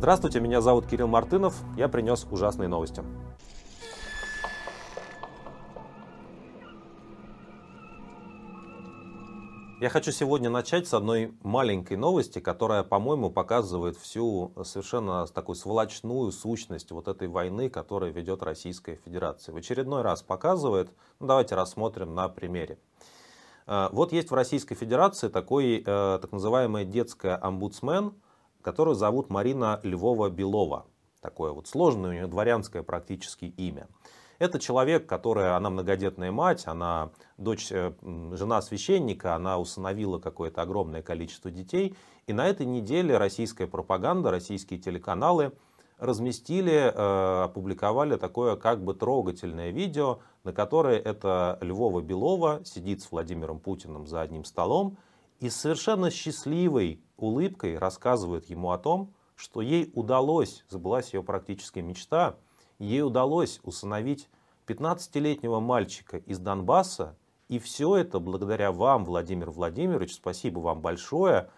Здравствуйте, 0.00 0.40
меня 0.40 0.62
зовут 0.62 0.86
Кирилл 0.86 1.08
Мартынов. 1.08 1.54
Я 1.76 1.86
принес 1.86 2.26
ужасные 2.30 2.70
новости. 2.70 3.04
Я 9.78 9.90
хочу 9.90 10.10
сегодня 10.10 10.48
начать 10.48 10.88
с 10.88 10.94
одной 10.94 11.34
маленькой 11.42 11.98
новости, 11.98 12.38
которая, 12.38 12.82
по-моему, 12.82 13.28
показывает 13.28 13.98
всю 13.98 14.52
совершенно 14.64 15.26
такую 15.26 15.54
сволочную 15.54 16.32
сущность 16.32 16.92
вот 16.92 17.06
этой 17.06 17.28
войны, 17.28 17.68
которую 17.68 18.14
ведет 18.14 18.42
Российская 18.42 18.96
Федерация. 19.04 19.52
В 19.52 19.56
очередной 19.56 20.00
раз 20.00 20.22
показывает, 20.22 20.90
ну, 21.18 21.26
давайте 21.26 21.56
рассмотрим 21.56 22.14
на 22.14 22.30
примере. 22.30 22.78
Э, 23.66 23.90
вот 23.92 24.14
есть 24.14 24.30
в 24.30 24.34
Российской 24.34 24.76
Федерации 24.76 25.28
такой 25.28 25.82
э, 25.84 26.18
так 26.22 26.32
называемый 26.32 26.86
детская 26.86 27.36
омбудсмен, 27.36 28.14
которую 28.62 28.94
зовут 28.94 29.30
Марина 29.30 29.80
Львова-Белова. 29.82 30.86
Такое 31.20 31.52
вот 31.52 31.68
сложное 31.68 32.10
у 32.10 32.12
нее 32.14 32.26
дворянское 32.26 32.82
практически 32.82 33.44
имя. 33.44 33.88
Это 34.38 34.58
человек, 34.58 35.06
которая, 35.06 35.54
она 35.54 35.68
многодетная 35.68 36.32
мать, 36.32 36.66
она 36.66 37.10
дочь, 37.36 37.70
э, 37.70 37.92
жена 38.32 38.62
священника, 38.62 39.34
она 39.34 39.58
усыновила 39.58 40.18
какое-то 40.18 40.62
огромное 40.62 41.02
количество 41.02 41.50
детей. 41.50 41.94
И 42.26 42.32
на 42.32 42.46
этой 42.48 42.64
неделе 42.64 43.18
российская 43.18 43.66
пропаганда, 43.66 44.30
российские 44.30 44.80
телеканалы 44.80 45.52
разместили, 45.98 46.72
э, 46.72 47.42
опубликовали 47.44 48.16
такое 48.16 48.56
как 48.56 48.82
бы 48.82 48.94
трогательное 48.94 49.70
видео, 49.72 50.20
на 50.42 50.54
которое 50.54 50.98
это 50.98 51.58
Львова 51.60 52.00
Белова 52.00 52.62
сидит 52.64 53.02
с 53.02 53.12
Владимиром 53.12 53.60
Путиным 53.60 54.06
за 54.06 54.22
одним 54.22 54.46
столом 54.46 54.96
и 55.40 55.50
совершенно 55.50 56.10
счастливой 56.10 57.02
улыбкой 57.20 57.78
рассказывает 57.78 58.48
ему 58.50 58.70
о 58.70 58.78
том, 58.78 59.12
что 59.36 59.62
ей 59.62 59.90
удалось, 59.94 60.64
забылась 60.68 61.14
ее 61.14 61.22
практическая 61.22 61.82
мечта, 61.82 62.36
ей 62.78 63.02
удалось 63.02 63.60
усыновить 63.62 64.28
15-летнего 64.66 65.60
мальчика 65.60 66.18
из 66.18 66.38
Донбасса, 66.38 67.16
и 67.48 67.58
все 67.58 67.96
это 67.96 68.20
благодаря 68.20 68.70
вам, 68.70 69.04
Владимир 69.04 69.50
Владимирович, 69.50 70.14
спасибо 70.14 70.60
вам 70.60 70.80
большое. 70.80 71.50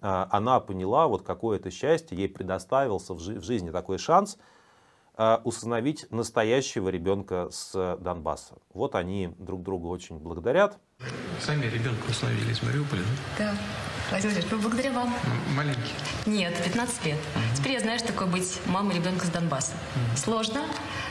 А, 0.00 0.28
она 0.30 0.60
поняла, 0.60 1.08
вот 1.08 1.22
какое 1.22 1.58
это 1.58 1.70
счастье, 1.70 2.16
ей 2.16 2.28
предоставился 2.28 3.14
в 3.14 3.20
жизни 3.20 3.70
такой 3.70 3.98
шанс 3.98 4.38
а, 5.16 5.40
усыновить 5.44 6.06
настоящего 6.10 6.88
ребенка 6.88 7.48
с 7.50 7.96
Донбасса. 8.00 8.58
Вот 8.72 8.94
они 8.94 9.34
друг 9.38 9.62
друга 9.62 9.86
очень 9.86 10.18
благодарят. 10.18 10.78
Сами 11.40 11.66
ребенка 11.66 12.08
усыновили 12.08 12.52
из 12.52 12.62
Мариуполя, 12.62 13.02
да? 13.38 13.52
Да. 13.52 13.89
Владимир 14.10 14.34
Владимирович, 14.34 14.50
ну, 14.50 14.58
благодаря 14.58 14.92
вам. 14.92 15.14
Маленький? 15.54 15.92
Нет, 16.26 16.52
15 16.64 17.04
лет. 17.06 17.16
Угу. 17.16 17.56
Теперь 17.56 17.72
я 17.74 17.80
знаю, 17.80 17.98
что 18.00 18.08
такое 18.08 18.26
быть 18.26 18.60
мамой 18.66 18.96
ребенка 18.96 19.24
с 19.24 19.28
Донбасса. 19.28 19.72
Угу. 19.72 20.16
Сложно, 20.16 20.64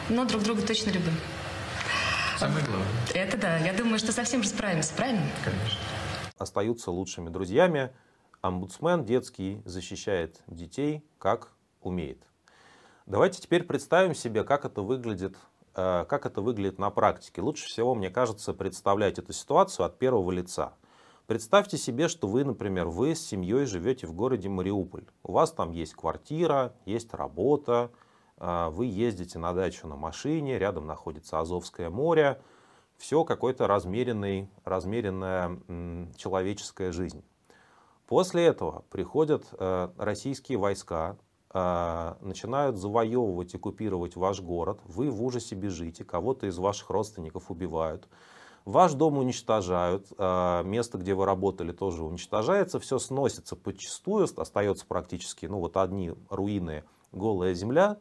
но 0.10 0.26
друг 0.26 0.44
друга 0.44 0.62
точно 0.62 0.90
любим. 0.90 1.14
Самое 2.38 2.66
главное. 2.66 2.88
Это 3.14 3.38
да. 3.38 3.58
Я 3.58 3.74
думаю, 3.74 4.00
что 4.00 4.12
совсем 4.12 4.44
же 4.44 4.50
справимся, 4.50 4.94
правильно? 4.96 5.24
Конечно. 5.46 5.80
Остаются 6.38 6.92
лучшими 6.92 7.30
друзьями. 7.30 7.92
Омбудсмен 8.42 9.06
детский 9.06 9.62
защищает 9.64 10.42
детей 10.48 11.06
как 11.20 11.54
умеет. 11.82 12.22
Давайте 13.06 13.42
теперь 13.42 13.64
представим 13.64 14.14
себе, 14.14 14.44
как 14.44 14.66
это 14.66 14.82
выглядит 14.82 15.38
э, 15.74 16.06
как 16.10 16.26
это 16.26 16.42
выглядит 16.42 16.80
на 16.80 16.90
практике. 16.90 17.42
Лучше 17.42 17.66
всего, 17.66 17.96
мне 17.96 18.10
кажется, 18.10 18.54
представлять 18.54 19.20
эту 19.20 19.32
ситуацию 19.32 19.86
от 19.86 19.98
первого 19.98 20.32
лица. 20.32 20.74
Представьте 21.30 21.78
себе, 21.78 22.08
что 22.08 22.28
вы, 22.28 22.44
например, 22.44 22.88
вы 22.88 23.14
с 23.14 23.24
семьей 23.24 23.68
живете 23.68 24.08
в 24.08 24.14
городе 24.14 24.50
Мариуполь. 24.50 25.06
У 25.22 25.34
вас 25.34 25.52
там 25.52 25.70
есть 25.70 25.94
квартира, 25.94 26.74
есть 26.88 27.14
работа, 27.14 27.92
а, 28.38 28.72
вы 28.72 28.88
ездите 28.88 29.38
на 29.38 29.54
дачу 29.54 29.86
на 29.86 29.96
машине, 29.96 30.58
рядом 30.58 30.88
находится 30.88 31.40
Азовское 31.40 31.92
море. 31.92 32.42
Все 32.98 33.26
какой-то 33.26 33.68
размеренный, 33.68 34.50
размеренная 34.66 35.60
человеческая 36.18 36.92
жизнь. 36.92 37.24
После 38.08 38.48
этого 38.48 38.84
приходят 38.90 39.46
э, 39.52 39.90
российские 39.98 40.58
войска, 40.58 41.16
э, 41.54 42.16
начинают 42.22 42.78
завоевывать, 42.78 43.54
оккупировать 43.54 44.16
ваш 44.16 44.42
город. 44.42 44.80
Вы 44.86 45.12
в 45.12 45.24
ужасе 45.24 45.54
бежите, 45.54 46.04
кого-то 46.04 46.48
из 46.48 46.58
ваших 46.58 46.90
родственников 46.90 47.52
убивают. 47.52 48.08
Ваш 48.70 48.94
дом 48.94 49.18
уничтожают, 49.18 50.06
а, 50.20 50.62
место, 50.62 51.00
где 51.00 51.16
вы 51.16 51.26
работали, 51.26 51.72
тоже 51.72 52.04
уничтожается, 52.04 52.80
все 52.80 53.00
сносится 53.00 53.56
подчистую, 53.56 54.28
остается 54.38 54.86
практически 54.86 55.48
ну, 55.48 55.58
вот 55.58 55.76
одни 55.76 56.14
руины, 56.30 56.84
голая 57.12 57.56
земля. 57.56 57.98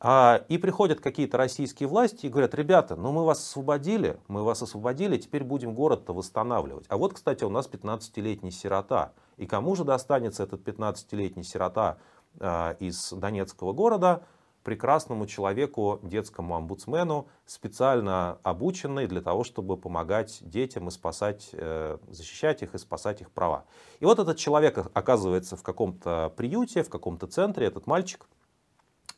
А, 0.00 0.42
и 0.48 0.56
приходят 0.56 1.00
какие-то 1.00 1.36
российские 1.36 1.86
власти 1.86 2.24
и 2.24 2.28
говорят, 2.30 2.54
ребята, 2.54 2.96
ну 2.96 3.12
мы 3.12 3.26
вас 3.26 3.40
освободили, 3.40 4.18
мы 4.26 4.42
вас 4.42 4.62
освободили, 4.62 5.18
теперь 5.18 5.44
будем 5.44 5.74
город-то 5.74 6.14
восстанавливать. 6.14 6.86
А 6.88 6.96
вот, 6.96 7.12
кстати, 7.12 7.44
у 7.44 7.50
нас 7.50 7.68
15-летний 7.68 8.52
сирота. 8.52 9.12
И 9.36 9.44
кому 9.44 9.76
же 9.76 9.84
достанется 9.84 10.44
этот 10.44 10.66
15-летний 10.66 11.42
сирота 11.44 11.98
а, 12.40 12.74
из 12.80 13.12
Донецкого 13.12 13.74
города? 13.74 14.22
Прекрасному 14.64 15.26
человеку, 15.26 16.00
детскому 16.02 16.56
омбудсмену, 16.56 17.28
специально 17.46 18.38
обученный 18.42 19.06
для 19.06 19.20
того, 19.20 19.44
чтобы 19.44 19.76
помогать 19.76 20.38
детям 20.40 20.88
и 20.88 20.90
спасать, 20.90 21.50
э, 21.52 21.98
защищать 22.08 22.62
их 22.62 22.74
и 22.74 22.78
спасать 22.78 23.20
их 23.20 23.30
права. 23.30 23.64
И 24.00 24.06
вот 24.06 24.18
этот 24.18 24.38
человек 24.38 24.78
оказывается 24.94 25.56
в 25.56 25.62
каком-то 25.62 26.32
приюте, 26.36 26.82
в 26.82 26.88
каком-то 26.88 27.26
центре, 27.26 27.66
этот 27.66 27.86
мальчик, 27.86 28.26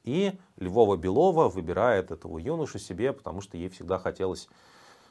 и 0.02 0.38
Львова 0.56 0.96
Белова 0.96 1.48
выбирает 1.48 2.10
этого 2.10 2.38
юношу 2.38 2.78
себе, 2.78 3.12
потому 3.12 3.40
что 3.40 3.56
ей 3.56 3.68
всегда 3.68 3.98
хотелось 3.98 4.48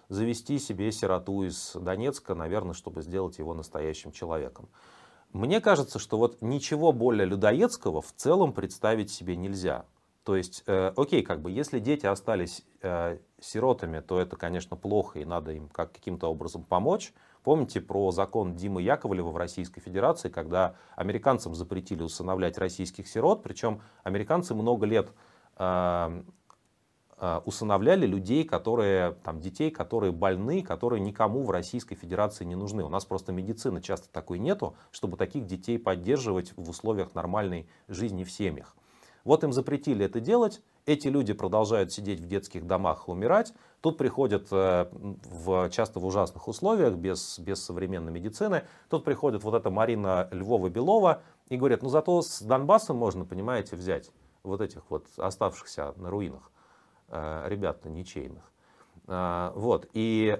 завести 0.10 0.60
себе 0.60 0.92
сироту 0.92 1.44
из 1.44 1.74
Донецка, 1.74 2.36
наверное, 2.36 2.74
чтобы 2.74 3.02
сделать 3.02 3.40
его 3.40 3.54
настоящим 3.54 4.12
человеком. 4.12 4.70
Мне 5.34 5.60
кажется, 5.60 6.00
что 6.00 6.18
вот 6.18 6.42
ничего 6.42 6.92
более 6.94 7.26
людоедского 7.26 8.02
в 8.02 8.14
целом 8.16 8.54
представить 8.54 9.12
себе 9.12 9.36
нельзя. 9.36 9.86
То 10.26 10.36
есть, 10.36 10.64
э, 10.66 10.92
окей, 10.98 11.22
как 11.22 11.44
бы, 11.44 11.52
если 11.52 11.80
дети 11.80 12.08
остались 12.08 12.66
э, 12.82 13.20
сиротами, 13.40 14.00
то 14.00 14.20
это, 14.20 14.36
конечно, 14.36 14.76
плохо, 14.76 15.20
и 15.20 15.26
надо 15.26 15.52
им 15.52 15.70
как, 15.70 15.92
каким-то 15.94 16.32
образом 16.32 16.64
помочь. 16.64 17.14
Помните 17.44 17.80
про 17.80 18.10
закон 18.10 18.56
Димы 18.56 18.82
Яковлева 18.82 19.30
в 19.30 19.38
Российской 19.38 19.82
Федерации, 19.82 20.30
когда 20.30 20.78
американцам 20.96 21.54
запретили 21.54 22.02
усыновлять 22.02 22.58
российских 22.58 23.08
сирот, 23.08 23.44
причем 23.44 23.82
американцы 24.04 24.56
много 24.56 24.88
лет 24.88 25.12
э, 25.58 26.24
э, 27.20 27.42
усыновляли 27.46 28.08
людей, 28.08 28.46
которые, 28.46 29.12
там, 29.24 29.40
детей, 29.40 29.70
которые 29.70 30.12
больны, 30.12 30.64
которые 30.64 31.02
никому 31.02 31.44
в 31.44 31.52
Российской 31.52 31.94
Федерации 31.94 32.46
не 32.46 32.56
нужны. 32.56 32.84
У 32.84 32.90
нас 32.90 33.06
просто 33.06 33.32
медицины 33.32 33.80
часто 33.80 34.10
такой 34.12 34.40
нету, 34.40 34.76
чтобы 34.90 35.18
таких 35.18 35.46
детей 35.46 35.78
поддерживать 35.78 36.54
в 36.58 36.68
условиях 36.68 37.14
нормальной 37.14 37.70
жизни 37.88 38.24
в 38.24 38.32
семьях. 38.32 38.76
Вот 39.26 39.44
им 39.44 39.52
запретили 39.52 40.06
это 40.06 40.20
делать, 40.20 40.62
эти 40.86 41.08
люди 41.08 41.34
продолжают 41.34 41.92
сидеть 41.92 42.20
в 42.20 42.28
детских 42.28 42.68
домах 42.68 43.08
и 43.08 43.12
умирать. 43.12 43.54
Тут 43.82 43.98
приходят 43.98 44.48
э, 44.52 44.88
в, 44.92 45.70
часто 45.72 46.00
в 46.00 46.06
ужасных 46.06 46.48
условиях, 46.48 46.94
без, 46.94 47.40
без 47.40 47.64
современной 47.64 48.12
медицины. 48.12 48.64
Тут 48.88 49.04
приходит 49.04 49.44
вот 49.44 49.56
эта 49.56 49.72
Марина 49.72 50.30
Львова-Белова 50.32 51.24
и 51.50 51.58
говорит, 51.58 51.82
ну 51.82 51.90
зато 51.90 52.22
с 52.22 52.42
Донбассом 52.42 52.98
можно, 52.98 53.26
понимаете, 53.26 53.76
взять 53.76 54.12
вот 54.44 54.62
этих 54.62 54.84
вот 54.90 55.08
оставшихся 55.18 55.94
на 55.98 56.12
руинах 56.12 56.52
э, 57.10 57.46
ребят 57.50 57.84
ничейных. 57.86 58.44
Э, 59.08 59.52
вот. 59.56 59.88
И 59.94 60.38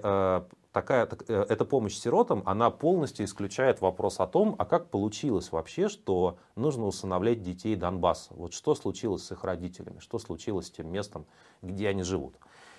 такая, 0.76 1.08
э, 1.28 1.46
эта 1.48 1.64
помощь 1.64 1.94
сиротам, 1.94 2.42
она 2.44 2.68
полностью 2.68 3.24
исключает 3.24 3.80
вопрос 3.80 4.20
о 4.20 4.26
том, 4.26 4.54
а 4.58 4.66
как 4.66 4.90
получилось 4.90 5.50
вообще, 5.50 5.88
что 5.88 6.36
нужно 6.54 6.84
усыновлять 6.84 7.42
детей 7.42 7.76
Донбасса. 7.76 8.34
Вот 8.34 8.52
что 8.52 8.74
случилось 8.74 9.24
с 9.24 9.32
их 9.32 9.42
родителями, 9.42 10.00
что 10.00 10.18
случилось 10.18 10.66
с 10.66 10.70
тем 10.70 10.92
местом, 10.92 11.24
где 11.62 11.88
они 11.88 12.02
живут. 12.02 12.34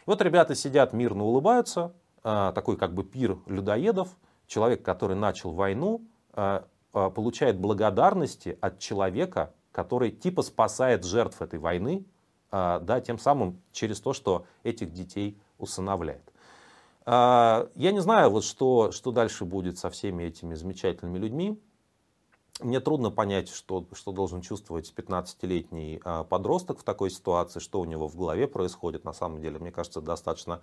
Вот 0.05 0.21
ребята 0.21 0.53
сидят, 0.53 0.94
мирно 0.94 1.23
улыбаются, 1.23 1.91
а, 2.23 2.51
такой 2.51 2.77
как 2.77 2.94
бы 2.94 3.03
пир 3.03 3.39
людоедов, 3.47 4.09
человек, 4.45 4.83
который 4.83 5.15
начал 5.15 5.51
войну, 5.53 6.01
а, 6.33 6.65
а, 6.94 7.09
получает 7.09 7.59
благодарности 7.59 8.59
от 8.61 8.77
человека, 8.77 9.55
который 9.71 10.11
типа 10.11 10.44
спасает 10.44 11.03
жертв 11.03 11.41
этой 11.41 11.57
войны, 11.59 12.05
да, 12.51 13.01
тем 13.05 13.19
самым 13.19 13.61
через 13.73 13.99
то, 13.99 14.13
что 14.13 14.45
этих 14.63 14.94
детей 14.94 15.38
усыновляет. 15.57 16.31
А, 17.09 17.69
я 17.75 17.94
не 17.94 18.01
знаю, 18.01 18.30
вот 18.30 18.44
что, 18.44 18.92
что 18.92 19.13
дальше 19.13 19.45
будет 19.45 19.77
со 19.77 19.89
всеми 19.89 20.24
этими 20.24 20.56
замечательными 20.56 21.18
людьми. 21.18 21.57
Мне 22.59 22.81
трудно 22.81 23.12
понять, 23.12 23.48
что, 23.48 23.86
что 23.94 24.12
должен 24.12 24.42
чувствовать 24.42 24.94
15-летний 24.94 26.01
а, 26.04 26.25
подросток 26.25 26.80
в 26.80 26.83
такой 26.83 27.09
ситуации, 27.09 27.62
что 27.62 27.80
у 27.80 27.86
него 27.86 28.09
в 28.09 28.18
голове 28.18 28.45
происходит. 28.45 29.06
На 29.06 29.13
самом 29.13 29.39
деле, 29.39 29.57
мне 29.57 29.71
кажется, 29.71 30.01
достаточно 30.01 30.62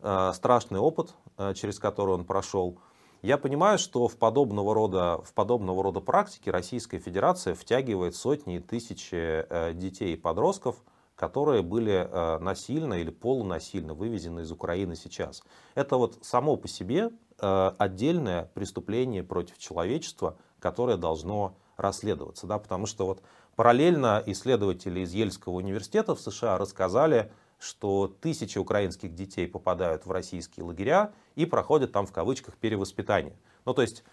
а, 0.00 0.32
страшный 0.32 0.80
опыт, 0.80 1.14
через 1.54 1.78
который 1.78 2.14
он 2.14 2.24
прошел. 2.24 2.80
Я 3.22 3.38
понимаю, 3.38 3.78
что 3.78 4.08
в 4.08 4.16
подобного 4.16 4.74
рода, 4.74 5.20
в 5.24 5.32
подобного 5.32 5.84
рода 5.84 6.00
практике 6.00 6.50
Российская 6.50 6.98
Федерация 6.98 7.54
втягивает 7.54 8.16
сотни 8.16 8.56
и 8.56 8.60
тысячи 8.60 9.14
э, 9.14 9.74
детей 9.74 10.14
и 10.14 10.16
подростков, 10.16 10.82
которые 11.18 11.62
были 11.62 12.08
э, 12.08 12.38
насильно 12.38 12.94
или 12.94 13.10
полунасильно 13.10 13.92
вывезены 13.92 14.40
из 14.40 14.52
Украины 14.52 14.94
сейчас. 14.94 15.42
Это 15.74 15.96
вот 15.96 16.16
само 16.22 16.56
по 16.56 16.68
себе 16.68 17.10
э, 17.40 17.72
отдельное 17.76 18.44
преступление 18.54 19.24
против 19.24 19.58
человечества, 19.58 20.36
которое 20.60 20.96
должно 20.96 21.56
расследоваться. 21.76 22.46
Да? 22.46 22.58
Потому 22.58 22.86
что 22.86 23.04
вот 23.04 23.20
параллельно 23.56 24.22
исследователи 24.26 25.00
из 25.00 25.12
Ельского 25.12 25.54
университета 25.54 26.14
в 26.14 26.20
США 26.20 26.56
рассказали, 26.56 27.32
что 27.58 28.06
тысячи 28.06 28.56
украинских 28.56 29.12
детей 29.12 29.48
попадают 29.48 30.06
в 30.06 30.12
российские 30.12 30.66
лагеря 30.66 31.12
и 31.34 31.46
проходят 31.46 31.90
там 31.90 32.06
в 32.06 32.12
кавычках 32.12 32.56
перевоспитание. 32.56 33.36
Ну 33.64 33.74
то 33.74 33.82
есть 33.82 34.04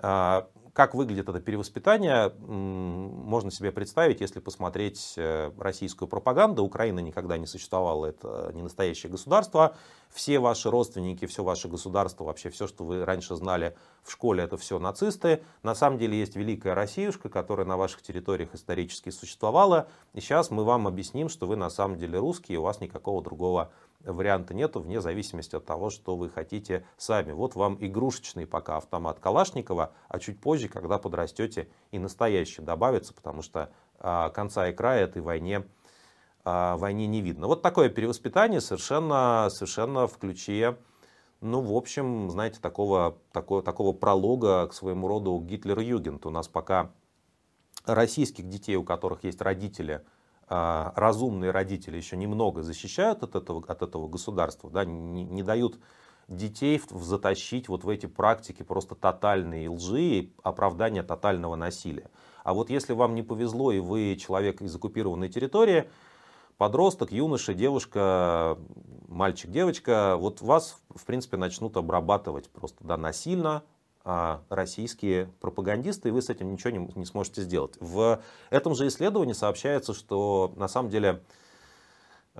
а, 0.00 0.48
как 0.78 0.94
выглядит 0.94 1.28
это 1.28 1.40
перевоспитание, 1.40 2.32
можно 2.38 3.50
себе 3.50 3.72
представить, 3.72 4.20
если 4.20 4.38
посмотреть 4.38 5.14
э, 5.16 5.50
российскую 5.58 6.06
пропаганду. 6.06 6.62
Украина 6.62 7.00
никогда 7.00 7.36
не 7.36 7.46
существовала, 7.46 8.06
это 8.06 8.52
не 8.54 8.62
настоящее 8.62 9.10
государство. 9.10 9.74
Все 10.08 10.38
ваши 10.38 10.70
родственники, 10.70 11.26
все 11.26 11.42
ваше 11.42 11.66
государство, 11.66 12.22
вообще 12.22 12.48
все, 12.50 12.68
что 12.68 12.84
вы 12.84 13.04
раньше 13.04 13.34
знали 13.34 13.76
в 14.04 14.12
школе, 14.12 14.44
это 14.44 14.56
все 14.56 14.78
нацисты. 14.78 15.42
На 15.64 15.74
самом 15.74 15.98
деле 15.98 16.16
есть 16.16 16.36
великая 16.36 16.74
Россиюшка, 16.74 17.28
которая 17.28 17.66
на 17.66 17.76
ваших 17.76 18.00
территориях 18.00 18.54
исторически 18.54 19.10
существовала. 19.10 19.88
И 20.14 20.20
сейчас 20.20 20.52
мы 20.52 20.62
вам 20.62 20.86
объясним, 20.86 21.28
что 21.28 21.48
вы 21.48 21.56
на 21.56 21.70
самом 21.70 21.98
деле 21.98 22.20
русские, 22.20 22.60
у 22.60 22.62
вас 22.62 22.80
никакого 22.80 23.20
другого 23.20 23.72
варианта 24.04 24.54
нету, 24.54 24.80
вне 24.80 25.00
зависимости 25.00 25.56
от 25.56 25.64
того, 25.64 25.90
что 25.90 26.16
вы 26.16 26.30
хотите 26.30 26.84
сами. 26.96 27.32
Вот 27.32 27.54
вам 27.54 27.76
игрушечный 27.80 28.46
пока 28.46 28.76
автомат 28.76 29.18
Калашникова, 29.20 29.92
а 30.08 30.18
чуть 30.18 30.40
позже, 30.40 30.68
когда 30.68 30.98
подрастете, 30.98 31.68
и 31.90 31.98
настоящий 31.98 32.62
добавится, 32.62 33.12
потому 33.12 33.42
что 33.42 33.70
а, 33.98 34.30
конца 34.30 34.68
и 34.68 34.72
края 34.72 35.04
этой 35.04 35.22
войне, 35.22 35.66
а, 36.44 36.76
войне 36.76 37.06
не 37.06 37.20
видно. 37.20 37.46
Вот 37.46 37.62
такое 37.62 37.88
перевоспитание 37.88 38.60
совершенно, 38.60 39.48
совершенно 39.50 40.06
в 40.06 40.16
ключе, 40.18 40.76
ну, 41.40 41.60
в 41.60 41.72
общем, 41.76 42.30
знаете, 42.30 42.58
такого, 42.60 43.18
такого, 43.32 43.62
такого 43.62 43.92
пролога 43.92 44.66
к 44.66 44.74
своему 44.74 45.06
роду 45.06 45.38
Гитлер-Югент. 45.40 46.26
У 46.26 46.30
нас 46.30 46.48
пока 46.48 46.90
российских 47.84 48.48
детей, 48.48 48.74
у 48.76 48.84
которых 48.84 49.24
есть 49.24 49.40
родители– 49.40 50.04
разумные 50.48 51.50
родители 51.50 51.96
еще 51.96 52.16
немного 52.16 52.62
защищают 52.62 53.22
от 53.22 53.34
этого, 53.34 53.62
от 53.66 53.82
этого 53.82 54.08
государства, 54.08 54.70
да, 54.70 54.84
не, 54.84 55.24
не 55.24 55.42
дают 55.42 55.78
детей 56.28 56.78
в, 56.78 56.90
в 56.92 57.04
затащить 57.04 57.68
вот 57.68 57.84
в 57.84 57.88
эти 57.88 58.06
практики 58.06 58.62
просто 58.62 58.94
тотальные 58.94 59.68
лжи 59.70 60.02
и 60.02 60.32
оправдания 60.42 61.02
тотального 61.02 61.56
насилия. 61.56 62.10
А 62.44 62.54
вот 62.54 62.70
если 62.70 62.92
вам 62.92 63.14
не 63.14 63.22
повезло 63.22 63.72
и 63.72 63.80
вы 63.80 64.16
человек 64.16 64.62
из 64.62 64.74
оккупированной 64.74 65.28
территории, 65.28 65.88
подросток, 66.56 67.12
юноша, 67.12 67.54
девушка, 67.54 68.58
мальчик, 69.06 69.50
девочка, 69.50 70.16
вот 70.18 70.40
вас 70.40 70.80
в 70.94 71.04
принципе 71.04 71.36
начнут 71.36 71.76
обрабатывать 71.76 72.50
просто 72.50 72.84
да, 72.84 72.96
насильно, 72.96 73.50
а, 73.58 73.77
российские 74.48 75.26
пропагандисты, 75.40 76.08
и 76.08 76.12
вы 76.12 76.22
с 76.22 76.30
этим 76.30 76.50
ничего 76.50 76.70
не, 76.70 76.90
не 76.94 77.04
сможете 77.04 77.42
сделать. 77.42 77.74
В 77.78 78.20
этом 78.48 78.74
же 78.74 78.86
исследовании 78.86 79.34
сообщается, 79.34 79.92
что 79.92 80.52
на 80.56 80.66
самом 80.66 80.90
деле 80.90 81.22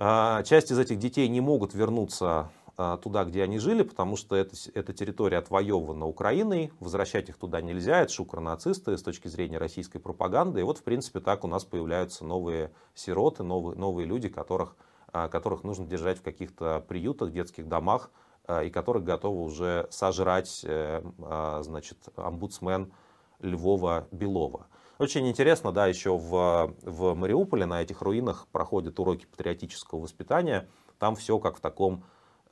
а, 0.01 0.43
часть 0.43 0.71
из 0.71 0.79
этих 0.79 0.97
детей 0.97 1.27
не 1.27 1.41
могут 1.41 1.73
вернуться 1.73 2.49
а, 2.77 2.95
туда, 2.97 3.25
где 3.25 3.43
они 3.43 3.59
жили, 3.59 3.83
потому 3.83 4.15
что 4.15 4.35
это, 4.35 4.55
эта 4.73 4.93
территория 4.93 5.37
отвоевана 5.37 6.07
Украиной, 6.07 6.71
возвращать 6.79 7.27
их 7.27 7.37
туда 7.37 7.59
нельзя, 7.59 8.01
это 8.01 8.13
шукро-нацисты 8.13 8.97
с 8.97 9.03
точки 9.03 9.27
зрения 9.27 9.57
российской 9.57 9.99
пропаганды. 9.99 10.61
И 10.61 10.63
вот, 10.63 10.77
в 10.77 10.83
принципе, 10.83 11.19
так 11.19 11.43
у 11.43 11.47
нас 11.47 11.65
появляются 11.65 12.23
новые 12.23 12.71
сироты, 12.95 13.43
новые, 13.43 13.77
новые 13.77 14.07
люди, 14.07 14.29
которых, 14.29 14.77
которых 15.11 15.63
нужно 15.65 15.85
держать 15.85 16.19
в 16.19 16.23
каких-то 16.23 16.83
приютах, 16.87 17.33
детских 17.33 17.67
домах, 17.67 18.09
и 18.49 18.69
которых 18.69 19.03
готовы 19.03 19.43
уже 19.43 19.87
сожрать 19.91 20.61
э, 20.63 21.03
а, 21.19 21.61
значит, 21.61 21.97
омбудсмен 22.15 22.91
Львова 23.41 24.07
Белова. 24.11 24.67
Очень 24.97 25.29
интересно, 25.29 25.71
да, 25.71 25.85
еще 25.87 26.17
в, 26.17 26.73
в 26.81 27.13
Мариуполе 27.13 27.65
на 27.65 27.81
этих 27.81 28.01
руинах 28.01 28.47
проходят 28.51 28.99
уроки 28.99 29.25
патриотического 29.27 29.99
воспитания. 29.99 30.67
Там 30.97 31.15
все 31.15 31.37
как 31.37 31.57
в 31.57 31.61
таком, 31.61 32.03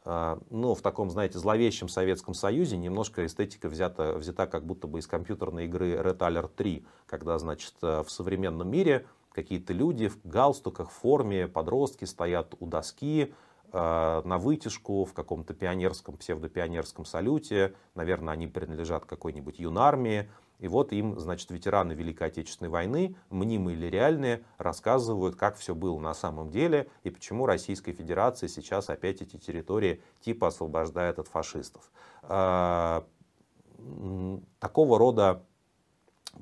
э, 0.05 0.37
ну, 0.51 0.75
в 0.75 0.81
таком, 0.81 1.09
знаете, 1.09 1.39
зловещем 1.39 1.89
Советском 1.89 2.35
Союзе. 2.35 2.77
Немножко 2.77 3.25
эстетика 3.25 3.67
взята, 3.67 4.13
взята 4.17 4.45
как 4.45 4.65
будто 4.65 4.87
бы 4.87 4.99
из 4.99 5.07
компьютерной 5.07 5.65
игры 5.65 5.95
Red 5.95 6.19
Alert 6.19 6.51
3, 6.55 6.85
когда, 7.07 7.39
значит, 7.39 7.73
в 7.81 8.07
современном 8.07 8.69
мире 8.69 9.07
какие-то 9.31 9.73
люди 9.73 10.09
в 10.09 10.19
галстуках, 10.23 10.89
в 10.91 10.93
форме, 10.93 11.47
подростки 11.47 12.05
стоят 12.05 12.55
у 12.59 12.67
доски, 12.67 13.33
Э, 13.56 13.56
на 13.73 14.37
вытяжку, 14.37 15.03
в 15.03 15.13
каком-то 15.13 15.53
пионерском, 15.53 16.17
псевдопионерском 16.17 17.05
салюте. 17.05 17.75
Наверное, 17.95 18.33
они 18.33 18.47
принадлежат 18.47 19.05
какой-нибудь 19.05 19.59
юнармии. 19.59 20.29
И 20.59 20.67
вот 20.67 20.91
им, 20.91 21.19
значит, 21.19 21.51
ветераны 21.51 21.93
Великой 21.93 22.29
Отечественной 22.29 22.69
войны, 22.69 23.15
мнимые 23.29 23.77
или 23.77 23.87
реальные, 23.87 24.43
рассказывают, 24.57 25.35
как 25.35 25.55
все 25.55 25.75
было 25.75 25.99
на 25.99 26.13
самом 26.15 26.49
деле 26.49 26.89
и 27.03 27.11
почему 27.11 27.45
Российская 27.45 27.93
Федерация 27.93 28.49
сейчас 28.49 28.89
опять 28.89 29.21
эти 29.21 29.37
территории 29.37 30.01
типа 30.21 30.47
освобождает 30.47 31.19
от 31.19 31.27
фашистов. 31.27 31.91
Э, 32.23 33.03
такого 34.59 34.97
рода 34.97 35.43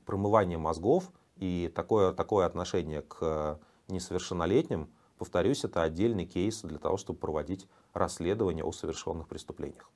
промывание 0.05 0.57
мозгов 0.57 1.11
и 1.35 1.69
такое, 1.75 2.13
такое 2.13 2.45
отношение 2.45 3.01
к 3.01 3.59
несовершеннолетним– 3.89 4.89
Повторюсь, 5.17 5.63
это 5.63 5.81
отдельный 5.83 6.25
кейс 6.25 6.61
для 6.61 6.77
того, 6.77 6.97
чтобы 6.97 7.19
проводить 7.19 7.67
расследование 7.93 8.63
о 8.63 8.71
совершенных 8.71 9.27
преступлениях. 9.27 9.89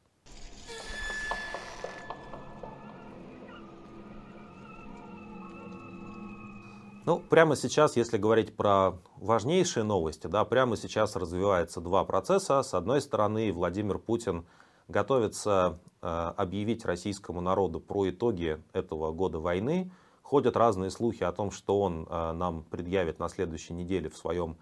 Ну, 7.09 7.19
прямо 7.19 7.55
сейчас, 7.55 7.97
если 7.97 8.19
говорить 8.19 8.55
про 8.55 8.93
важнейшие 9.17 9.83
новости, 9.83 10.27
да, 10.27 10.45
прямо 10.45 10.77
сейчас 10.77 11.15
развивается 11.15 11.81
два 11.81 12.05
процесса. 12.05 12.61
С 12.61 12.75
одной 12.75 13.01
стороны, 13.01 13.51
Владимир 13.51 13.97
Путин 13.97 14.45
готовится 14.87 15.79
э, 16.03 16.33
объявить 16.37 16.85
российскому 16.85 17.41
народу 17.41 17.79
про 17.79 18.09
итоги 18.09 18.61
этого 18.73 19.11
года 19.11 19.39
войны. 19.39 19.91
Ходят 20.21 20.55
разные 20.55 20.91
слухи 20.91 21.23
о 21.23 21.31
том, 21.31 21.49
что 21.49 21.81
он 21.81 22.05
э, 22.07 22.31
нам 22.33 22.63
предъявит 22.63 23.17
на 23.17 23.27
следующей 23.27 23.73
неделе 23.73 24.09
в 24.09 24.15
своем 24.15 24.57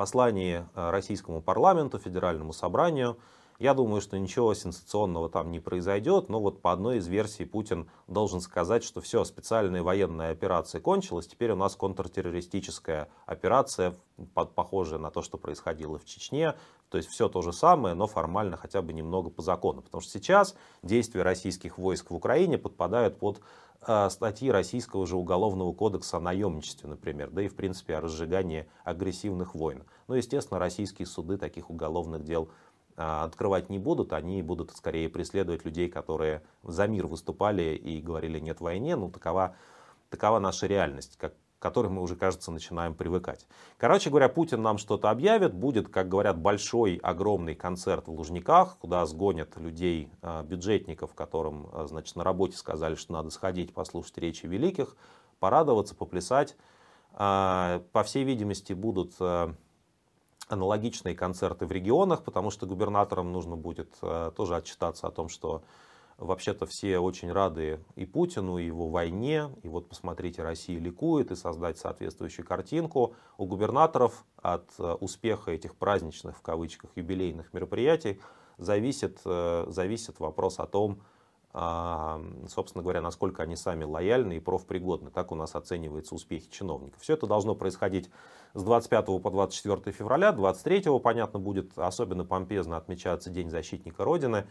послании 0.00 0.64
э, 0.74 0.90
российскому 0.90 1.42
парламенту, 1.42 1.98
федеральному 1.98 2.54
собранию. 2.54 3.18
Я 3.58 3.74
думаю, 3.74 4.00
что 4.00 4.18
ничего 4.18 4.54
сенсационного 4.54 5.28
там 5.28 5.50
не 5.50 5.60
произойдет, 5.60 6.30
но 6.30 6.40
вот 6.40 6.62
по 6.62 6.72
одной 6.72 6.96
из 6.96 7.06
версий 7.06 7.44
Путин 7.44 7.86
должен 8.08 8.40
сказать, 8.40 8.82
что 8.82 9.02
все, 9.02 9.24
специальная 9.24 9.82
военная 9.82 10.32
операция 10.32 10.80
кончилась, 10.80 11.26
теперь 11.26 11.50
у 11.52 11.56
нас 11.56 11.76
контртеррористическая 11.76 13.10
операция, 13.26 13.94
похожая 14.32 14.98
на 14.98 15.10
то, 15.10 15.20
что 15.20 15.36
происходило 15.36 15.98
в 15.98 16.06
Чечне, 16.06 16.54
то 16.88 16.96
есть 16.96 17.10
все 17.10 17.28
то 17.28 17.42
же 17.42 17.52
самое, 17.52 17.94
но 17.94 18.06
формально 18.06 18.56
хотя 18.56 18.80
бы 18.80 18.94
немного 18.94 19.28
по 19.28 19.42
закону, 19.42 19.82
потому 19.82 20.00
что 20.00 20.12
сейчас 20.12 20.56
действия 20.82 21.22
российских 21.22 21.76
войск 21.76 22.10
в 22.10 22.14
Украине 22.14 22.56
подпадают 22.56 23.18
под 23.18 23.42
статьи 23.82 24.50
Российского 24.50 25.06
же 25.06 25.16
Уголовного 25.16 25.72
кодекса 25.72 26.18
о 26.18 26.20
наемничестве, 26.20 26.88
например, 26.88 27.30
да 27.30 27.42
и, 27.42 27.48
в 27.48 27.56
принципе, 27.56 27.96
о 27.96 28.00
разжигании 28.00 28.68
агрессивных 28.84 29.54
войн. 29.54 29.84
Но, 30.06 30.16
естественно, 30.16 30.58
российские 30.58 31.06
суды 31.06 31.38
таких 31.38 31.70
уголовных 31.70 32.24
дел 32.24 32.50
а, 32.96 33.24
открывать 33.24 33.70
не 33.70 33.78
будут, 33.78 34.12
они 34.12 34.42
будут 34.42 34.76
скорее 34.76 35.08
преследовать 35.08 35.64
людей, 35.64 35.88
которые 35.88 36.42
за 36.62 36.86
мир 36.86 37.06
выступали 37.06 37.74
и 37.74 38.00
говорили 38.02 38.38
«нет 38.38 38.60
войне». 38.60 38.96
Ну, 38.96 39.10
такова, 39.10 39.56
такова 40.10 40.38
наша 40.38 40.66
реальность, 40.66 41.16
как, 41.16 41.32
к 41.60 41.82
мы 41.90 42.00
уже, 42.00 42.16
кажется, 42.16 42.50
начинаем 42.50 42.94
привыкать. 42.94 43.46
Короче 43.76 44.08
говоря, 44.08 44.30
Путин 44.30 44.62
нам 44.62 44.78
что-то 44.78 45.10
объявит, 45.10 45.52
будет, 45.52 45.88
как 45.88 46.08
говорят, 46.08 46.38
большой, 46.38 46.96
огромный 46.96 47.54
концерт 47.54 48.08
в 48.08 48.12
Лужниках, 48.12 48.78
куда 48.78 49.04
сгонят 49.04 49.56
людей, 49.58 50.10
а, 50.22 50.42
бюджетников, 50.42 51.14
которым, 51.14 51.68
а, 51.72 51.86
значит, 51.86 52.16
на 52.16 52.24
работе 52.24 52.56
сказали, 52.56 52.94
что 52.94 53.12
надо 53.12 53.28
сходить, 53.28 53.74
послушать 53.74 54.16
речи 54.18 54.46
великих, 54.46 54.96
порадоваться, 55.38 55.94
поплясать. 55.94 56.56
По 57.12 58.02
всей 58.04 58.22
видимости, 58.24 58.72
будут 58.72 59.14
аналогичные 60.48 61.16
концерты 61.16 61.66
в 61.66 61.72
регионах, 61.72 62.22
потому 62.22 62.50
что 62.50 62.66
губернаторам 62.66 63.32
нужно 63.32 63.56
будет 63.56 63.90
тоже 64.36 64.56
отчитаться 64.56 65.08
о 65.08 65.10
том, 65.10 65.28
что 65.28 65.62
Вообще-то 66.20 66.66
все 66.66 66.98
очень 66.98 67.32
рады 67.32 67.80
и 67.96 68.04
Путину, 68.04 68.58
и 68.58 68.66
его 68.66 68.88
войне. 68.88 69.48
И 69.62 69.68
вот 69.68 69.88
посмотрите, 69.88 70.42
Россия 70.42 70.78
ликует 70.78 71.30
и 71.30 71.36
создать 71.36 71.78
соответствующую 71.78 72.46
картинку. 72.46 73.14
У 73.38 73.46
губернаторов 73.46 74.26
от 74.36 74.68
э, 74.78 74.92
успеха 75.00 75.50
этих 75.50 75.74
праздничных, 75.76 76.36
в 76.36 76.42
кавычках, 76.42 76.90
юбилейных 76.94 77.54
мероприятий 77.54 78.20
зависит, 78.58 79.18
э, 79.24 79.64
зависит 79.68 80.20
вопрос 80.20 80.58
о 80.58 80.66
том, 80.66 81.00
а, 81.52 82.22
собственно 82.48 82.82
говоря, 82.82 83.00
насколько 83.00 83.42
они 83.42 83.56
сами 83.56 83.84
лояльны 83.84 84.36
и 84.36 84.40
профпригодны. 84.40 85.10
Так 85.10 85.32
у 85.32 85.34
нас 85.34 85.54
оцениваются 85.54 86.14
успехи 86.14 86.50
чиновников. 86.50 87.00
Все 87.00 87.14
это 87.14 87.26
должно 87.26 87.54
происходить 87.54 88.10
с 88.52 88.62
25 88.62 89.06
по 89.20 89.30
24 89.30 89.90
февраля. 89.90 90.32
23 90.32 91.00
понятно, 91.00 91.40
будет 91.40 91.76
особенно 91.78 92.26
помпезно 92.26 92.76
отмечаться 92.76 93.30
День 93.30 93.48
защитника 93.48 94.04
Родины. 94.04 94.46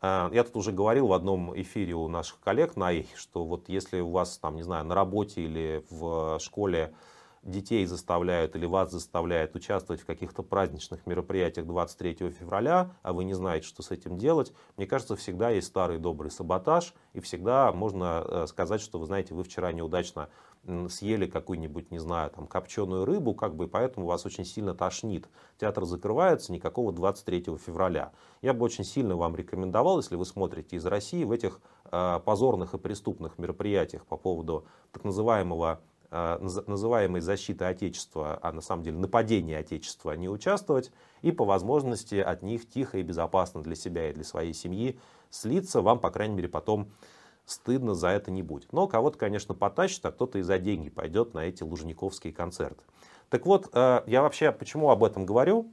А, 0.00 0.30
я 0.32 0.44
тут 0.44 0.56
уже 0.56 0.72
говорил 0.72 1.08
в 1.08 1.12
одном 1.12 1.58
эфире 1.60 1.94
у 1.94 2.08
наших 2.08 2.40
коллег 2.40 2.76
на 2.76 2.92
их, 2.92 3.06
что 3.16 3.44
вот 3.44 3.68
если 3.68 4.00
у 4.00 4.10
вас 4.10 4.38
там, 4.38 4.56
не 4.56 4.62
знаю, 4.62 4.84
на 4.84 4.94
работе 4.94 5.42
или 5.42 5.84
в 5.90 6.38
школе 6.40 6.94
детей 7.42 7.84
заставляют 7.86 8.56
или 8.56 8.66
вас 8.66 8.90
заставляют 8.90 9.54
участвовать 9.54 10.02
в 10.02 10.06
каких-то 10.06 10.42
праздничных 10.42 11.06
мероприятиях 11.06 11.66
23 11.66 12.30
февраля, 12.30 12.92
а 13.02 13.12
вы 13.12 13.24
не 13.24 13.34
знаете, 13.34 13.66
что 13.66 13.82
с 13.82 13.90
этим 13.90 14.18
делать, 14.18 14.52
мне 14.76 14.86
кажется, 14.86 15.16
всегда 15.16 15.50
есть 15.50 15.68
старый 15.68 15.98
добрый 15.98 16.30
саботаж, 16.30 16.94
и 17.12 17.20
всегда 17.20 17.72
можно 17.72 18.24
э, 18.26 18.46
сказать, 18.48 18.80
что, 18.80 18.98
вы 18.98 19.06
знаете, 19.06 19.34
вы 19.34 19.44
вчера 19.44 19.72
неудачно 19.72 20.28
съели 20.88 21.26
какую-нибудь, 21.26 21.90
не 21.90 21.98
знаю, 21.98 22.30
там, 22.30 22.46
копченую 22.46 23.04
рыбу, 23.04 23.34
как 23.34 23.54
бы, 23.54 23.64
и 23.64 23.68
поэтому 23.68 24.06
вас 24.06 24.26
очень 24.26 24.44
сильно 24.44 24.74
тошнит. 24.74 25.28
Театр 25.58 25.84
закрывается, 25.84 26.52
никакого 26.52 26.92
23 26.92 27.56
февраля. 27.64 28.12
Я 28.42 28.52
бы 28.52 28.64
очень 28.64 28.84
сильно 28.84 29.16
вам 29.16 29.34
рекомендовал, 29.34 29.98
если 29.98 30.16
вы 30.16 30.26
смотрите 30.26 30.76
из 30.76 30.84
России, 30.84 31.24
в 31.24 31.32
этих 31.32 31.60
э, 31.90 32.20
позорных 32.24 32.74
и 32.74 32.78
преступных 32.78 33.38
мероприятиях 33.38 34.04
по 34.04 34.16
поводу 34.16 34.66
так 34.92 35.04
называемого 35.04 35.80
называемой 36.10 37.20
защиты 37.20 37.64
Отечества, 37.64 38.38
а 38.40 38.52
на 38.52 38.60
самом 38.60 38.82
деле 38.82 38.98
нападения 38.98 39.58
Отечества, 39.58 40.12
не 40.12 40.28
участвовать 40.28 40.90
и 41.22 41.32
по 41.32 41.44
возможности 41.44 42.14
от 42.14 42.42
них 42.42 42.68
тихо 42.68 42.98
и 42.98 43.02
безопасно 43.02 43.62
для 43.62 43.74
себя 43.74 44.10
и 44.10 44.14
для 44.14 44.24
своей 44.24 44.54
семьи 44.54 44.98
слиться, 45.30 45.82
вам, 45.82 46.00
по 46.00 46.10
крайней 46.10 46.34
мере, 46.34 46.48
потом 46.48 46.90
стыдно 47.44 47.94
за 47.94 48.08
это 48.08 48.30
не 48.30 48.42
будет. 48.42 48.72
Но 48.72 48.86
кого-то, 48.86 49.18
конечно, 49.18 49.54
потащит, 49.54 50.04
а 50.04 50.12
кто-то 50.12 50.38
и 50.38 50.42
за 50.42 50.58
деньги 50.58 50.90
пойдет 50.90 51.34
на 51.34 51.40
эти 51.40 51.62
лужниковские 51.62 52.32
концерты. 52.32 52.84
Так 53.30 53.46
вот, 53.46 53.68
э, 53.72 54.02
я 54.06 54.22
вообще 54.22 54.52
почему 54.52 54.90
об 54.90 55.04
этом 55.04 55.26
говорю? 55.26 55.70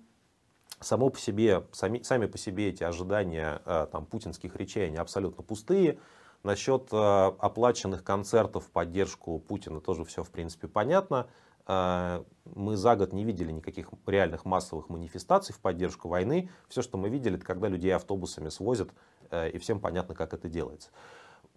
Само 0.81 1.09
по 1.09 1.19
себе, 1.19 1.63
сами, 1.71 2.01
сами 2.01 2.25
по 2.25 2.37
себе 2.37 2.69
эти 2.69 2.83
ожидания 2.83 3.61
э, 3.65 3.87
там, 3.91 4.05
путинских 4.05 4.55
речей, 4.55 4.87
они 4.87 4.97
абсолютно 4.97 5.43
пустые. 5.43 5.99
Насчет 6.45 6.89
э, 6.91 6.95
оплаченных 7.39 8.03
концертов 8.03 8.65
в 8.65 8.69
поддержку 8.69 9.39
Путина 9.39 9.81
тоже 9.81 10.05
все, 10.05 10.21
в 10.21 10.29
принципе, 10.29 10.67
понятно. 10.67 11.25
Э, 11.65 12.23
мы 12.53 12.77
за 12.77 12.95
год 12.95 13.13
не 13.13 13.23
видели 13.23 13.51
никаких 13.51 13.89
реальных 14.05 14.45
массовых 14.45 14.87
манифестаций 14.89 15.55
в 15.55 15.59
поддержку 15.59 16.07
войны. 16.07 16.51
Все, 16.69 16.83
что 16.83 16.99
мы 16.99 17.09
видели, 17.09 17.37
это 17.37 17.45
когда 17.47 17.67
людей 17.67 17.95
автобусами 17.95 18.49
свозят, 18.49 18.91
э, 19.31 19.49
и 19.49 19.57
всем 19.57 19.79
понятно, 19.79 20.13
как 20.13 20.35
это 20.35 20.47
делается. 20.47 20.91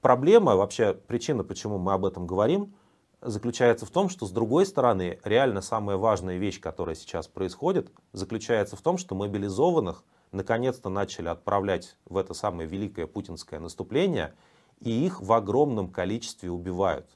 Проблема, 0.01 0.57
вообще 0.57 0.95
причина, 0.95 1.45
почему 1.45 1.77
мы 1.77 1.93
об 1.93 2.07
этом 2.07 2.27
говорим, 2.27 2.73
заключается 3.21 3.85
в 3.85 3.91
том, 3.91 4.09
что 4.09 4.25
с 4.25 4.31
другой 4.31 4.65
стороны, 4.65 5.21
реально 5.23 5.61
самая 5.61 5.99
важная 5.99 6.39
вещь, 6.39 6.63
которая 6.63 6.95
сейчас 6.95 7.29
происходит, 7.29 7.93
заключается 8.15 8.75
в 8.75 8.81
том, 8.81 8.97
что 8.97 9.15
мобилизованных 9.15 10.03
наконец-то 10.33 10.89
начали 10.89 11.29
отправлять 11.29 11.99
в 12.07 12.17
это 12.17 12.33
самое 12.33 12.67
великое 12.67 13.07
путинское 13.07 13.61
наступление– 13.61 14.33
и 14.81 15.07
их 15.07 15.21
в 15.21 15.33
огромном 15.33 15.89
количестве 15.89 16.51
убивают. 16.51 17.07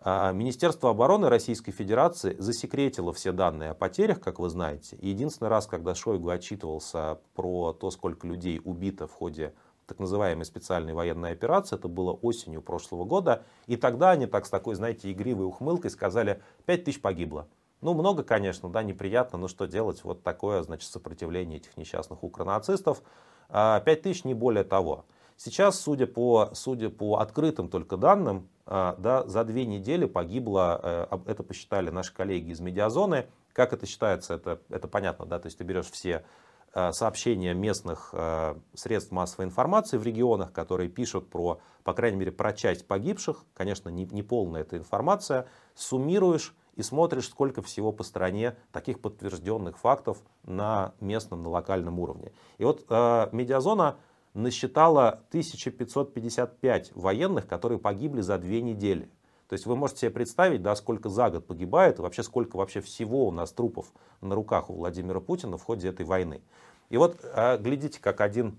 А, 0.00 0.32
Министерство 0.32 0.90
обороны 0.90 1.28
Российской 1.28 1.72
Федерации 1.72 2.36
засекретило 2.38 3.12
все 3.12 3.32
данные 3.32 3.70
о 3.70 3.74
потерях, 3.74 4.20
как 4.20 4.38
вы 4.38 4.48
знаете. 4.48 4.96
И 4.96 5.08
единственный 5.08 5.48
раз, 5.48 5.66
когда 5.66 5.94
Шойгу 5.94 6.28
отчитывался 6.28 7.18
про 7.34 7.72
то, 7.72 7.90
сколько 7.90 8.26
людей 8.26 8.60
убито 8.64 9.06
в 9.06 9.12
ходе 9.12 9.54
так 9.86 9.98
называемой 9.98 10.44
специальной 10.44 10.92
военной 10.92 11.32
операции, 11.32 11.76
это 11.76 11.88
было 11.88 12.12
осенью 12.12 12.62
прошлого 12.62 13.04
года. 13.04 13.42
И 13.66 13.76
тогда 13.76 14.10
они 14.10 14.26
так 14.26 14.46
с 14.46 14.50
такой, 14.50 14.74
знаете, 14.76 15.10
игривой 15.10 15.46
ухмылкой 15.46 15.90
сказали, 15.90 16.42
5 16.66 16.84
тысяч 16.84 17.00
погибло. 17.00 17.48
Ну, 17.80 17.94
много, 17.94 18.22
конечно, 18.22 18.68
да, 18.68 18.82
неприятно, 18.82 19.38
но 19.38 19.48
что 19.48 19.66
делать? 19.66 20.04
Вот 20.04 20.22
такое, 20.22 20.62
значит, 20.62 20.90
сопротивление 20.90 21.58
этих 21.58 21.76
несчастных 21.76 22.22
укронацистов. 22.22 22.98
5 22.98 23.04
а, 23.50 23.80
тысяч, 23.80 24.24
не 24.24 24.34
более 24.34 24.64
того. 24.64 25.06
Сейчас, 25.40 25.80
судя 25.80 26.08
по, 26.08 26.50
судя 26.52 26.90
по 26.90 27.18
открытым 27.18 27.68
только 27.68 27.96
данным, 27.96 28.48
а, 28.66 28.96
да, 28.98 29.24
за 29.24 29.44
две 29.44 29.66
недели 29.66 30.04
погибло, 30.04 30.80
э, 31.12 31.18
это 31.26 31.44
посчитали 31.44 31.90
наши 31.90 32.12
коллеги 32.12 32.50
из 32.50 32.58
медиазоны. 32.58 33.28
Как 33.52 33.72
это 33.72 33.86
считается, 33.86 34.34
это, 34.34 34.60
это 34.68 34.88
понятно, 34.88 35.26
да, 35.26 35.38
то 35.38 35.46
есть 35.46 35.56
ты 35.56 35.62
берешь 35.62 35.88
все 35.92 36.24
э, 36.74 36.90
сообщения 36.90 37.54
местных 37.54 38.10
э, 38.14 38.56
средств 38.74 39.12
массовой 39.12 39.44
информации 39.44 39.96
в 39.96 40.02
регионах, 40.02 40.52
которые 40.52 40.88
пишут 40.88 41.30
про, 41.30 41.60
по 41.84 41.94
крайней 41.94 42.16
мере, 42.16 42.32
про 42.32 42.52
часть 42.52 42.88
погибших, 42.88 43.44
конечно, 43.54 43.90
не, 43.90 44.06
не 44.06 44.24
полная 44.24 44.62
эта 44.62 44.76
информация, 44.76 45.46
суммируешь 45.76 46.52
и 46.74 46.82
смотришь, 46.82 47.28
сколько 47.28 47.62
всего 47.62 47.92
по 47.92 48.02
стране 48.02 48.56
таких 48.72 49.00
подтвержденных 49.00 49.78
фактов 49.78 50.18
на 50.42 50.94
местном, 51.00 51.44
на 51.44 51.50
локальном 51.50 52.00
уровне. 52.00 52.32
И 52.58 52.64
вот 52.64 52.84
э, 52.88 53.28
медиазона 53.30 53.98
насчитала 54.38 55.20
1555 55.30 56.92
военных, 56.94 57.46
которые 57.46 57.78
погибли 57.78 58.20
за 58.20 58.38
две 58.38 58.62
недели. 58.62 59.10
То 59.48 59.54
есть 59.54 59.66
вы 59.66 59.76
можете 59.76 60.00
себе 60.00 60.10
представить, 60.10 60.62
да, 60.62 60.76
сколько 60.76 61.08
за 61.08 61.30
год 61.30 61.46
погибает, 61.46 61.98
и 61.98 62.02
вообще 62.02 62.22
сколько 62.22 62.56
вообще 62.56 62.80
всего 62.80 63.26
у 63.26 63.32
нас 63.32 63.50
трупов 63.50 63.92
на 64.20 64.34
руках 64.34 64.70
у 64.70 64.74
Владимира 64.74 65.20
Путина 65.20 65.56
в 65.56 65.62
ходе 65.64 65.88
этой 65.88 66.06
войны. 66.06 66.42
И 66.88 66.96
вот 66.96 67.18
а, 67.34 67.56
глядите, 67.56 68.00
как 68.00 68.20
один, 68.20 68.58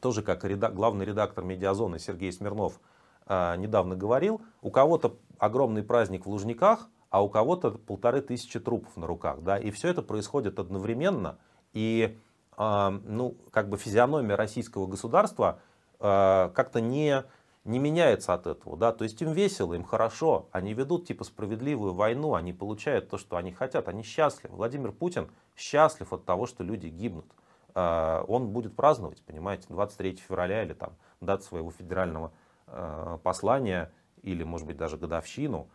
тоже 0.00 0.22
как 0.22 0.44
редак, 0.44 0.74
главный 0.74 1.04
редактор 1.04 1.44
«Медиазоны» 1.44 1.98
Сергей 1.98 2.32
Смирнов 2.32 2.80
а, 3.26 3.56
недавно 3.56 3.96
говорил, 3.96 4.40
у 4.60 4.70
кого-то 4.70 5.16
огромный 5.38 5.82
праздник 5.82 6.26
в 6.26 6.28
Лужниках, 6.28 6.88
а 7.10 7.24
у 7.24 7.28
кого-то 7.28 7.72
полторы 7.72 8.20
тысячи 8.20 8.60
трупов 8.60 8.96
на 8.96 9.06
руках. 9.06 9.42
Да, 9.42 9.58
и 9.58 9.70
все 9.70 9.88
это 9.88 10.02
происходит 10.02 10.58
одновременно. 10.58 11.38
И 11.72 12.18
ну, 12.56 13.36
как 13.50 13.68
бы 13.68 13.76
физиономия 13.76 14.36
российского 14.36 14.86
государства 14.86 15.60
а, 16.02 16.50
как-то 16.50 16.80
не, 16.80 17.22
не 17.64 17.78
меняется 17.78 18.34
от 18.34 18.48
этого. 18.48 18.76
Да? 18.76 18.92
То 18.92 19.04
есть 19.04 19.22
им 19.22 19.32
весело, 19.32 19.74
им 19.74 19.84
хорошо, 19.84 20.48
они 20.50 20.74
ведут 20.74 21.06
типа 21.06 21.22
справедливую 21.22 21.94
войну, 21.94 22.34
они 22.34 22.52
получают 22.52 23.08
то, 23.08 23.18
что 23.18 23.36
они 23.36 23.52
хотят, 23.52 23.88
они 23.88 24.02
счастливы. 24.02 24.56
Владимир 24.56 24.90
Путин 24.90 25.30
счастлив 25.56 26.12
от 26.12 26.24
того, 26.24 26.46
что 26.46 26.64
люди 26.64 26.88
гибнут. 26.88 27.26
А, 27.74 28.24
он 28.26 28.48
будет 28.48 28.74
праздновать, 28.74 29.22
понимаете, 29.22 29.66
23 29.68 30.16
февраля 30.16 30.64
или 30.64 30.72
там 30.72 30.94
дат 31.20 31.44
своего 31.44 31.70
федерального 31.70 32.32
а, 32.66 33.18
послания 33.18 33.92
или, 34.22 34.42
может 34.42 34.66
быть, 34.66 34.76
даже 34.76 34.96
годовщину. 34.96 35.68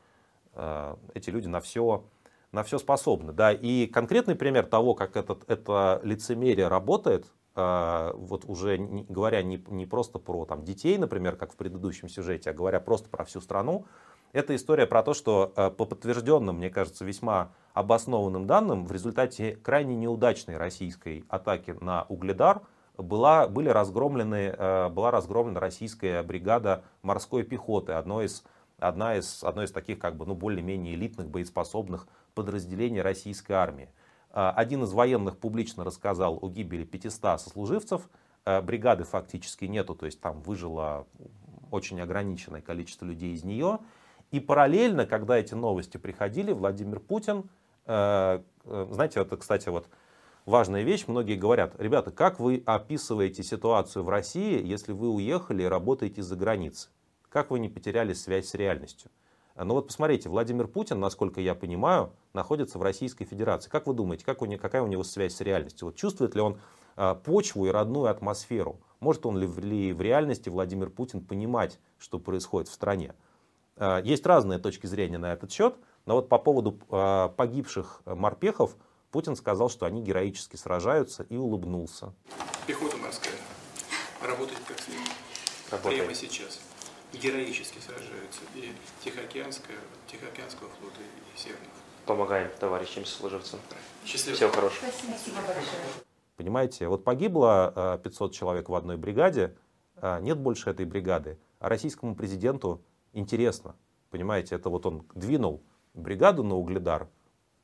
Эти 1.13 1.29
люди 1.29 1.48
на 1.48 1.60
все 1.60 2.03
на 2.51 2.63
все 2.63 2.77
способны. 2.77 3.34
Да? 3.34 3.51
И 3.51 3.88
конкретный 3.88 4.36
пример 4.36 4.66
того, 4.66 4.96
как 4.96 5.18
этот, 5.18 5.50
это 5.50 6.00
лицемерие 6.04 6.68
работает, 6.68 7.32
э, 7.56 8.12
вот 8.16 8.46
уже 8.46 8.77
не, 8.77 9.04
говоря 9.04 9.44
не, 9.44 9.63
не 9.68 9.86
просто 9.86 10.20
про 10.20 10.46
там, 10.46 10.63
детей, 10.63 10.98
например, 10.98 11.36
как 11.36 11.54
в 11.54 11.56
предыдущем 11.56 12.10
сюжете, 12.10 12.51
а 12.51 12.54
говоря 12.54 12.80
просто 12.80 13.10
про 13.10 13.25
всю 13.25 13.42
страну, 13.42 13.86
это 14.34 14.56
история 14.56 14.86
про 14.86 15.04
то, 15.04 15.13
что 15.13 15.54
э, 15.56 15.72
по 15.72 15.86
подтвержденным, 15.86 16.58
мне 16.58 16.70
кажется, 16.70 17.06
весьма 17.06 17.54
обоснованным 17.74 18.46
данным, 18.46 18.86
в 18.86 18.92
результате 18.92 19.56
крайне 19.56 19.96
неудачной 19.96 20.58
российской 20.58 21.25
атаки 21.30 21.75
на 21.80 22.04
Угледар 22.10 22.62
была, 22.98 23.48
были 23.48 23.70
разгромлены, 23.70 24.54
э, 24.58 24.89
была 24.89 25.12
разгромлена 25.12 25.60
российская 25.60 26.24
бригада 26.24 26.84
морской 27.04 27.44
пехоты, 27.44 27.94
одно 27.94 28.22
из, 28.22 28.44
одна 28.80 29.18
из, 29.18 29.44
одно 29.44 29.63
из 29.63 29.72
таких 29.72 30.00
как 30.00 30.18
бы, 30.18 30.25
ну, 30.25 30.36
более-менее 30.36 30.96
элитных, 30.96 31.30
боеспособных 31.30 32.08
подразделения 32.38 33.01
российской 33.01 33.53
армии. 33.53 33.89
А, 34.29 34.51
один 34.51 34.84
из 34.84 34.94
военных 34.94 35.39
публично 35.39 35.84
рассказал 35.84 36.38
о 36.39 36.48
гибели 36.50 36.84
500 36.84 37.41
сослуживцев. 37.41 38.08
А, 38.46 38.62
бригады 38.62 39.06
фактически 39.06 39.65
нету, 39.65 39.96
то 39.96 40.06
есть 40.06 40.22
там 40.22 40.41
выжило 40.41 41.08
очень 41.72 42.00
ограниченное 42.00 42.62
количество 42.62 43.06
людей 43.06 43.34
из 43.34 43.44
нее. 43.44 43.79
И 44.29 44.39
параллельно, 44.39 45.08
когда 45.08 45.38
эти 45.38 45.56
новости 45.56 45.98
приходили, 45.98 46.51
Владимир 46.51 47.00
Путин, 47.00 47.50
а, 47.86 48.44
знаете, 48.63 49.22
это, 49.22 49.36
кстати, 49.36 49.70
вот 49.70 49.89
важная 50.46 50.84
вещь, 50.84 51.06
многие 51.08 51.36
говорят, 51.36 51.74
ребята, 51.79 52.12
как 52.12 52.39
вы 52.39 52.62
описываете 52.67 53.41
ситуацию 53.41 54.03
в 54.03 54.10
России, 54.10 54.63
если 54.63 54.91
вы 54.91 55.10
уехали 55.10 55.63
и 55.63 55.67
работаете 55.67 56.22
за 56.22 56.36
границей? 56.36 56.91
Как 57.29 57.50
вы 57.50 57.58
не 57.58 57.70
потеряли 57.70 58.13
связь 58.13 58.50
с 58.50 58.53
реальностью? 58.53 59.10
Но 59.58 59.74
вот 59.74 59.88
посмотрите, 59.88 60.30
Владимир 60.30 60.68
Путин, 60.68 61.00
насколько 61.00 61.42
я 61.42 61.56
понимаю, 61.56 62.14
находится 62.34 62.78
в 62.78 62.84
Российской 62.84 63.26
Федерации. 63.26 63.70
Как 63.70 63.88
вы 63.88 63.94
думаете, 63.94 64.24
как 64.24 64.42
у 64.42 64.46
него, 64.46 64.62
какая 64.62 64.84
у 64.84 64.88
него 64.88 65.04
связь 65.04 65.36
с 65.36 65.42
реальностью? 65.42 65.88
Вот 65.88 65.96
чувствует 65.96 66.36
ли 66.36 66.42
он 66.42 66.60
а, 66.96 67.16
почву 67.16 67.66
и 67.66 67.70
родную 67.70 68.10
атмосферу? 68.12 68.80
Может 69.00 69.26
он 69.26 69.38
ли 69.38 69.48
в, 69.48 69.60
ли 69.60 69.94
в 69.94 70.02
реальности 70.02 70.50
Владимир 70.50 70.92
Путин 70.92 71.22
понимать, 71.22 71.80
что 71.98 72.20
происходит 72.20 72.70
в 72.70 72.74
стране? 72.74 73.16
А, 73.78 74.00
есть 74.02 74.26
разные 74.28 74.60
точки 74.60 74.86
зрения 74.86 75.18
на 75.18 75.34
этот 75.34 75.52
счет, 75.52 75.76
но 76.06 76.16
вот 76.16 76.30
по 76.30 76.38
поводу 76.38 76.80
а, 76.90 77.30
погибших 77.30 78.04
морпехов 78.06 78.76
Путин 79.10 79.36
сказал, 79.36 79.70
что 79.70 79.88
они 79.88 80.04
героически 80.04 80.56
сражаются 80.56 81.24
и 81.24 81.36
улыбнулся. 81.36 82.14
Пехота 82.68 82.98
морская 82.98 83.34
работает 84.22 84.60
как 84.68 84.80
следует. 84.80 85.10
работает. 85.72 86.02
прямо 86.02 86.14
сейчас 86.14 86.60
героически 87.14 87.80
сражаются 87.80 88.42
и 88.56 88.72
Тихоокеанского, 89.04 89.78
Тихоокеанского 90.08 90.70
флота, 90.70 91.00
и 91.02 91.38
Северного. 91.38 91.72
Помогаем 92.06 92.50
товарищам 92.60 93.06
сослуживцам. 93.06 93.60
Счастливо. 94.06 94.36
Всего 94.36 94.52
хорошего. 94.52 94.88
Понимаете, 96.38 96.88
вот 96.88 97.04
погибло 97.04 97.74
э, 97.76 98.00
500 98.04 98.32
человек 98.32 98.70
в 98.70 98.76
одной 98.76 98.96
бригаде, 98.96 99.56
э, 99.96 100.20
нет 100.22 100.38
больше 100.38 100.70
этой 100.70 100.86
бригады. 100.86 101.40
А 101.60 101.68
российскому 101.68 102.16
президенту 102.16 102.84
интересно, 103.14 103.76
понимаете, 104.12 104.56
это 104.56 104.70
вот 104.70 104.86
он 104.86 105.04
двинул 105.16 105.64
бригаду 105.96 106.44
на 106.44 106.56
Угледар, 106.56 107.10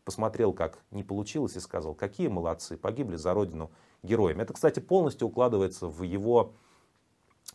посмотрел, 0.03 0.53
как 0.53 0.79
не 0.91 1.03
получилось 1.03 1.55
и 1.55 1.59
сказал, 1.59 1.93
какие 1.93 2.27
молодцы, 2.27 2.75
погибли 2.75 3.15
за 3.15 3.33
родину 3.33 3.71
героями. 4.01 4.41
Это, 4.41 4.53
кстати, 4.53 4.79
полностью 4.79 5.27
укладывается 5.27 5.87
в 5.87 6.01
его, 6.01 6.53
э, 6.53 6.72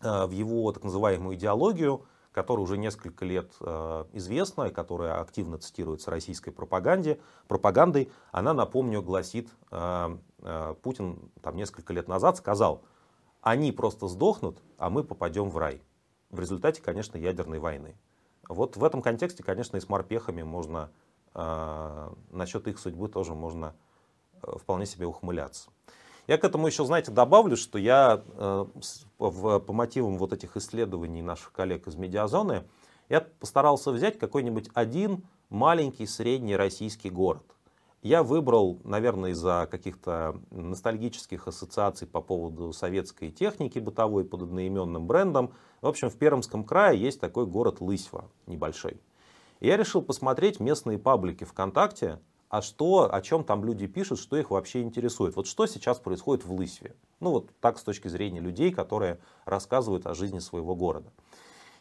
в 0.01 0.31
его 0.31 0.71
так 0.73 0.85
называемую 0.85 1.37
идеологию, 1.37 2.05
которая 2.39 2.63
уже 2.63 2.79
несколько 2.79 3.25
лет 3.25 3.53
э, 3.61 4.05
известна 4.13 4.65
и 4.69 4.73
которая 4.73 5.21
активно 5.21 5.59
цитируется 5.59 6.11
российской 6.11 6.53
пропаганде, 6.53 7.19
пропагандой. 7.49 8.13
Она, 8.31 8.55
напомню, 8.55 9.03
гласит, 9.03 9.49
э, 9.73 10.19
э, 10.43 10.75
Путин 10.83 11.33
там 11.43 11.57
несколько 11.57 11.93
лет 11.93 12.07
назад 12.07 12.37
сказал, 12.37 12.83
они 13.41 13.73
просто 13.73 14.07
сдохнут, 14.09 14.63
а 14.77 14.89
мы 14.89 15.03
попадем 15.03 15.51
в 15.51 15.59
рай. 15.59 15.83
В 16.31 16.39
результате, 16.39 16.83
конечно, 16.83 17.17
ядерной 17.17 17.59
войны. 17.59 17.97
Вот 18.49 18.77
в 18.77 18.85
этом 18.85 19.03
контексте, 19.03 19.43
конечно, 19.43 19.77
и 19.77 19.81
с 19.81 19.89
морпехами 19.89 20.43
можно, 20.43 20.91
э, 21.35 22.11
насчет 22.31 22.69
их 22.69 22.79
судьбы 22.79 23.09
тоже 23.09 23.35
можно 23.35 23.75
э, 24.43 24.59
вполне 24.59 24.87
себе 24.87 25.07
ухмыляться. 25.07 25.71
Я 26.29 26.37
к 26.37 26.45
этому 26.45 26.67
еще, 26.67 26.85
знаете, 26.85 27.11
добавлю, 27.11 27.57
что 27.57 27.79
я 27.79 28.23
э, 28.27 28.67
по 29.19 29.73
мотивам 29.73 30.19
вот 30.19 30.35
этих 30.35 30.59
исследований 30.59 31.23
наших 31.23 31.53
коллег 31.53 31.89
из 31.89 31.97
медиазоны, 31.97 32.65
я 33.09 33.23
постарался 33.23 33.91
взять 33.91 34.19
какой-нибудь 34.19 34.69
один 34.75 35.25
маленький 35.49 36.07
средний 36.07 36.55
российский 36.55 37.09
город. 37.09 37.45
Я 38.03 38.23
выбрал, 38.23 38.79
наверное, 38.85 39.31
из-за 39.31 39.67
каких-то 39.71 40.39
ностальгических 40.51 41.49
ассоциаций 41.49 42.07
по 42.07 42.21
поводу 42.21 42.75
советской 42.75 43.31
техники 43.31 43.79
бытовой 43.79 44.25
под 44.25 44.43
одноименным 44.43 45.07
брендом. 45.07 45.55
В 45.81 45.87
общем, 45.87 46.11
в 46.11 46.17
Пермском 46.17 46.63
крае 46.63 47.01
есть 47.01 47.21
такой 47.21 47.47
город 47.47 47.81
Лысьва, 47.81 48.27
небольшой. 48.47 49.01
И 49.61 49.67
я 49.67 49.79
решил 49.79 50.03
посмотреть 50.03 50.61
местные 50.61 50.99
паблики 50.99 51.45
ВКонтакте, 51.45 52.21
а 52.49 52.63
что, 52.63 53.13
о 53.13 53.21
чем 53.21 53.45
там 53.45 53.65
люди 53.65 53.87
пишут, 53.87 54.19
что 54.19 54.37
их 54.37 54.51
вообще 54.51 54.83
интересует. 54.83 55.37
Вот 55.37 55.47
что 55.47 55.67
сейчас 55.67 55.99
происходит 55.99 56.45
в 56.45 56.53
Лысьве. 56.53 56.95
Ну 57.21 57.31
вот 57.31 57.51
так 57.61 57.79
с 57.79 57.83
точки 57.83 58.09
зрения 58.09 58.41
людей, 58.41 58.73
которые 58.73 59.19
рассказывают 59.45 60.07
о 60.07 60.15
жизни 60.15 60.39
своего 60.39 60.75
города. 60.75 61.13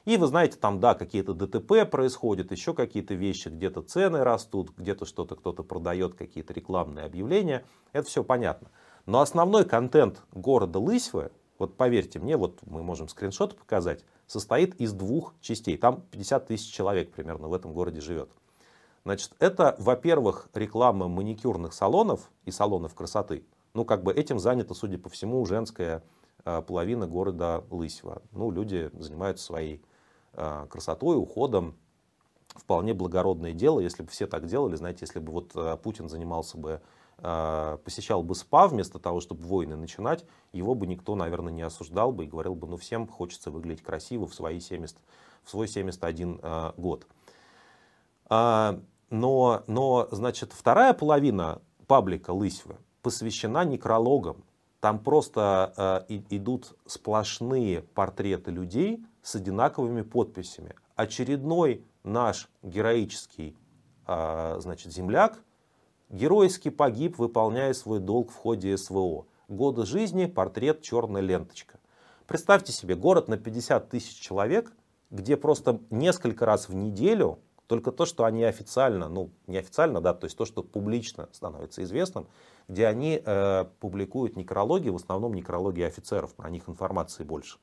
И 0.05 0.15
вы 0.15 0.27
знаете, 0.27 0.57
там, 0.57 0.79
да, 0.79 0.93
какие-то 0.93 1.33
ДТП 1.33 1.89
происходят, 1.89 2.51
еще 2.51 2.73
какие-то 2.73 3.13
вещи, 3.13 3.49
где-то 3.49 3.81
цены 3.81 4.23
растут, 4.23 4.71
где-то 4.77 5.05
что-то 5.05 5.35
кто-то 5.35 5.63
продает, 5.63 6.15
какие-то 6.15 6.53
рекламные 6.53 7.05
объявления. 7.05 7.65
Это 7.91 8.07
все 8.07 8.23
понятно. 8.23 8.69
Но 9.05 9.19
основной 9.19 9.65
контент 9.65 10.21
города 10.31 10.79
Лысьвы, 10.79 11.31
вот 11.59 11.75
поверьте 11.75 12.19
мне, 12.19 12.37
вот 12.37 12.59
мы 12.65 12.83
можем 12.83 13.09
скриншоты 13.09 13.55
показать, 13.55 14.05
состоит 14.27 14.75
из 14.75 14.93
двух 14.93 15.33
частей. 15.41 15.77
Там 15.77 16.01
50 16.11 16.47
тысяч 16.47 16.71
человек 16.73 17.11
примерно 17.11 17.49
в 17.49 17.53
этом 17.53 17.73
городе 17.73 17.99
живет. 17.99 18.29
Значит, 19.07 19.31
это, 19.39 19.73
во-первых, 19.79 20.49
реклама 20.53 21.07
маникюрных 21.07 21.71
салонов 21.71 22.29
и 22.43 22.51
салонов 22.51 22.93
красоты. 22.93 23.45
Ну, 23.73 23.85
как 23.85 24.03
бы 24.03 24.11
этим 24.11 24.37
занята, 24.37 24.73
судя 24.73 24.97
по 24.97 25.07
всему, 25.07 25.45
женская 25.45 26.03
э, 26.43 26.61
половина 26.61 27.07
города 27.07 27.63
Лысьва. 27.69 28.21
Ну, 28.33 28.51
люди 28.51 28.91
занимаются 28.99 29.45
своей 29.45 29.81
э, 30.33 30.67
красотой, 30.69 31.15
уходом. 31.15 31.77
Вполне 32.49 32.93
благородное 32.93 33.53
дело, 33.53 33.79
если 33.79 34.03
бы 34.03 34.09
все 34.09 34.27
так 34.27 34.45
делали, 34.45 34.75
знаете, 34.75 35.05
если 35.05 35.19
бы 35.19 35.31
вот 35.31 35.51
э, 35.55 35.77
Путин 35.81 36.09
занимался 36.09 36.57
бы, 36.57 36.81
посещал 37.15 38.23
бы 38.23 38.35
СПА 38.35 38.67
вместо 38.67 38.99
того, 38.99 39.21
чтобы 39.21 39.41
войны 39.45 39.77
начинать, 39.77 40.25
его 40.51 40.75
бы 40.75 40.85
никто, 40.85 41.15
наверное, 41.15 41.53
не 41.53 41.61
осуждал 41.61 42.11
бы 42.11 42.25
и 42.25 42.27
говорил 42.27 42.55
бы, 42.55 42.67
ну, 42.67 42.75
всем 42.75 43.07
хочется 43.07 43.51
выглядеть 43.51 43.83
красиво 43.83 44.27
в, 44.27 44.35
свои 44.35 44.59
70, 44.59 44.97
в 45.45 45.49
свой 45.49 45.69
71 45.69 46.41
э, 46.43 46.71
год. 46.75 47.07
Но, 49.09 49.63
но, 49.67 50.07
значит, 50.11 50.53
вторая 50.53 50.93
половина 50.93 51.61
паблика 51.87 52.31
Лысьвы 52.31 52.77
посвящена 53.01 53.63
некрологам. 53.63 54.43
Там 54.79 54.99
просто 54.99 56.05
э, 56.09 56.19
идут 56.29 56.75
сплошные 56.85 57.81
портреты 57.81 58.51
людей 58.51 59.03
с 59.21 59.35
одинаковыми 59.35 60.01
подписями. 60.01 60.75
Очередной 60.95 61.85
наш 62.03 62.49
героический 62.63 63.55
э, 64.07 64.57
значит, 64.59 64.91
земляк 64.93 65.39
геройски 66.09 66.69
погиб, 66.69 67.17
выполняя 67.17 67.73
свой 67.73 67.99
долг 67.99 68.31
в 68.31 68.35
ходе 68.35 68.77
СВО. 68.77 69.25
Годы 69.47 69.85
жизни, 69.85 70.25
портрет, 70.25 70.81
черная 70.81 71.21
ленточка. 71.21 71.79
Представьте 72.25 72.73
себе 72.73 72.95
город 72.95 73.27
на 73.27 73.37
50 73.37 73.89
тысяч 73.89 74.19
человек, 74.19 74.73
где 75.09 75.37
просто 75.37 75.79
несколько 75.89 76.45
раз 76.45 76.67
в 76.67 76.75
неделю, 76.75 77.39
только 77.67 77.91
то, 77.91 78.05
что 78.05 78.23
они 78.23 78.43
официально, 78.43 79.09
ну 79.09 79.29
не 79.45 79.57
официально, 79.57 80.01
да, 80.01 80.13
то 80.13 80.25
есть 80.25 80.37
то, 80.37 80.45
что 80.45 80.63
публично 80.63 81.29
становится 81.31 81.83
известным, 81.83 82.27
где 82.67 82.87
они 82.87 83.21
э, 83.23 83.65
публикуют 83.79 84.35
некрологи, 84.35 84.89
в 84.89 84.95
основном 84.95 85.33
некрологи 85.33 85.81
офицеров, 85.81 86.33
про 86.33 86.49
них 86.49 86.67
информации 86.67 87.23
больше. 87.23 87.59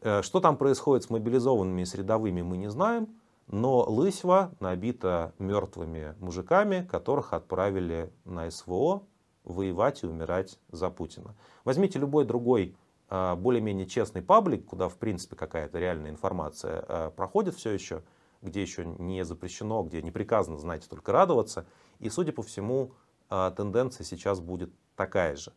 Э, 0.00 0.22
что 0.22 0.40
там 0.40 0.56
происходит 0.56 1.04
с 1.04 1.10
мобилизованными 1.10 1.82
и 1.82 1.84
с 1.84 1.94
рядовыми, 1.94 2.42
мы 2.42 2.56
не 2.56 2.70
знаем, 2.70 3.08
но 3.48 3.82
Лысьва 3.82 4.52
набита 4.60 5.32
мертвыми 5.38 6.14
мужиками, 6.18 6.86
которых 6.90 7.32
отправили 7.32 8.12
на 8.24 8.50
СВО 8.50 9.02
воевать 9.44 10.02
и 10.02 10.06
умирать 10.06 10.58
за 10.70 10.90
Путина. 10.90 11.34
Возьмите 11.64 11.98
любой 11.98 12.24
другой 12.24 12.76
э, 13.10 13.34
более-менее 13.36 13.86
честный 13.86 14.22
паблик, 14.22 14.66
куда 14.66 14.88
в 14.88 14.96
принципе 14.96 15.36
какая-то 15.36 15.78
реальная 15.78 16.10
информация 16.10 16.84
э, 16.86 17.10
проходит 17.16 17.54
все 17.54 17.70
еще, 17.70 18.02
где 18.42 18.62
еще 18.62 18.84
не 18.84 19.24
запрещено, 19.24 19.82
где 19.82 20.02
не 20.02 20.10
приказано, 20.10 20.58
знаете, 20.58 20.88
только 20.88 21.12
радоваться. 21.12 21.66
И, 21.98 22.08
судя 22.08 22.32
по 22.32 22.42
всему, 22.42 22.92
э, 23.30 23.52
тенденция 23.56 24.04
сейчас 24.04 24.40
будет 24.40 24.72
такая 24.94 25.36
же. 25.36 25.52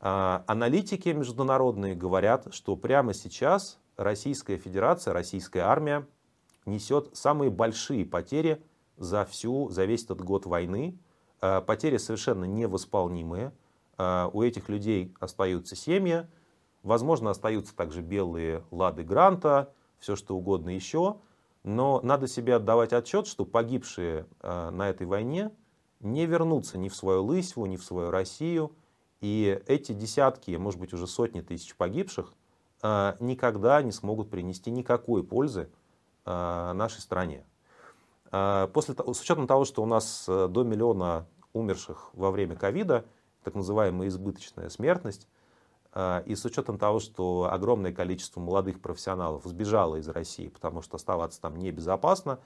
А, 0.00 0.44
Аналитики 0.46 1.08
международные 1.08 1.94
говорят, 1.94 2.54
что 2.54 2.76
прямо 2.76 3.14
сейчас 3.14 3.78
Российская 3.96 4.56
Федерация, 4.56 5.12
Российская 5.12 5.60
армия 5.60 6.06
несет 6.66 7.16
самые 7.16 7.50
большие 7.50 8.04
потери 8.04 8.64
за, 8.96 9.24
всю, 9.24 9.68
за 9.70 9.84
весь 9.84 10.04
этот 10.04 10.20
год 10.20 10.46
войны. 10.46 10.98
Э, 11.40 11.60
Потери 11.60 11.96
совершенно 11.96 12.44
невосполнимые. 12.44 13.52
У 14.32 14.42
этих 14.42 14.68
людей 14.68 15.12
остаются 15.18 15.74
семьи. 15.74 16.28
Возможно, 16.84 17.30
остаются 17.30 17.74
также 17.74 18.00
белые 18.00 18.62
лады 18.70 19.02
гранта, 19.02 19.74
все 19.98 20.14
что 20.14 20.36
угодно 20.36 20.70
еще. 20.70 21.16
Но 21.64 22.00
надо 22.02 22.28
себе 22.28 22.56
отдавать 22.56 22.92
отчет, 22.92 23.26
что 23.26 23.44
погибшие 23.44 24.26
э, 24.40 24.70
на 24.70 24.88
этой 24.88 25.06
войне 25.06 25.50
не 26.00 26.26
вернутся 26.26 26.78
ни 26.78 26.88
в 26.88 26.94
свою 26.94 27.24
Лысьву, 27.24 27.66
ни 27.66 27.76
в 27.76 27.84
свою 27.84 28.10
Россию. 28.10 28.72
И 29.20 29.60
эти 29.66 29.92
десятки, 29.92 30.52
может 30.52 30.78
быть, 30.78 30.92
уже 30.92 31.06
сотни 31.06 31.40
тысяч 31.40 31.74
погибших 31.74 32.32
э, 32.82 33.16
никогда 33.20 33.82
не 33.82 33.92
смогут 33.92 34.30
принести 34.30 34.70
никакой 34.70 35.24
пользы 35.24 35.70
э, 36.24 36.72
нашей 36.74 37.00
стране. 37.00 37.44
После, 38.30 38.94
с 38.94 39.20
учетом 39.22 39.46
того, 39.46 39.64
что 39.64 39.82
у 39.82 39.86
нас 39.86 40.26
до 40.26 40.62
миллиона 40.62 41.26
умерших 41.54 42.10
во 42.12 42.30
время 42.30 42.56
ковида, 42.56 43.06
так 43.42 43.54
называемая 43.54 44.08
избыточная 44.08 44.68
смертность, 44.68 45.26
и 45.94 46.34
с 46.34 46.44
учетом 46.44 46.78
того, 46.78 47.00
что 47.00 47.48
огромное 47.50 47.92
количество 47.92 48.40
молодых 48.40 48.80
профессионалов 48.80 49.44
сбежало 49.44 49.96
из 49.96 50.08
России, 50.08 50.48
потому 50.48 50.82
что 50.82 50.96
оставаться 50.96 51.40
там 51.40 51.56
небезопасно, 51.56 52.40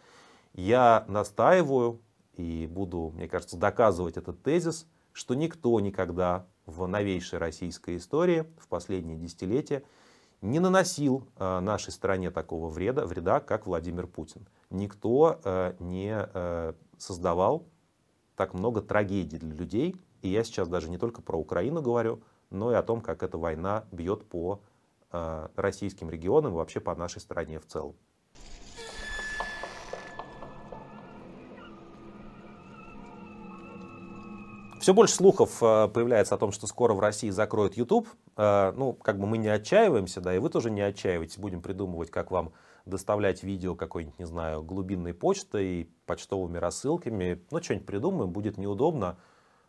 я 0.55 1.05
настаиваю 1.09 2.01
и 2.35 2.67
буду, 2.71 3.13
мне 3.15 3.29
кажется, 3.29 3.57
доказывать 3.57 4.17
этот 4.17 4.43
тезис, 4.43 4.87
что 5.13 5.35
никто 5.35 5.79
никогда 5.81 6.47
в 6.67 6.87
новейшей 6.87 7.39
российской 7.39 7.97
истории, 7.97 8.47
в 8.59 8.69
последние 8.69 9.19
десятилетия, 9.19 9.83
не 10.41 10.59
наносил 10.59 11.27
э, 11.37 11.61
нашей 11.61 11.93
стране 11.93 12.31
такого 12.31 12.69
вреда, 12.69 13.07
вреда, 13.07 13.41
как 13.41 13.67
Владимир 13.67 14.07
Путин. 14.07 14.47
Никто 14.71 15.41
э, 15.45 15.75
не 15.79 16.73
создавал 16.97 17.67
так 18.37 18.55
много 18.55 18.81
трагедий 18.81 19.39
для 19.39 19.55
людей. 19.55 19.97
И 20.23 20.29
я 20.29 20.45
сейчас 20.45 20.69
даже 20.69 20.89
не 20.89 20.99
только 20.99 21.21
про 21.21 21.39
Украину 21.39 21.83
говорю, 21.83 22.23
но 22.53 22.73
и 22.73 22.75
о 22.75 22.83
том, 22.83 23.01
как 23.01 23.23
эта 23.23 23.39
война 23.39 23.85
бьет 23.91 24.29
по 24.29 24.61
э, 25.11 25.49
российским 25.57 26.11
регионам 26.11 26.53
и 26.53 26.57
вообще 26.57 26.81
по 26.81 26.95
нашей 26.95 27.21
стране 27.21 27.59
в 27.59 27.67
целом. 27.67 27.95
Все 34.81 34.95
больше 34.95 35.15
слухов 35.15 35.63
э, 35.63 35.89
появляется 35.89 36.35
о 36.35 36.39
том, 36.39 36.51
что 36.53 36.67
скоро 36.67 36.93
в 36.93 37.01
России 37.01 37.31
закроют 37.31 37.77
YouTube. 37.77 38.09
Э, 38.37 38.73
ну, 38.77 38.93
как 38.93 39.19
бы 39.19 39.27
мы 39.27 39.39
не 39.39 39.49
отчаиваемся, 39.49 40.21
да, 40.21 40.35
и 40.35 40.39
вы 40.39 40.51
тоже 40.51 40.71
не 40.71 40.81
отчаиваетесь. 40.83 41.39
Будем 41.39 41.63
придумывать, 41.63 42.11
как 42.11 42.31
вам 42.31 42.53
доставлять 42.85 43.45
видео 43.45 43.77
какой-нибудь, 43.77 44.19
не 44.19 44.25
знаю, 44.25 44.65
глубинной 44.65 45.15
почтой, 45.15 45.89
почтовыми 46.05 46.59
рассылками. 46.59 47.41
Ну, 47.53 47.63
что-нибудь 47.63 47.87
придумаем, 47.87 48.33
будет 48.33 48.59
неудобно. 48.59 49.17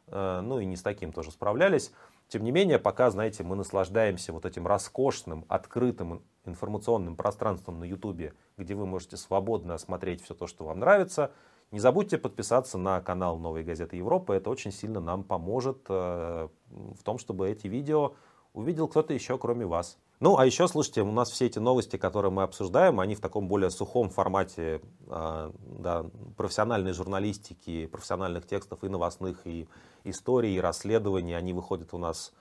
Ну, 0.09 0.59
и 0.59 0.65
не 0.65 0.75
с 0.75 0.81
таким 0.81 1.13
тоже 1.13 1.31
справлялись. 1.31 1.91
Тем 2.33 2.43
не 2.43 2.51
менее, 2.51 2.79
пока, 2.79 3.11
знаете, 3.11 3.43
мы 3.43 3.55
наслаждаемся 3.55 4.33
вот 4.33 4.47
этим 4.47 4.65
роскошным, 4.65 5.45
открытым 5.49 6.23
информационным 6.45 7.15
пространством 7.15 7.79
на 7.79 7.83
YouTube, 7.83 8.33
где 8.57 8.73
вы 8.73 8.87
можете 8.87 9.17
свободно 9.17 9.75
осмотреть 9.75 10.23
все 10.23 10.33
то, 10.33 10.47
что 10.47 10.65
вам 10.65 10.79
нравится– 10.79 11.31
не 11.73 11.79
забудьте 11.79 12.19
подписаться 12.19 12.77
на 12.77 13.01
канал 13.01 13.39
Новой 13.39 13.63
газеты 13.63 13.95
Европы. 13.95 14.35
Это 14.35 14.51
очень 14.51 14.71
сильно 14.71 14.99
нам 14.99 15.23
поможет 15.23 15.79
э, 15.89 16.47
в 16.69 17.03
том, 17.03 17.17
чтобы 17.17 17.49
эти 17.49 17.65
видео 17.65 18.13
увидел 18.53 18.87
кто-то 18.87 19.11
еще, 19.11 19.39
кроме 19.39 19.65
вас. 19.65 19.97
Ну, 20.23 20.37
а 20.37 20.45
еще, 20.45 20.69
слушайте, 20.69 21.01
у 21.01 21.11
нас 21.11 21.29
все 21.29 21.47
эти 21.47 21.59
новости, 21.59 21.97
которые 21.97 22.31
мы 22.31 22.43
обсуждаем, 22.43 23.01
они 23.01 23.13
в 23.13 23.19
таком 23.19 23.49
более 23.49 23.69
сухом 23.69 24.09
формате 24.09 24.79
э, 25.09 25.51
да, 25.79 26.05
профессиональной 26.37 26.93
журналистики, 26.93 27.87
профессиональных 27.87 28.47
текстов 28.47 28.85
и 28.85 28.87
новостных, 28.87 29.45
и 29.45 29.67
историй, 30.05 30.55
и 30.55 30.61
расследований. 30.61 31.33
Они 31.33 31.51
выходят 31.51 31.93
у 31.93 31.97
нас 31.97 32.31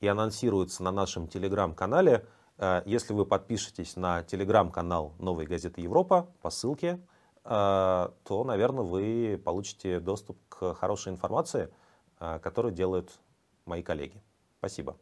и 0.00 0.08
анонсируются 0.08 0.82
на 0.82 0.90
нашем 0.90 1.28
телеграм-канале. 1.28 2.26
Э, 2.58 2.82
если 2.84 3.12
вы 3.12 3.24
подпишетесь 3.24 3.94
на 3.94 4.24
телеграм-канал 4.24 5.12
Новой 5.20 5.46
газеты 5.46 5.82
Европа 5.82 6.26
по 6.42 6.50
ссылке, 6.50 6.98
а, 7.44 8.12
то, 8.24 8.42
наверное, 8.42 8.82
вы 8.82 9.40
получите 9.44 10.00
доступ 10.00 10.36
к 10.48 10.74
хорошей 10.74 11.12
информации, 11.12 11.72
а, 12.18 12.40
которую 12.40 12.74
делают 12.74 13.20
мои 13.66 13.84
коллеги. 13.84 14.20
Спасибо. 14.58 14.96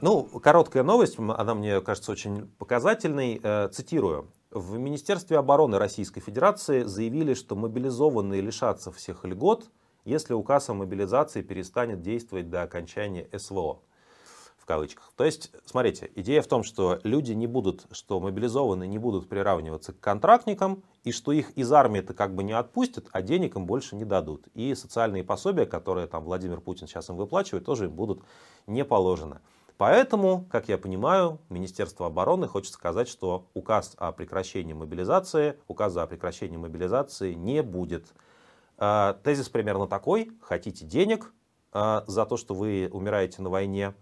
Ну, 0.00 0.24
короткая 0.24 0.82
новость, 0.82 1.18
она 1.18 1.54
мне 1.54 1.80
кажется 1.80 2.12
очень 2.12 2.46
показательной. 2.58 3.40
Э, 3.42 3.68
цитирую. 3.72 4.28
В 4.50 4.76
Министерстве 4.76 5.38
обороны 5.38 5.78
Российской 5.78 6.20
Федерации 6.20 6.82
заявили, 6.82 7.34
что 7.34 7.56
мобилизованные 7.56 8.42
лишатся 8.42 8.92
всех 8.92 9.24
льгот, 9.24 9.70
если 10.04 10.34
указ 10.34 10.68
о 10.68 10.74
мобилизации 10.74 11.42
перестанет 11.42 12.02
действовать 12.02 12.50
до 12.50 12.62
окончания 12.62 13.28
СВО 13.36 13.80
в 14.62 14.64
кавычках. 14.64 15.12
То 15.16 15.24
есть, 15.24 15.50
смотрите, 15.64 16.08
идея 16.14 16.40
в 16.40 16.46
том, 16.46 16.62
что 16.62 17.00
люди 17.02 17.32
не 17.32 17.48
будут, 17.48 17.86
что 17.90 18.20
мобилизованные 18.20 18.88
не 18.88 18.98
будут 18.98 19.28
приравниваться 19.28 19.92
к 19.92 19.98
контрактникам, 19.98 20.84
и 21.02 21.10
что 21.10 21.32
их 21.32 21.50
из 21.52 21.72
армии-то 21.72 22.14
как 22.14 22.34
бы 22.34 22.44
не 22.44 22.52
отпустят, 22.52 23.08
а 23.10 23.22
денег 23.22 23.56
им 23.56 23.66
больше 23.66 23.96
не 23.96 24.04
дадут. 24.04 24.46
И 24.54 24.74
социальные 24.76 25.24
пособия, 25.24 25.66
которые 25.66 26.06
там 26.06 26.22
Владимир 26.22 26.60
Путин 26.60 26.86
сейчас 26.86 27.08
им 27.08 27.16
выплачивает, 27.16 27.64
тоже 27.64 27.86
им 27.86 27.92
будут 27.92 28.22
не 28.68 28.84
положены. 28.84 29.40
Поэтому, 29.82 30.46
как 30.48 30.68
я 30.68 30.78
понимаю, 30.78 31.40
Министерство 31.48 32.06
обороны 32.06 32.46
хочет 32.46 32.72
сказать, 32.72 33.08
что 33.08 33.48
указ 33.52 33.96
о 33.98 34.12
прекращении 34.12 34.74
мобилизации, 34.74 35.58
указа 35.66 36.04
о 36.04 36.06
прекращении 36.06 36.56
мобилизации 36.56 37.34
не 37.34 37.64
будет. 37.64 38.06
А, 38.78 39.14
тезис 39.24 39.48
примерно 39.48 39.88
такой. 39.88 40.30
Хотите 40.40 40.84
денег 40.86 41.32
а, 41.72 42.04
за 42.06 42.26
то, 42.26 42.36
что 42.36 42.54
вы 42.54 42.90
умираете 42.92 43.42
на 43.42 43.50
войне, 43.50 43.92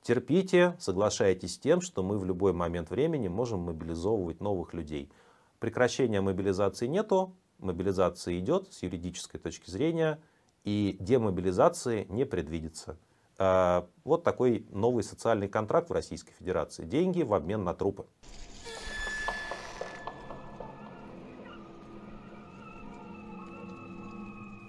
Терпите, 0.00 0.76
соглашайтесь 0.78 1.54
с 1.54 1.58
тем, 1.58 1.80
что 1.80 2.04
мы 2.04 2.20
в 2.20 2.24
любой 2.24 2.52
момент 2.52 2.90
времени 2.90 3.26
можем 3.26 3.62
мобилизовывать 3.62 4.40
новых 4.40 4.74
людей. 4.74 5.10
Прекращения 5.58 6.20
мобилизации 6.20 6.86
нету, 6.86 7.34
мобилизация 7.58 8.38
идет 8.38 8.72
с 8.72 8.84
юридической 8.84 9.38
точки 9.38 9.70
зрения, 9.70 10.20
и 10.62 10.96
демобилизации 11.00 12.06
не 12.10 12.24
предвидится. 12.24 12.96
А, 13.38 13.86
вот 14.04 14.24
такой 14.24 14.66
новый 14.70 15.04
социальный 15.04 15.48
контракт 15.48 15.90
в 15.90 15.92
Российской 15.92 16.32
Федерации. 16.32 16.84
Деньги 16.84 17.22
в 17.22 17.34
обмен 17.34 17.64
на 17.64 17.74
трупы. 17.74 18.06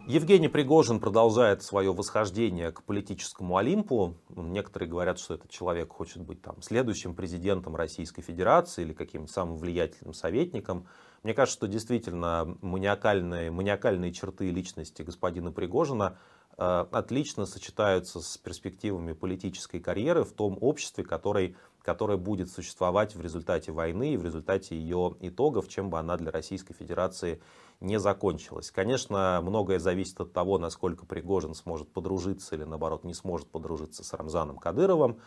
Евгений 0.08 0.48
Пригожин 0.48 1.02
продолжает 1.02 1.64
свое 1.64 1.92
восхождение 1.92 2.72
к 2.72 2.82
политическому 2.84 3.58
Олимпу. 3.58 4.16
Некоторые 4.30 4.90
говорят, 4.90 5.20
что 5.20 5.34
этот 5.34 5.52
человек 5.52 5.92
хочет 5.92 6.22
быть 6.22 6.42
там, 6.42 6.62
следующим 6.62 7.14
президентом 7.14 7.76
Российской 7.76 8.22
Федерации 8.22 8.84
или 8.84 8.94
каким-то 8.94 9.32
самым 9.32 9.58
влиятельным 9.58 10.14
советником. 10.14 10.88
Мне 11.24 11.34
кажется, 11.34 11.58
что 11.58 11.68
действительно 11.68 12.58
маниакальные, 12.62 13.52
маниакальные 13.52 14.14
черты 14.14 14.50
личности 14.50 15.02
господина 15.02 15.52
Пригожина 15.52 16.18
отлично 16.58 17.46
сочетаются 17.46 18.20
с 18.20 18.38
перспективами 18.38 19.14
политической 19.14 19.80
карьеры 19.80 20.24
в 20.24 20.34
том 20.34 20.58
обществе, 20.60 21.04
который, 21.04 21.56
которое 21.84 22.18
будет 22.18 22.50
существовать 22.50 23.16
в 23.16 23.22
результате 23.22 23.72
войны 23.72 24.14
и 24.14 24.18
в 24.18 24.26
результате 24.26 24.76
ее 24.76 25.16
итогов, 25.20 25.70
чем 25.70 25.90
бы 25.90 26.00
она 26.00 26.18
для 26.18 26.32
Российской 26.32 26.74
Федерации 26.74 27.42
не 27.80 28.00
закончилась. 28.00 28.72
Конечно, 28.72 29.40
многое 29.44 29.78
зависит 29.78 30.20
от 30.20 30.34
того, 30.34 30.58
насколько 30.58 31.06
Пригожин 31.06 31.54
сможет 31.54 31.94
подружиться 31.94 32.56
или, 32.56 32.64
наоборот, 32.64 33.04
не 33.04 33.14
сможет 33.14 33.48
подружиться 33.48 34.04
с 34.04 34.12
Рамзаном 34.14 34.58
Кадыровым. 34.58 35.20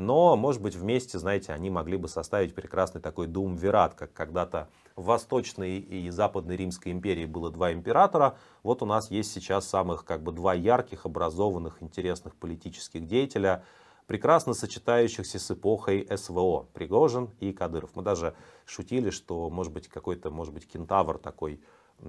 Но, 0.00 0.34
может 0.34 0.62
быть, 0.62 0.74
вместе, 0.74 1.18
знаете, 1.18 1.52
они 1.52 1.68
могли 1.68 1.98
бы 1.98 2.08
составить 2.08 2.54
прекрасный 2.54 3.02
такой 3.02 3.26
дум-вират, 3.26 3.94
как 3.94 4.14
когда-то 4.14 4.70
в 4.96 5.04
Восточной 5.04 5.78
и 5.78 6.08
Западной 6.08 6.56
Римской 6.56 6.90
империи 6.90 7.26
было 7.26 7.50
два 7.50 7.74
императора. 7.74 8.38
Вот 8.62 8.82
у 8.82 8.86
нас 8.86 9.10
есть 9.10 9.30
сейчас 9.30 9.68
самых 9.68 10.06
как 10.06 10.22
бы 10.22 10.32
два 10.32 10.54
ярких, 10.54 11.04
образованных, 11.04 11.82
интересных 11.82 12.34
политических 12.36 13.06
деятеля, 13.06 13.62
прекрасно 14.06 14.54
сочетающихся 14.54 15.38
с 15.38 15.50
эпохой 15.50 16.08
СВО, 16.16 16.66
Пригожин 16.72 17.28
и 17.38 17.52
Кадыров. 17.52 17.90
Мы 17.94 18.02
даже 18.02 18.34
шутили, 18.64 19.10
что, 19.10 19.50
может 19.50 19.70
быть, 19.70 19.88
какой-то, 19.88 20.30
может 20.30 20.54
быть, 20.54 20.66
кентавр 20.66 21.18
такой 21.18 21.60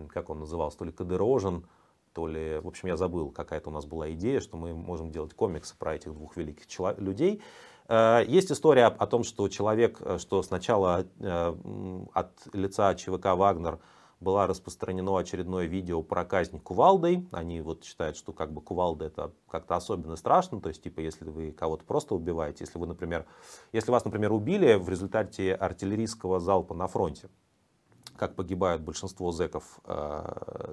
как 0.07 0.29
он 0.29 0.39
назывался, 0.39 0.77
то 0.77 0.85
ли 0.85 0.93
Кадырожин, 0.93 1.67
то 2.13 2.27
ли, 2.27 2.59
в 2.59 2.67
общем, 2.67 2.87
я 2.87 2.97
забыл, 2.97 3.31
какая-то 3.31 3.69
у 3.69 3.73
нас 3.73 3.85
была 3.85 4.11
идея, 4.13 4.39
что 4.39 4.57
мы 4.57 4.73
можем 4.73 5.11
делать 5.11 5.33
комиксы 5.33 5.75
про 5.77 5.95
этих 5.95 6.13
двух 6.13 6.35
великих 6.37 6.65
людей. 6.97 7.41
Э, 7.91 8.23
есть 8.25 8.49
история 8.51 8.85
о 8.85 9.05
том, 9.05 9.25
что 9.25 9.49
человек, 9.49 9.97
э, 9.99 10.17
что 10.17 10.41
сначала 10.43 11.05
э, 11.19 11.55
от 12.13 12.31
лица 12.53 12.95
ЧВК 12.95 13.35
«Вагнер» 13.35 13.79
было 14.21 14.47
распространено 14.47 15.17
очередное 15.17 15.65
видео 15.65 16.01
про 16.01 16.23
казнь 16.23 16.57
кувалдой. 16.59 17.27
Они 17.33 17.59
вот 17.59 17.83
считают, 17.83 18.15
что 18.15 18.31
как 18.31 18.53
бы 18.53 18.61
кувалда 18.61 19.05
это 19.05 19.33
как-то 19.49 19.75
особенно 19.75 20.15
страшно. 20.15 20.61
То 20.61 20.69
есть, 20.69 20.81
типа, 20.81 21.01
если 21.01 21.27
вы 21.29 21.51
кого-то 21.51 21.83
просто 21.83 22.15
убиваете, 22.15 22.63
если 22.63 22.79
вы, 22.79 22.87
например, 22.87 23.25
если 23.73 23.91
вас, 23.91 24.05
например, 24.05 24.31
убили 24.31 24.75
в 24.75 24.87
результате 24.87 25.53
артиллерийского 25.53 26.39
залпа 26.39 26.73
на 26.73 26.87
фронте, 26.87 27.29
как 28.15 28.35
погибают 28.35 28.83
большинство 28.83 29.31
зеков, 29.31 29.79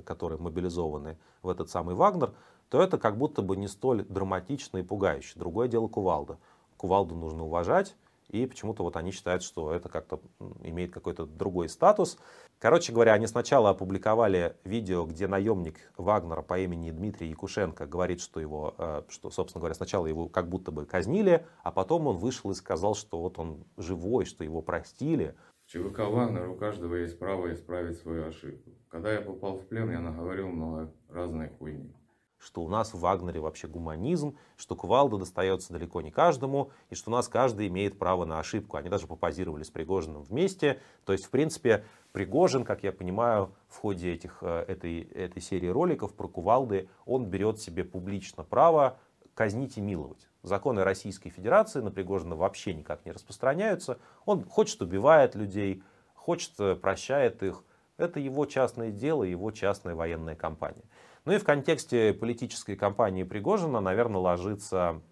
которые 0.04 0.38
мобилизованы 0.38 1.18
в 1.42 1.48
этот 1.48 1.70
самый 1.70 1.94
Вагнер, 1.94 2.34
то 2.68 2.82
это 2.82 2.98
как 2.98 3.16
будто 3.16 3.40
бы 3.40 3.56
не 3.56 3.66
столь 3.66 4.04
драматично 4.04 4.76
и 4.76 4.82
пугающе. 4.82 5.38
Другое 5.38 5.68
дело 5.68 5.88
кувалда. 5.88 6.38
Кувалду 6.78 7.14
нужно 7.14 7.44
уважать, 7.44 7.94
и 8.30 8.46
почему-то 8.46 8.82
вот 8.82 8.96
они 8.96 9.10
считают, 9.10 9.42
что 9.42 9.72
это 9.72 9.88
как-то 9.88 10.20
имеет 10.62 10.92
какой-то 10.92 11.26
другой 11.26 11.68
статус. 11.68 12.18
Короче 12.58 12.92
говоря, 12.92 13.12
они 13.12 13.26
сначала 13.26 13.70
опубликовали 13.70 14.56
видео, 14.64 15.04
где 15.04 15.28
наемник 15.28 15.76
Вагнера 15.96 16.42
по 16.42 16.58
имени 16.58 16.90
Дмитрий 16.90 17.28
Якушенко 17.28 17.86
говорит, 17.86 18.20
что 18.20 18.40
его, 18.40 18.74
э, 18.78 19.02
что, 19.08 19.30
собственно 19.30 19.60
говоря, 19.60 19.74
сначала 19.74 20.06
его 20.06 20.28
как 20.28 20.48
будто 20.48 20.72
бы 20.72 20.84
казнили, 20.84 21.46
а 21.62 21.70
потом 21.70 22.06
он 22.06 22.16
вышел 22.18 22.50
и 22.50 22.54
сказал, 22.54 22.94
что 22.94 23.20
вот 23.20 23.38
он 23.38 23.64
живой, 23.76 24.24
что 24.24 24.44
его 24.44 24.62
простили, 24.62 25.34
ЧВК 25.68 25.98
«Вагнер» 25.98 26.48
у 26.48 26.54
каждого 26.54 26.94
есть 26.94 27.18
право 27.18 27.52
исправить 27.52 27.98
свою 27.98 28.26
ошибку. 28.26 28.70
Когда 28.88 29.12
я 29.12 29.20
попал 29.20 29.58
в 29.58 29.66
плен, 29.66 29.90
я 29.90 30.00
наговорил 30.00 30.48
много 30.48 30.90
разной 31.10 31.50
хуйни. 31.50 31.94
Что 32.38 32.62
у 32.62 32.68
нас 32.68 32.94
в 32.94 33.00
Вагнере 33.00 33.40
вообще 33.40 33.66
гуманизм, 33.66 34.36
что 34.56 34.76
кувалда 34.76 35.18
достается 35.18 35.72
далеко 35.72 36.00
не 36.00 36.10
каждому, 36.10 36.70
и 36.88 36.94
что 36.94 37.10
у 37.10 37.14
нас 37.14 37.28
каждый 37.28 37.66
имеет 37.66 37.98
право 37.98 38.24
на 38.24 38.38
ошибку. 38.38 38.76
Они 38.76 38.88
даже 38.88 39.06
попозировали 39.06 39.64
с 39.64 39.70
Пригожиным 39.70 40.22
вместе. 40.22 40.80
То 41.04 41.12
есть, 41.12 41.26
в 41.26 41.30
принципе, 41.30 41.84
Пригожин, 42.12 42.64
как 42.64 42.84
я 42.84 42.92
понимаю, 42.92 43.54
в 43.68 43.78
ходе 43.78 44.12
этих, 44.14 44.38
э, 44.42 44.64
этой, 44.68 45.02
этой 45.02 45.42
серии 45.42 45.68
роликов 45.68 46.14
про 46.14 46.28
кувалды, 46.28 46.88
он 47.04 47.26
берет 47.26 47.60
себе 47.60 47.84
публично 47.84 48.44
право 48.44 48.98
казнить 49.34 49.76
и 49.76 49.80
миловать. 49.80 50.28
Законы 50.42 50.82
Российской 50.82 51.30
Федерации 51.30 51.80
на 51.80 51.90
Пригожина 51.90 52.34
вообще 52.36 52.72
никак 52.74 53.04
не 53.04 53.12
распространяются. 53.12 53.98
Он 54.24 54.44
хочет 54.44 54.80
убивает 54.80 55.34
людей, 55.34 55.82
хочет 56.14 56.58
э, 56.58 56.74
прощает 56.74 57.42
их. 57.42 57.64
Это 57.96 58.20
его 58.20 58.46
частное 58.46 58.90
дело, 58.90 59.24
его 59.24 59.50
частная 59.50 59.94
военная 59.94 60.36
кампания. 60.36 60.84
Ну 61.28 61.34
и 61.34 61.38
в 61.38 61.44
контексте 61.44 62.14
политической 62.14 62.74
кампании 62.74 63.22
Пригожина, 63.22 63.80
наверное, 63.80 64.18
ложится 64.18 65.02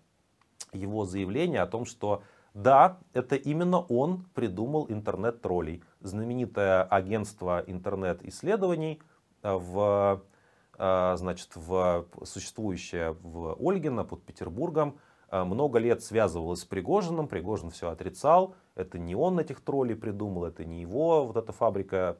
его 0.72 1.04
заявление 1.04 1.60
о 1.60 1.66
том, 1.66 1.84
что 1.84 2.22
да, 2.54 2.96
это 3.12 3.36
именно 3.36 3.80
он 3.80 4.24
придумал 4.32 4.86
интернет-троллей. 4.88 5.84
знаменитое 6.00 6.84
агентство 6.84 7.62
интернет-исследований 7.66 9.02
в, 9.42 10.22
значит, 10.78 11.50
в 11.54 12.06
существующее 12.24 13.14
в 13.20 13.54
Ольгино 13.60 14.04
под 14.04 14.22
Петербургом, 14.22 14.98
много 15.30 15.78
лет 15.78 16.02
связывалось 16.02 16.60
с 16.60 16.64
Пригожиным, 16.64 17.28
Пригожин 17.28 17.68
все 17.68 17.90
отрицал, 17.90 18.54
это 18.74 18.98
не 18.98 19.14
он 19.14 19.38
этих 19.38 19.60
троллей 19.60 19.96
придумал, 19.96 20.46
это 20.46 20.64
не 20.64 20.80
его 20.80 21.26
вот 21.26 21.36
эта 21.36 21.52
фабрика 21.52 22.16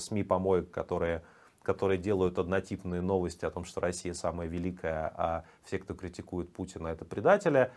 СМИ 0.00 0.24
помоек, 0.24 0.70
которые 0.70 1.22
которые 1.68 1.98
делают 1.98 2.38
однотипные 2.38 3.02
новости 3.02 3.44
о 3.44 3.50
том, 3.50 3.66
что 3.66 3.82
Россия 3.82 4.14
самая 4.14 4.48
великая, 4.48 5.12
а 5.14 5.44
все, 5.64 5.78
кто 5.78 5.92
критикует 5.92 6.50
Путина, 6.50 6.88
это 6.88 7.04
предатели. 7.04 7.70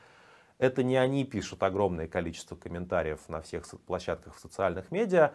Это 0.60 0.82
не 0.82 0.96
они 0.96 1.26
пишут 1.26 1.62
огромное 1.62 2.08
количество 2.08 2.56
комментариев 2.56 3.20
на 3.28 3.42
всех 3.42 3.66
площадках 3.86 4.38
в 4.38 4.40
социальных 4.40 4.92
медиа. 4.92 5.34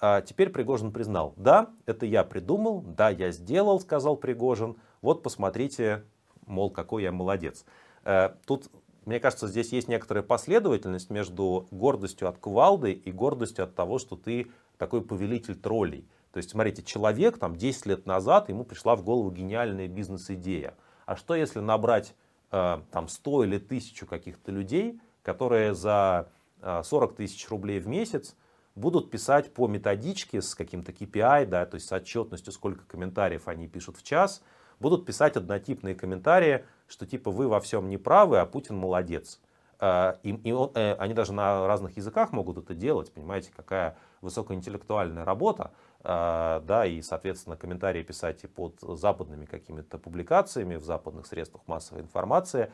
А 0.00 0.22
теперь 0.22 0.50
Пригожин 0.50 0.90
признал, 0.90 1.34
да, 1.36 1.70
это 1.86 2.04
я 2.04 2.24
придумал, 2.24 2.80
да, 2.80 3.10
я 3.10 3.30
сделал, 3.30 3.78
сказал 3.78 4.16
Пригожин. 4.16 4.74
Вот 5.00 5.22
посмотрите, 5.22 6.02
мол, 6.46 6.70
какой 6.70 7.04
я 7.04 7.12
молодец. 7.12 7.64
Э, 8.02 8.30
тут, 8.44 8.72
мне 9.04 9.20
кажется, 9.20 9.46
здесь 9.46 9.70
есть 9.70 9.86
некоторая 9.86 10.24
последовательность 10.24 11.10
между 11.10 11.68
гордостью 11.70 12.28
от 12.28 12.38
кувалды 12.38 12.90
и 12.90 13.12
гордостью 13.12 13.62
от 13.62 13.76
того, 13.76 14.00
что 14.00 14.16
ты 14.16 14.50
такой 14.78 15.00
повелитель 15.00 15.54
троллей. 15.54 16.08
То 16.34 16.38
есть, 16.38 16.50
смотрите, 16.50 16.82
человек 16.82 17.38
там 17.38 17.54
10 17.54 17.86
лет 17.86 18.06
назад, 18.06 18.48
ему 18.48 18.64
пришла 18.64 18.96
в 18.96 19.04
голову 19.04 19.30
гениальная 19.30 19.86
бизнес-идея. 19.86 20.74
А 21.06 21.14
что 21.14 21.36
если 21.36 21.60
набрать 21.60 22.16
э, 22.50 22.80
там 22.90 23.06
100 23.06 23.44
или 23.44 23.56
1000 23.58 24.04
каких-то 24.06 24.50
людей, 24.50 25.00
которые 25.22 25.74
за 25.74 26.28
40 26.60 27.12
э, 27.12 27.14
тысяч 27.14 27.48
рублей 27.50 27.78
в 27.78 27.86
месяц 27.86 28.34
будут 28.74 29.12
писать 29.12 29.54
по 29.54 29.68
методичке 29.68 30.42
с 30.42 30.56
каким-то 30.56 30.90
KPI, 30.90 31.46
да, 31.46 31.66
то 31.66 31.76
есть 31.76 31.86
с 31.86 31.92
отчетностью, 31.92 32.52
сколько 32.52 32.84
комментариев 32.84 33.46
они 33.46 33.68
пишут 33.68 33.96
в 33.96 34.02
час, 34.02 34.42
будут 34.80 35.06
писать 35.06 35.36
однотипные 35.36 35.94
комментарии, 35.94 36.64
что 36.88 37.06
типа 37.06 37.30
вы 37.30 37.46
во 37.46 37.60
всем 37.60 37.88
не 37.88 37.96
правы, 37.96 38.40
а 38.40 38.46
Путин 38.46 38.76
молодец. 38.76 39.40
Э, 39.78 40.14
и, 40.24 40.30
и 40.32 40.50
он, 40.50 40.72
они 40.74 41.14
даже 41.14 41.32
на 41.32 41.68
разных 41.68 41.96
языках 41.96 42.32
могут 42.32 42.58
это 42.58 42.74
делать, 42.74 43.12
понимаете, 43.12 43.52
какая 43.54 43.96
высокоинтеллектуальная 44.20 45.24
работа. 45.24 45.70
А, 46.06 46.60
да, 46.60 46.84
и, 46.84 47.00
соответственно, 47.00 47.56
комментарии 47.56 48.02
писать 48.02 48.44
и 48.44 48.46
под 48.46 48.78
западными 48.80 49.46
какими-то 49.46 49.96
публикациями 49.96 50.76
в 50.76 50.84
западных 50.84 51.26
средствах 51.26 51.62
массовой 51.66 52.02
информации. 52.02 52.70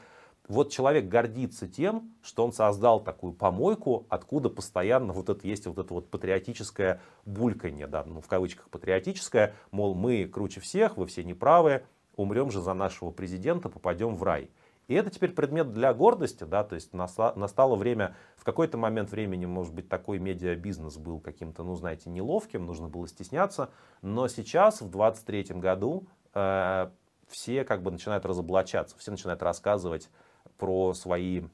Вот 0.49 0.73
человек 0.73 1.07
гордится 1.07 1.69
тем, 1.69 2.13
что 2.23 2.45
он 2.45 2.53
создал 2.53 2.99
такую 2.99 3.33
помойку, 3.33 4.05
откуда 4.09 4.49
постоянно 4.49 5.13
вот 5.13 5.29
это 5.29 5.47
есть 5.47 5.67
вот 5.69 5.79
это 5.79 5.95
вот 5.95 6.11
патриотическое 6.11 7.01
бульканье, 7.25 7.87
да, 7.87 8.03
ну, 8.05 8.21
в 8.21 8.27
кавычках 8.27 8.69
патриотическое, 8.69 9.55
мол, 9.71 9.95
мы 9.95 10.27
круче 10.27 10.61
всех, 10.61 10.97
вы 10.97 11.07
все 11.07 11.23
неправы, 11.23 11.85
умрем 12.17 12.51
же 12.51 12.61
за 12.61 12.75
нашего 12.75 13.13
президента, 13.13 13.69
попадем 13.69 14.17
в 14.17 14.25
рай. 14.25 14.51
И 14.91 14.95
это 14.95 15.09
теперь 15.09 15.31
предмет 15.31 15.73
для 15.73 15.95
гордости, 15.95 16.43
да, 16.43 16.65
то 16.65 16.75
есть 16.75 16.93
настало 16.93 17.77
время, 17.77 18.17
в 18.35 18.43
какой-то 18.43 18.77
момент 18.77 19.13
времени, 19.13 19.47
может 19.47 19.73
быть, 19.73 19.89
такой 19.89 20.19
медиабизнес 20.19 20.97
был 20.97 21.21
каким-то, 21.21 21.63
ну, 21.63 21.77
знаете, 21.77 22.11
неловким, 22.11 22.67
нужно 22.67 22.89
было 22.89 23.07
стесняться, 23.07 23.71
но 24.03 24.27
сейчас, 24.27 24.81
в 24.81 24.91
23 24.91 25.61
году, 25.61 26.09
э, 26.35 26.91
все 27.29 27.63
как 27.63 27.85
бы 27.85 27.93
начинают 27.93 28.27
разоблачаться, 28.27 28.99
все 28.99 29.13
начинают 29.13 29.45
рассказывать 29.45 30.11
про 30.59 30.93
свои 30.95 31.45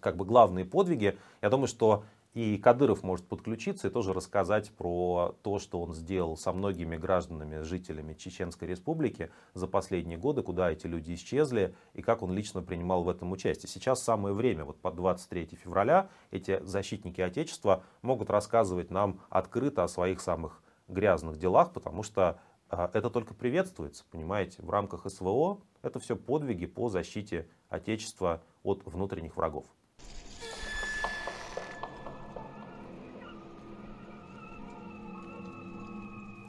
как 0.00 0.16
бы 0.16 0.24
главные 0.24 0.64
подвиги. 0.64 1.16
Я 1.42 1.50
думаю, 1.50 1.68
что 1.68 2.02
и 2.32 2.58
Кадыров 2.58 3.02
может 3.02 3.26
подключиться 3.26 3.88
и 3.88 3.90
тоже 3.90 4.12
рассказать 4.12 4.70
про 4.70 5.36
то, 5.42 5.58
что 5.58 5.80
он 5.80 5.94
сделал 5.94 6.36
со 6.36 6.52
многими 6.52 6.96
гражданами, 6.96 7.62
жителями 7.62 8.14
Чеченской 8.14 8.68
Республики 8.68 9.30
за 9.54 9.66
последние 9.66 10.16
годы, 10.16 10.42
куда 10.42 10.70
эти 10.70 10.86
люди 10.86 11.14
исчезли 11.14 11.74
и 11.92 12.02
как 12.02 12.22
он 12.22 12.32
лично 12.32 12.62
принимал 12.62 13.02
в 13.02 13.08
этом 13.08 13.32
участие. 13.32 13.68
Сейчас 13.68 14.02
самое 14.02 14.34
время, 14.34 14.64
вот 14.64 14.80
по 14.80 14.92
23 14.92 15.58
февраля, 15.60 16.08
эти 16.30 16.60
защитники 16.64 17.20
Отечества 17.20 17.82
могут 18.02 18.30
рассказывать 18.30 18.90
нам 18.90 19.20
открыто 19.28 19.82
о 19.82 19.88
своих 19.88 20.20
самых 20.20 20.62
грязных 20.86 21.36
делах, 21.36 21.72
потому 21.72 22.04
что 22.04 22.38
а, 22.68 22.88
это 22.94 23.10
только 23.10 23.34
приветствуется, 23.34 24.04
понимаете, 24.10 24.62
в 24.62 24.70
рамках 24.70 25.10
СВО 25.10 25.60
это 25.82 25.98
все 25.98 26.14
подвиги 26.14 26.66
по 26.66 26.88
защите 26.88 27.48
Отечества 27.68 28.42
от 28.62 28.84
внутренних 28.84 29.36
врагов. 29.36 29.66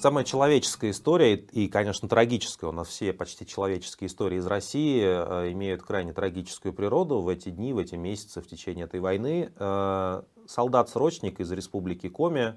Самая 0.01 0.23
человеческая 0.23 0.89
история 0.89 1.35
и, 1.35 1.67
конечно, 1.67 2.09
трагическая. 2.09 2.71
У 2.71 2.73
нас 2.73 2.87
все 2.87 3.13
почти 3.13 3.45
человеческие 3.45 4.07
истории 4.07 4.39
из 4.39 4.47
России 4.47 4.99
э, 4.99 5.51
имеют 5.51 5.83
крайне 5.83 6.11
трагическую 6.11 6.73
природу 6.73 7.19
в 7.19 7.29
эти 7.29 7.49
дни, 7.49 7.71
в 7.71 7.77
эти 7.77 7.93
месяцы, 7.93 8.41
в 8.41 8.47
течение 8.47 8.85
этой 8.85 8.99
войны. 8.99 9.51
Э, 9.55 10.23
солдат-срочник 10.47 11.39
из 11.39 11.51
республики 11.51 12.09
Коми 12.09 12.55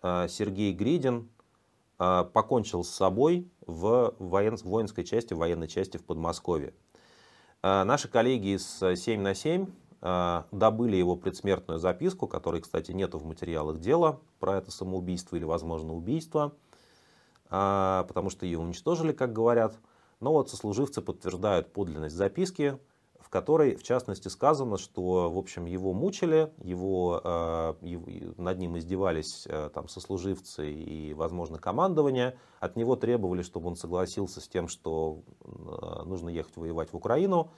э, 0.00 0.28
Сергей 0.28 0.72
Гридин 0.72 1.28
покончил 1.98 2.84
с 2.84 2.90
собой 2.90 3.48
в 3.66 4.14
воинской 4.20 5.02
части, 5.02 5.34
в 5.34 5.38
военной 5.38 5.66
части 5.66 5.96
в 5.96 6.04
Подмосковье. 6.04 6.74
Наши 7.62 8.06
коллеги 8.06 8.56
из 8.56 8.78
7 8.78 9.22
на 9.22 9.34
7 9.34 9.66
добыли 10.52 10.96
его 10.96 11.16
предсмертную 11.16 11.80
записку, 11.80 12.28
которой, 12.28 12.60
кстати, 12.60 12.92
нету 12.92 13.18
в 13.18 13.24
материалах 13.24 13.80
дела 13.80 14.20
про 14.40 14.58
это 14.58 14.70
самоубийство 14.70 15.36
или, 15.36 15.44
возможно, 15.44 15.94
убийство– 15.94 16.52
потому 17.48 18.30
что 18.30 18.46
ее 18.46 18.58
уничтожили, 18.58 19.12
как 19.12 19.32
говорят. 19.32 19.78
Но 20.20 20.32
вот 20.32 20.50
сослуживцы 20.50 21.02
подтверждают 21.02 21.72
подлинность 21.72 22.14
записки, 22.14 22.78
в 23.20 23.28
которой, 23.28 23.74
в 23.74 23.82
частности, 23.82 24.28
сказано, 24.28 24.78
что, 24.78 25.28
в 25.30 25.36
общем, 25.36 25.66
его 25.66 25.92
мучили, 25.92 26.52
его, 26.62 27.20
а, 27.24 27.76
его, 27.82 28.34
над 28.36 28.58
ним 28.58 28.78
издевались 28.78 29.46
а, 29.48 29.68
там, 29.70 29.88
сослуживцы 29.88 30.72
и, 30.72 31.12
возможно, 31.12 31.58
командование. 31.58 32.38
От 32.60 32.76
него 32.76 32.94
требовали, 32.94 33.42
чтобы 33.42 33.68
он 33.68 33.76
согласился 33.76 34.40
с 34.40 34.48
тем, 34.48 34.68
что 34.68 35.22
нужно 36.04 36.28
ехать 36.28 36.56
воевать 36.56 36.92
в 36.92 36.96
Украину. 36.96 37.50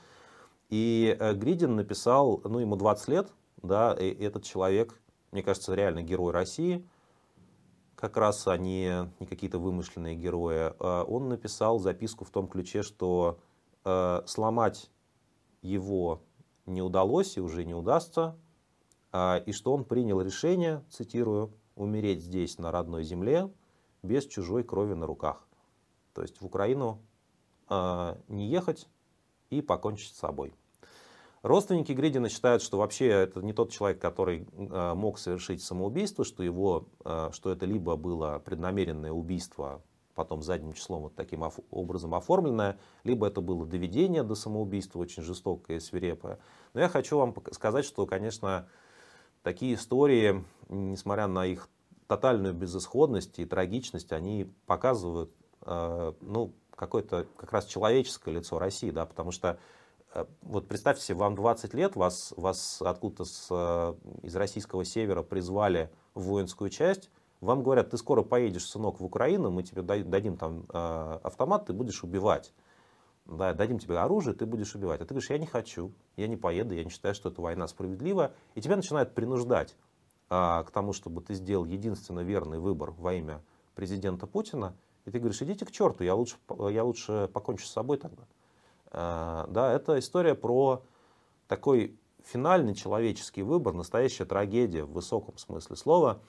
И 0.71 1.17
Гридин 1.35 1.77
написал, 1.77 2.41
ну, 2.45 2.59
ему 2.59 2.77
20 2.77 3.09
лет, 3.09 3.29
да, 3.63 3.93
и 3.93 4.11
этот 4.25 4.45
человек, 4.45 4.99
мне 5.33 5.43
кажется, 5.43 5.75
реально 5.75 6.03
герой 6.03 6.33
России– 6.33 6.87
как 7.99 8.17
раз 8.17 8.47
они 8.47 8.91
не 9.19 9.27
какие-то 9.27 9.59
вымышленные 9.59 10.15
герои. 10.15 10.73
А 10.79 11.03
он 11.03 11.29
написал 11.29 11.81
записку 11.81 12.25
в 12.25 12.31
том 12.31 12.47
ключе, 12.47 12.83
что 12.83 13.41
э, 13.85 14.23
сломать 14.25 14.89
его 15.63 16.23
не 16.65 16.81
удалось 16.81 17.37
и 17.37 17.41
уже 17.41 17.65
не 17.65 17.75
удастся, 17.75 18.39
а, 19.11 19.43
и 19.45 19.53
что 19.53 19.75
он 19.75 19.85
принял 19.85 20.21
решение, 20.21 20.85
цитирую, 20.91 21.53
умереть 21.75 22.23
здесь, 22.23 22.59
на 22.59 22.71
родной 22.71 23.03
земле, 23.03 23.51
без 24.05 24.27
чужой 24.27 24.63
крови 24.63 24.95
на 24.95 25.07
руках. 25.07 25.49
То 26.13 26.23
есть 26.23 26.41
в 26.41 26.47
Украину 26.47 27.03
э, 27.69 28.17
не 28.29 28.47
ехать 28.47 28.89
и 29.51 29.61
покончить 29.61 30.15
с 30.15 30.19
собой. 30.19 30.55
Родственники 31.43 31.93
Гридина 31.93 32.29
считают, 32.29 32.63
что 32.63 32.79
вообще 32.79 33.07
это 33.07 33.41
не 33.43 33.53
тот 33.53 33.71
человек, 33.71 34.01
который 34.01 34.47
э, 34.53 34.95
мог 34.95 35.19
совершить 35.19 35.63
самоубийство, 35.63 36.25
что, 36.25 36.43
его, 36.43 36.89
э, 37.05 37.31
что 37.33 37.53
это 37.53 37.65
либо 37.65 37.97
было 37.97 38.43
преднамеренное 38.45 39.13
убийство, 39.13 39.83
потом 40.15 40.43
задним 40.43 40.73
числом 40.73 41.03
вот 41.03 41.15
таким 41.15 41.49
образом 41.71 42.15
оформленное, 42.15 42.79
либо 43.05 43.29
это 43.29 43.41
было 43.41 43.65
доведение 43.65 44.25
до 44.25 44.35
самоубийства, 44.35 44.99
очень 44.99 45.23
жестокое 45.23 45.77
и 45.77 45.81
свирепое. 45.81 46.41
Но 46.75 46.81
я 46.81 46.89
хочу 46.89 47.17
вам 47.17 47.35
сказать, 47.53 47.85
что, 47.85 48.05
конечно, 48.05 48.69
такие 49.45 49.75
истории, 49.75 50.45
несмотря 50.69 51.29
на 51.29 51.47
их 51.47 51.69
тотальную 52.09 52.55
безысходность 52.55 53.39
и 53.39 53.45
трагичность, 53.45 54.11
они 54.13 54.53
показывают 54.67 55.31
э, 55.63 56.13
ну, 56.21 56.53
какое-то 56.75 57.29
как 57.37 57.53
раз 57.53 57.67
человеческое 57.67 58.35
лицо 58.35 58.59
России, 58.59 58.91
да, 58.91 59.07
потому 59.07 59.31
что 59.31 59.61
вот 60.43 60.69
представьте 60.69 61.15
вам 61.15 61.35
20 61.35 61.75
лет, 61.75 61.97
вас, 61.97 62.33
вас 62.37 62.81
откуда-то 62.83 63.25
с, 63.25 63.49
э, 63.51 63.95
из 64.23 64.35
российского 64.37 64.85
севера 64.85 65.23
призвали 65.23 65.91
в 66.15 66.25
воинскую 66.25 66.71
часть, 66.71 67.11
вам 67.41 67.63
говорят, 67.63 67.91
ты 67.91 67.99
скоро 67.99 68.23
поедешь, 68.23 68.67
сынок, 68.67 69.01
в 69.01 69.05
Украину, 69.05 69.51
мы 69.51 69.63
тебе 69.63 69.83
дадим 69.83 70.37
там 70.37 70.67
э, 70.69 71.19
автомат, 71.23 71.67
ты 71.67 71.73
будешь 71.73 72.03
убивать. 72.03 72.53
Да, 73.27 73.53
дадим 73.53 73.79
тебе 73.79 73.99
оружие, 73.99 74.35
ты 74.35 74.47
будешь 74.47 74.75
убивать. 74.75 75.01
А 75.01 75.05
ты 75.05 75.11
говоришь, 75.11 75.31
я 75.31 75.39
не 75.39 75.47
хочу, 75.47 75.93
я 76.17 76.27
не 76.27 76.37
поеду, 76.37 76.75
я 76.75 76.83
не 76.83 76.91
считаю, 76.91 77.15
что 77.15 77.29
эта 77.29 77.43
война 77.43 77.69
справедлива. 77.69 78.33
И 78.55 78.63
тебя 78.63 78.75
начинают 78.75 79.15
принуждать 79.15 79.77
а, 80.31 80.65
к 80.65 80.71
тому, 80.71 80.95
чтобы 80.95 81.21
ты 81.21 81.35
сделал 81.35 81.67
единственно 81.67 82.21
верный 82.21 82.59
выбор 82.59 82.93
во 82.93 83.13
имя 83.13 83.43
президента 83.75 84.27
Путина. 84.27 84.75
И 85.05 85.11
ты 85.11 85.19
говоришь, 85.19 85.43
идите 85.43 85.67
к 85.67 85.71
черту, 85.71 86.05
я 86.05 86.15
лучше, 86.15 86.37
я 86.71 86.83
лучше 86.83 87.29
покончу 87.33 87.67
с 87.67 87.71
собой 87.71 87.99
тогда. 87.99 88.25
А, 88.91 89.47
да, 89.49 89.73
это 89.73 89.99
история 89.99 90.35
про 90.35 90.83
такой 91.47 91.99
финальный 92.25 92.75
человеческий 92.75 93.43
выбор, 93.43 93.75
настоящая 93.75 94.25
трагедия 94.25 94.85
в 94.85 94.93
высоком 94.93 95.39
смысле 95.39 95.77
слова. 95.77 96.21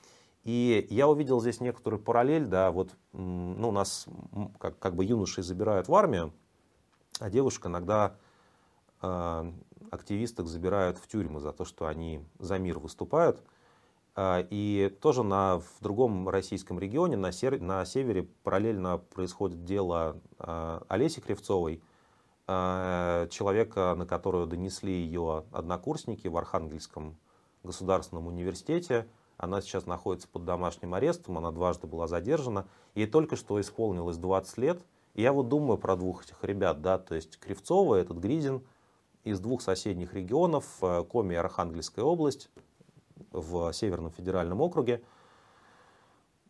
И 0.45 0.87
я 0.89 1.07
увидел 1.07 1.41
здесь 1.41 1.59
некоторую 1.59 2.01
параллель, 2.01 2.45
да, 2.45 2.71
вот 2.71 2.95
ну, 3.11 3.71
нас 3.71 4.05
как, 4.57 4.79
как 4.79 4.95
бы 4.95 5.03
юноши 5.03 5.43
забирают 5.43 5.89
в 5.89 5.95
армию, 5.95 6.33
а 7.19 7.29
девушек 7.29 7.65
иногда 7.65 8.15
э, 9.01 9.51
активисток 9.91 10.47
забирают 10.47 10.97
в 10.97 11.07
тюрьмы 11.07 11.41
за 11.41 11.51
то, 11.51 11.65
что 11.65 11.87
они 11.87 12.23
за 12.39 12.57
мир 12.57 12.79
выступают. 12.79 13.43
Э, 14.15 14.47
и 14.49 14.95
тоже 15.01 15.23
на, 15.23 15.59
в 15.59 15.81
другом 15.81 16.29
российском 16.29 16.79
регионе, 16.79 17.17
на, 17.17 17.33
сер, 17.33 17.59
на 17.59 17.83
севере, 17.83 18.23
параллельно 18.43 18.97
происходит 18.97 19.65
дело 19.65 20.21
Олеси 20.37 21.19
Кривцовой, 21.19 21.83
человека, 23.29 23.93
на 23.95 24.05
которую 24.05 24.47
донесли 24.47 24.93
ее 24.93 25.45
однокурсники 25.51 26.27
в 26.27 26.38
Архангельском 26.38 27.17
государственном 27.63 28.27
университете– 28.27 29.07
она 29.39 29.62
сейчас 29.62 29.85
находится 29.85 30.27
под 30.27 30.43
домашним 30.43 30.93
арестом, 30.93 31.38
она 31.38 31.51
дважды 31.51 31.88
была 31.88 32.07
задержана. 32.07 32.67
Ей 32.93 33.07
только 33.07 33.38
что 33.38 33.59
исполнилось 33.62 34.17
20 34.17 34.57
лет. 34.57 34.83
И 35.13 35.21
я 35.21 35.31
вот 35.31 35.47
думаю 35.47 35.77
про 35.77 35.95
двух 35.95 36.25
этих 36.25 36.43
ребят, 36.43 36.81
да, 36.81 36.99
то 36.99 37.15
есть 37.15 37.39
Кривцова, 37.39 37.95
этот 37.95 38.17
Гризин, 38.17 38.62
из 39.23 39.39
двух 39.39 39.62
соседних 39.62 40.13
регионов, 40.13 40.65
э, 40.81 41.05
Коми 41.05 41.33
и 41.35 41.38
Архангельская 41.38 42.03
область 42.03 42.49
в 43.31 43.71
Северном 43.71 44.12
федеральном 44.12 44.59
округе. 44.59 45.03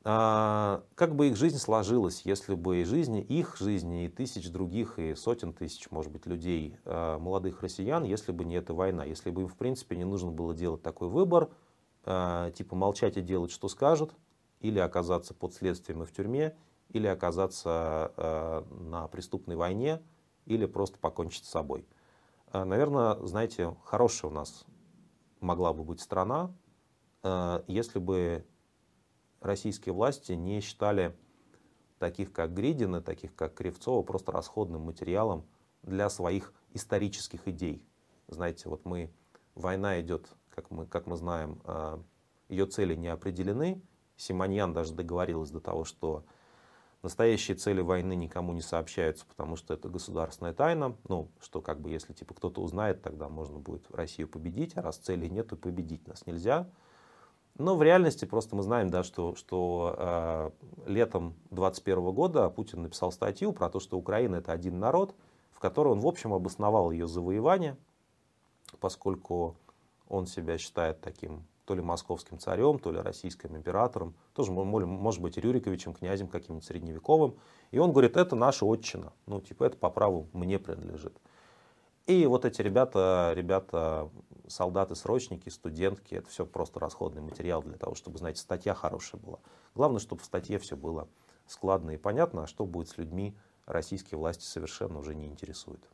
А, 0.04 0.84
как 0.96 1.16
бы 1.16 1.28
их 1.28 1.36
жизнь 1.36 1.58
сложилась, 1.58 2.22
если 2.24 2.56
бы 2.56 2.82
и 2.82 2.84
жизни, 2.86 3.22
их 3.22 3.58
жизни, 3.58 4.06
и 4.06 4.08
тысяч 4.10 4.50
других, 4.50 4.98
и 4.98 5.14
сотен 5.16 5.54
тысяч, 5.54 5.92
может 5.92 6.12
быть, 6.12 6.26
людей, 6.26 6.78
э, 6.86 7.18
молодых 7.18 7.62
россиян, 7.62 8.04
если 8.04 8.32
бы 8.32 8.46
не 8.46 8.56
эта 8.56 8.74
война, 8.74 9.04
если 9.04 9.30
бы 9.30 9.42
им, 9.42 9.48
в 9.48 9.58
принципе, 9.58 9.98
не 9.98 10.06
нужно 10.06 10.32
было 10.32 10.54
делать 10.54 10.82
такой 10.82 11.10
выбор– 11.10 11.50
а, 12.06 12.52
типа 12.52 12.76
молчать 12.76 13.18
и 13.18 13.22
делать, 13.22 13.52
что 13.52 13.68
скажут, 13.68 14.16
или 14.62 14.80
оказаться 14.80 15.34
под 15.34 15.54
следствием 15.54 16.04
и 16.04 16.06
в 16.06 16.12
тюрьме, 16.12 16.56
или 16.90 17.06
оказаться 17.06 18.66
на 18.72 19.08
преступной 19.10 19.56
войне, 19.56 20.02
или 20.46 20.66
просто 20.66 20.98
покончить 20.98 21.46
с 21.46 21.50
собой. 21.50 21.86
Наверное, 22.52 23.14
знаете, 23.28 23.76
хорошая 23.84 24.32
у 24.32 24.34
нас 24.34 24.66
могла 25.40 25.72
бы 25.72 25.84
быть 25.84 26.02
страна, 26.02 26.52
если 27.68 28.00
бы 28.00 28.44
российские 29.42 29.94
власти 29.94 30.34
не 30.34 30.62
считали 30.62 31.16
таких 31.98 32.32
как 32.32 32.54
Гридина, 32.54 33.02
таких 33.02 33.36
как 33.36 33.56
Кривцова 33.56 34.02
просто 34.04 34.32
расходным 34.32 34.82
материалом 34.82 35.46
для 35.84 36.10
своих 36.10 36.54
исторических 36.74 37.48
идей. 37.48 37.84
Знаете, 38.28 38.70
вот 38.70 38.86
мы, 38.86 39.12
война 39.56 40.00
идет 40.02 40.30
как 40.50 40.72
мы, 40.72 40.86
как 40.86 41.08
мы 41.08 41.16
знаем, 41.16 41.62
а, 41.64 42.02
ее 42.50 42.66
цели 42.66 42.96
не 42.96 43.08
определены. 43.08 43.82
Симоньян 44.18 44.74
даже 44.74 44.94
договорилась 44.94 45.52
до 45.52 45.62
того, 45.62 45.86
что 45.86 46.26
настоящие 47.02 47.56
цели 47.56 47.80
войны 47.80 48.16
никому 48.16 48.52
не 48.52 48.62
сообщаются, 48.62 49.26
потому 49.26 49.56
что 49.56 49.74
это 49.74 49.88
государственная 49.88 50.54
тайна. 50.54 50.98
Ну, 51.08 51.32
что 51.40 51.62
как 51.62 51.80
бы 51.80 51.90
если 51.90 52.12
типа 52.12 52.34
кто-то 52.34 52.62
узнает, 52.62 53.02
тогда 53.02 53.30
можно 53.30 53.60
будет 53.60 53.90
Россию 53.92 54.28
победить, 54.28 54.76
а 54.76 54.82
раз 54.82 54.98
целей 54.98 55.30
нет, 55.30 55.48
то 55.48 55.56
победить 55.56 56.08
нас 56.08 56.26
нельзя. 56.26 56.70
Но 57.60 57.76
в 57.76 57.84
реальности 57.84 58.24
просто 58.24 58.56
мы 58.56 58.64
знаем, 58.64 58.90
да, 58.90 59.04
что, 59.04 59.36
что 59.36 59.94
э, 59.98 60.50
летом 60.88 61.36
2021 61.52 62.12
года 62.12 62.50
Путин 62.50 62.84
написал 62.84 63.12
статью 63.12 63.52
про 63.52 63.70
то, 63.70 63.82
что 63.82 63.98
Украина 63.98 64.38
это 64.38 64.54
один 64.54 64.80
народ, 64.80 65.14
в 65.52 65.60
которой 65.60 65.90
он, 65.90 66.00
в 66.00 66.08
общем, 66.08 66.34
обосновал 66.34 66.90
ее 66.92 67.06
завоевание, 67.06 67.76
поскольку 68.80 69.58
он 70.08 70.26
себя 70.26 70.58
считает 70.58 71.02
таким 71.02 71.44
то 71.66 71.76
ли 71.76 71.82
московским 71.82 72.40
царем, 72.40 72.80
то 72.80 72.94
ли 72.94 73.00
российским 73.00 73.56
императором, 73.58 74.16
тоже, 74.34 74.54
может 74.54 75.22
быть, 75.22 75.38
Рюриковичем, 75.38 75.94
князем 75.94 76.30
каким-нибудь 76.30 76.66
средневековым. 76.66 77.36
И 77.72 77.78
он 77.78 77.92
говорит, 77.92 78.16
это 78.16 78.38
наша 78.38 78.66
отчина, 78.66 79.12
ну, 79.28 79.42
типа, 79.42 79.66
это 79.66 79.78
по 79.78 79.90
праву 79.90 80.28
мне 80.32 80.60
принадлежит. 80.60 81.16
И 82.10 82.26
вот 82.26 82.44
эти 82.44 82.64
ребята, 82.64 83.34
ребята, 83.36 84.10
солдаты, 84.48 84.96
срочники, 84.96 85.50
студентки, 85.50 86.16
это 86.16 86.28
все 86.28 86.44
просто 86.44 86.80
расходный 86.80 87.22
материал 87.22 87.62
для 87.62 87.78
того, 87.78 87.94
чтобы, 87.94 88.18
знаете, 88.18 88.42
статья 88.42 88.74
хорошая 88.74 89.22
была. 89.22 89.38
Главное, 89.76 90.00
чтобы 90.00 90.24
в 90.24 90.26
статье 90.26 90.58
все 90.58 90.76
было 90.76 91.08
складно 91.46 91.92
и 91.92 91.98
понятно, 91.98 92.46
а 92.46 92.48
что 92.48 92.66
будет 92.66 92.90
с 92.90 92.98
людьми, 92.98 93.38
российские 93.68 94.18
власти 94.18 94.44
совершенно 94.44 94.98
уже 94.98 95.14
не 95.14 95.28
интересуют. 95.28 95.88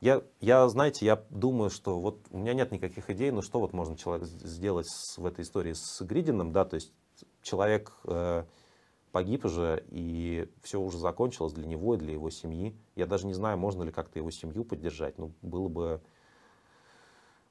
Я, 0.00 0.22
я, 0.40 0.66
знаете, 0.70 1.04
я 1.04 1.22
думаю, 1.28 1.68
что 1.68 2.00
вот 2.00 2.20
у 2.30 2.38
меня 2.38 2.54
нет 2.54 2.72
никаких 2.72 3.10
идей, 3.10 3.30
но 3.30 3.42
что 3.42 3.60
вот 3.60 3.74
можно 3.74 3.94
человек 3.94 4.26
сделать 4.26 4.86
с, 4.88 5.18
в 5.18 5.26
этой 5.26 5.42
истории 5.42 5.74
с 5.74 6.00
Гридиным, 6.00 6.50
да, 6.50 6.64
то 6.64 6.76
есть 6.76 6.94
человек 7.42 7.92
э, 8.04 8.44
погиб 9.12 9.44
уже, 9.44 9.84
и 9.88 10.48
все 10.62 10.80
уже 10.80 10.98
закончилось 10.98 11.52
для 11.52 11.66
него 11.66 11.94
и 11.94 11.98
для 11.98 12.12
его 12.12 12.30
семьи. 12.30 12.74
Я 12.96 13.06
даже 13.06 13.26
не 13.26 13.34
знаю, 13.34 13.58
можно 13.58 13.82
ли 13.82 13.92
как-то 13.92 14.18
его 14.18 14.30
семью 14.30 14.64
поддержать, 14.64 15.18
ну, 15.18 15.32
было 15.42 15.68
бы 15.68 16.00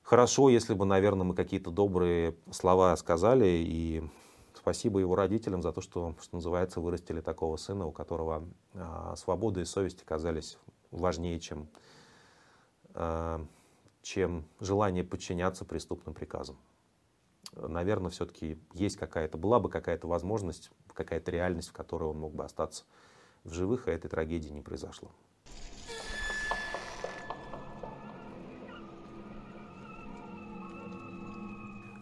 хорошо, 0.01 0.49
если 0.49 0.73
бы, 0.73 0.85
наверное, 0.85 1.25
мы 1.25 1.35
какие-то 1.35 1.71
добрые 1.71 2.35
слова 2.51 2.95
сказали, 2.95 3.47
и 3.47 4.03
спасибо 4.53 4.99
его 4.99 5.15
родителям 5.15 5.61
за 5.61 5.71
то, 5.71 5.81
что, 5.81 6.15
что 6.21 6.35
называется, 6.35 6.81
вырастили 6.81 7.21
такого 7.21 7.57
сына, 7.57 7.85
у 7.85 7.91
которого 7.91 8.43
э, 8.73 9.13
свобода 9.17 9.61
и 9.61 9.65
совесть 9.65 10.01
оказались 10.01 10.57
важнее, 10.91 11.39
чем 11.39 11.69
Э, 12.97 13.45
чем 14.01 14.47
желание 14.61 15.03
подчиняться 15.03 15.65
преступным 15.65 16.15
приказам. 16.15 16.57
Наверное, 17.53 18.09
все-таки 18.09 18.57
есть 18.73 18.95
какая-то, 18.95 19.37
была 19.37 19.59
бы 19.59 19.69
какая-то 19.69 20.07
возможность, 20.07 20.71
какая-то 20.97 21.31
реальность, 21.31 21.69
в 21.69 21.73
которой 21.73 22.09
он 22.09 22.19
мог 22.19 22.33
бы 22.33 22.43
остаться 22.43 22.83
в 23.43 23.53
живых, 23.53 23.87
а 23.87 23.91
этой 23.91 24.09
трагедии 24.09 24.49
не 24.49 24.61
произошло. 24.61 25.11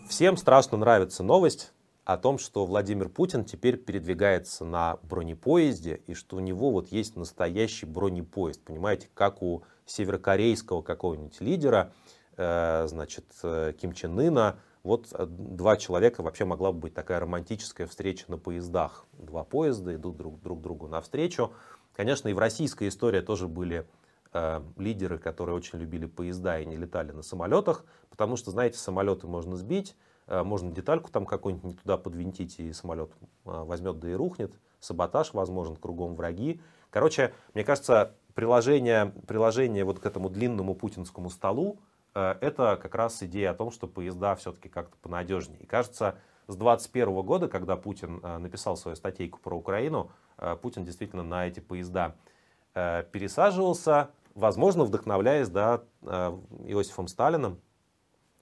Всем 0.10 0.38
страшно 0.38 0.78
нравится 0.78 1.24
новость 1.24 1.74
о 2.06 2.18
том, 2.18 2.38
что 2.38 2.66
Владимир 2.66 3.10
Путин 3.10 3.44
теперь 3.44 3.78
передвигается 3.78 4.64
на 4.64 4.98
бронепоезде, 5.04 6.02
и 6.08 6.14
что 6.14 6.38
у 6.38 6.40
него 6.40 6.72
вот 6.72 6.90
есть 6.90 7.16
настоящий 7.16 7.86
бронепоезд. 7.86 8.64
Понимаете, 8.64 9.10
как 9.14 9.42
у 9.42 9.64
северокорейского 9.86 10.84
какого-нибудь 10.84 11.42
лидера, 11.42 11.92
э, 12.38 12.86
значит, 12.88 13.26
э, 13.44 13.74
Ким 13.80 13.92
Чен 13.92 14.20
Ына, 14.20 14.60
вот 14.86 15.08
э, 15.12 15.26
два 15.28 15.78
человека, 15.78 16.22
вообще 16.22 16.46
могла 16.46 16.72
бы 16.72 16.80
быть 16.80 16.94
такая 16.94 17.20
романтическая 17.20 17.88
встреча 17.88 18.26
на 18.28 18.38
поездах. 18.38 19.06
Два 19.14 19.44
поезда 19.44 19.96
идут 19.96 20.16
друг, 20.16 20.40
друг 20.42 20.62
другу 20.62 20.88
навстречу. 20.88 21.52
Конечно, 21.96 22.28
и 22.30 22.34
в 22.34 22.40
российской 22.40 22.88
истории 22.88 23.22
тоже 23.22 23.48
были 23.48 23.88
э, 24.32 24.62
лидеры, 24.78 25.18
которые 25.18 25.56
очень 25.56 25.80
любили 25.80 26.06
поезда 26.06 26.60
и 26.60 26.66
не 26.66 26.78
летали 26.78 27.12
на 27.12 27.24
самолетах, 27.24 27.84
потому 28.10 28.38
что, 28.38 28.52
знаете, 28.52 28.78
самолеты 28.78 29.26
можно 29.28 29.56
сбить, 29.56 29.96
э, 30.28 30.44
можно 30.44 30.72
детальку 30.72 31.10
там 31.10 31.26
какую-нибудь 31.26 31.66
не 31.66 31.74
туда 31.74 31.98
подвинтить, 31.98 32.60
и 32.60 32.72
самолет 32.72 33.12
э, 33.46 33.64
возьмет 33.64 34.00
да 34.00 34.12
и 34.12 34.14
рухнет. 34.14 34.54
Саботаж 34.80 35.34
возможен, 35.34 35.76
кругом 35.76 36.16
враги. 36.16 36.62
Короче, 36.92 37.34
мне 37.56 37.64
кажется, 37.64 38.14
приложение, 38.36 39.14
приложение 39.26 39.84
вот 39.84 40.00
к 40.00 40.06
этому 40.06 40.30
длинному 40.30 40.76
путинскому 40.76 41.32
столу, 41.32 41.80
это 42.20 42.80
как 42.82 42.96
раз 42.96 43.22
идея 43.24 43.52
о 43.52 43.54
том, 43.54 43.72
что 43.72 43.88
поезда 43.88 44.36
все-таки 44.36 44.70
как-то 44.70 44.96
понадежнее. 45.02 45.60
И 45.60 45.66
кажется, 45.66 46.18
с 46.48 46.56
2021 46.56 47.22
года, 47.24 47.48
когда 47.48 47.76
Путин 47.76 48.20
э, 48.24 48.38
написал 48.38 48.78
свою 48.78 48.96
статейку 48.96 49.40
про 49.40 49.56
Украину, 49.56 50.12
э, 50.38 50.56
Путин 50.62 50.86
действительно 50.86 51.24
на 51.24 51.48
эти 51.48 51.60
поезда 51.60 52.16
пересаживался, 52.74 54.10
возможно, 54.34 54.84
вдохновляясь 54.84 55.48
да, 55.48 55.84
Иосифом 56.02 57.08
Сталиным, 57.08 57.62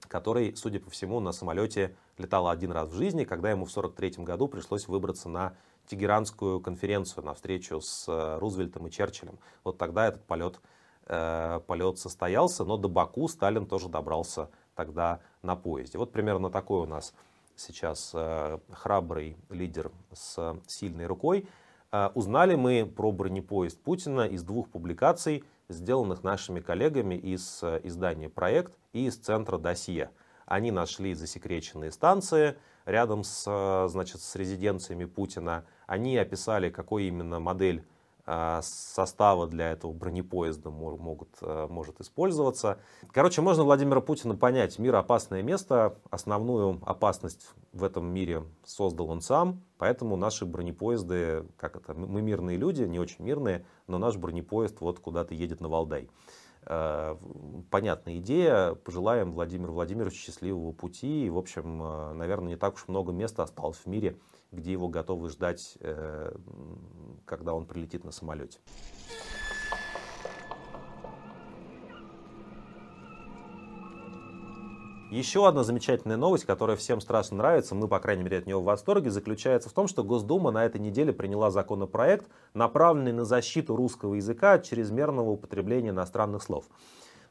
который, 0.08 0.56
судя 0.56 0.80
по 0.80 0.90
всему, 0.90 1.20
на 1.20 1.30
самолете 1.30 1.94
летал 2.18 2.48
один 2.48 2.72
раз 2.72 2.88
в 2.88 2.94
жизни, 2.94 3.24
когда 3.24 3.50
ему 3.50 3.64
в 3.64 3.70
1943 3.70 4.24
году 4.24 4.48
пришлось 4.48 4.88
выбраться 4.88 5.28
на 5.28 5.54
Тегеранскую 5.86 6.60
конференцию 6.60 7.24
на 7.24 7.34
встречу 7.34 7.80
с 7.80 8.06
э, 8.08 8.38
Рузвельтом 8.38 8.86
и 8.86 8.90
Черчиллем. 8.90 9.38
Вот 9.64 9.76
тогда 9.76 10.06
этот 10.06 10.24
полет, 10.24 10.56
э, 10.56 10.58
полет 11.06 11.98
состоялся, 11.98 12.64
но 12.64 12.76
до 12.76 12.88
Баку 12.88 13.28
Сталин 13.28 13.66
тоже 13.66 13.88
добрался 13.88 14.48
тогда 14.74 15.20
на 15.42 15.56
поезде. 15.56 15.98
Вот 15.98 16.12
примерно 16.12 16.50
такой 16.50 16.80
у 16.80 16.86
нас 16.86 17.14
сейчас 17.56 18.10
э, 18.14 18.58
храбрый 18.70 19.36
лидер 19.50 19.90
с 20.12 20.60
сильной 20.66 21.06
рукой. 21.06 21.48
Э, 21.92 22.10
узнали 22.14 22.54
мы 22.54 22.86
про 22.86 23.12
бронепоезд 23.12 23.80
Путина 23.82 24.22
из 24.22 24.42
двух 24.42 24.68
публикаций, 24.68 25.44
сделанных 25.68 26.22
нашими 26.22 26.60
коллегами 26.60 27.14
из 27.14 27.60
э, 27.62 27.80
издания 27.84 28.28
«Проект» 28.28 28.76
и 28.92 29.06
из 29.06 29.16
центра 29.16 29.58
«Досье». 29.58 30.10
Они 30.46 30.70
нашли 30.70 31.14
засекреченные 31.14 31.90
станции 31.90 32.56
рядом 32.84 33.24
с, 33.24 33.44
э, 33.46 33.88
значит, 33.88 34.20
с 34.20 34.34
резиденциями 34.36 35.04
Путина. 35.04 35.64
Они 35.86 36.16
описали, 36.16 36.70
какой 36.70 37.04
именно 37.04 37.40
модель 37.40 37.78
э, 37.78 37.93
состава 38.62 39.46
для 39.46 39.72
этого 39.72 39.92
бронепоезда 39.92 40.70
могут, 40.70 41.28
э, 41.42 41.66
может 41.68 42.00
использоваться. 42.00 42.78
Короче, 43.12 43.42
можно 43.42 43.64
Владимира 43.64 44.00
Путина 44.00 44.34
понять. 44.34 44.78
Мир 44.78 44.96
опасное 44.96 45.42
место. 45.42 45.98
Основную 46.10 46.80
опасность 46.86 47.50
в 47.72 47.84
этом 47.84 48.06
мире 48.06 48.44
создал 48.64 49.10
он 49.10 49.20
сам. 49.20 49.62
Поэтому 49.76 50.16
наши 50.16 50.46
бронепоезды, 50.46 51.46
как 51.58 51.76
это, 51.76 51.92
мы 51.92 52.22
мирные 52.22 52.56
люди, 52.56 52.84
не 52.84 52.98
очень 52.98 53.24
мирные, 53.24 53.66
но 53.88 53.98
наш 53.98 54.16
бронепоезд 54.16 54.80
вот 54.80 55.00
куда-то 55.00 55.34
едет 55.34 55.60
на 55.60 55.68
Валдай. 55.68 56.08
Э, 56.64 57.16
понятная 57.70 58.18
идея. 58.18 58.74
Пожелаем 58.74 59.32
Владимиру 59.32 59.74
Владимировичу 59.74 60.16
счастливого 60.16 60.72
пути. 60.72 61.26
И, 61.26 61.30
в 61.30 61.36
общем, 61.36 62.16
наверное, 62.16 62.48
не 62.50 62.56
так 62.56 62.76
уж 62.76 62.88
много 62.88 63.12
места 63.12 63.42
осталось 63.42 63.76
в 63.76 63.86
мире, 63.86 64.16
где 64.54 64.72
его 64.72 64.88
готовы 64.88 65.28
ждать, 65.28 65.76
э, 65.80 66.32
когда 67.24 67.54
он 67.54 67.66
прилетит 67.66 68.04
на 68.04 68.12
самолете. 68.12 68.58
Еще 75.14 75.46
одна 75.46 75.62
замечательная 75.62 76.16
новость, 76.16 76.44
которая 76.44 76.76
всем 76.76 77.00
страшно 77.00 77.36
нравится, 77.36 77.76
мы, 77.76 77.86
по 77.86 78.00
крайней 78.00 78.24
мере, 78.24 78.38
от 78.38 78.46
нее 78.46 78.58
в 78.58 78.64
восторге, 78.64 79.10
заключается 79.10 79.68
в 79.68 79.72
том, 79.72 79.86
что 79.86 80.02
Госдума 80.02 80.50
на 80.50 80.64
этой 80.64 80.80
неделе 80.80 81.12
приняла 81.12 81.52
законопроект, 81.52 82.26
направленный 82.52 83.12
на 83.12 83.24
защиту 83.24 83.76
русского 83.76 84.14
языка 84.14 84.54
от 84.54 84.64
чрезмерного 84.64 85.30
употребления 85.30 85.90
иностранных 85.90 86.42
слов. 86.42 86.64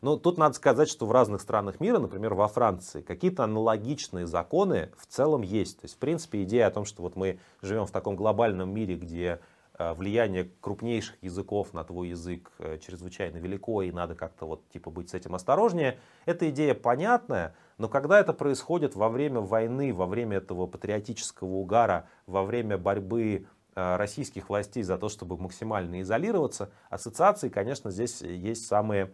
Но 0.03 0.17
тут 0.17 0.37
надо 0.37 0.53
сказать, 0.53 0.89
что 0.89 1.07
в 1.07 1.11
разных 1.11 1.41
странах 1.41 1.79
мира, 1.79 1.97
например, 1.97 2.35
во 2.35 2.47
Франции, 2.47 3.01
какие-то 3.01 3.45
аналогичные 3.45 4.27
законы 4.27 4.91
в 4.97 5.07
целом 5.07 5.41
есть. 5.41 5.79
То 5.79 5.85
есть, 5.85 5.95
в 5.95 5.97
принципе, 5.97 6.43
идея 6.43 6.67
о 6.67 6.71
том, 6.71 6.85
что 6.85 7.01
вот 7.01 7.15
мы 7.15 7.39
живем 7.63 7.87
в 7.87 7.91
таком 7.91 8.15
глобальном 8.15 8.71
мире, 8.71 8.95
где 8.95 9.39
Э, 9.79 9.93
влияние 9.93 10.51
крупнейших 10.61 11.15
языков 11.23 11.73
на 11.73 11.83
твой 11.83 12.09
язык 12.09 12.51
э, 12.59 12.77
чрезвычайно 12.77 13.37
велико, 13.37 13.81
и 13.81 13.91
надо 13.91 14.13
как-то 14.13 14.45
вот 14.45 14.69
типа 14.69 14.91
быть 14.91 15.09
с 15.09 15.15
этим 15.15 15.33
осторожнее. 15.33 15.97
Эта 16.27 16.47
идея 16.51 16.75
понятная, 16.75 17.55
но 17.79 17.89
когда 17.89 18.19
это 18.19 18.33
происходит 18.33 18.95
во 18.95 19.09
время 19.09 19.39
войны, 19.39 19.91
во 19.91 20.05
время 20.05 20.37
этого 20.37 20.67
патриотического 20.67 21.47
угара, 21.47 22.07
во 22.27 22.43
время 22.43 22.77
борьбы 22.77 23.47
э, 23.75 23.95
российских 23.95 24.49
властей 24.49 24.83
за 24.83 24.99
то, 24.99 25.09
чтобы 25.09 25.37
максимально 25.37 26.01
изолироваться, 26.01 26.69
ассоциации, 26.91 27.49
конечно, 27.49 27.89
здесь 27.89 28.21
есть 28.21 28.67
самые, 28.67 29.11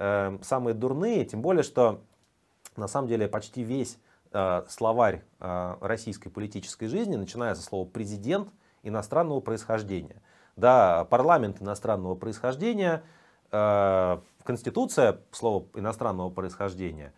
самые 0.00 0.74
дурные, 0.74 1.24
тем 1.26 1.42
более, 1.42 1.62
что 1.62 2.00
на 2.76 2.88
самом 2.88 3.08
деле 3.08 3.28
почти 3.28 3.62
весь 3.62 3.98
словарь 4.68 5.24
российской 5.38 6.30
политической 6.30 6.86
жизни, 6.86 7.16
начиная 7.16 7.54
со 7.54 7.62
слова 7.62 7.86
«президент», 7.86 8.48
иностранного 8.82 9.40
происхождения. 9.40 10.22
Да, 10.56 11.04
парламент 11.04 11.62
иностранного 11.62 12.14
происхождения, 12.14 13.02
э, 13.50 14.20
Конституция, 14.44 15.20
слово 15.30 15.66
иностранного 15.74 16.30
происхождения, 16.30 17.12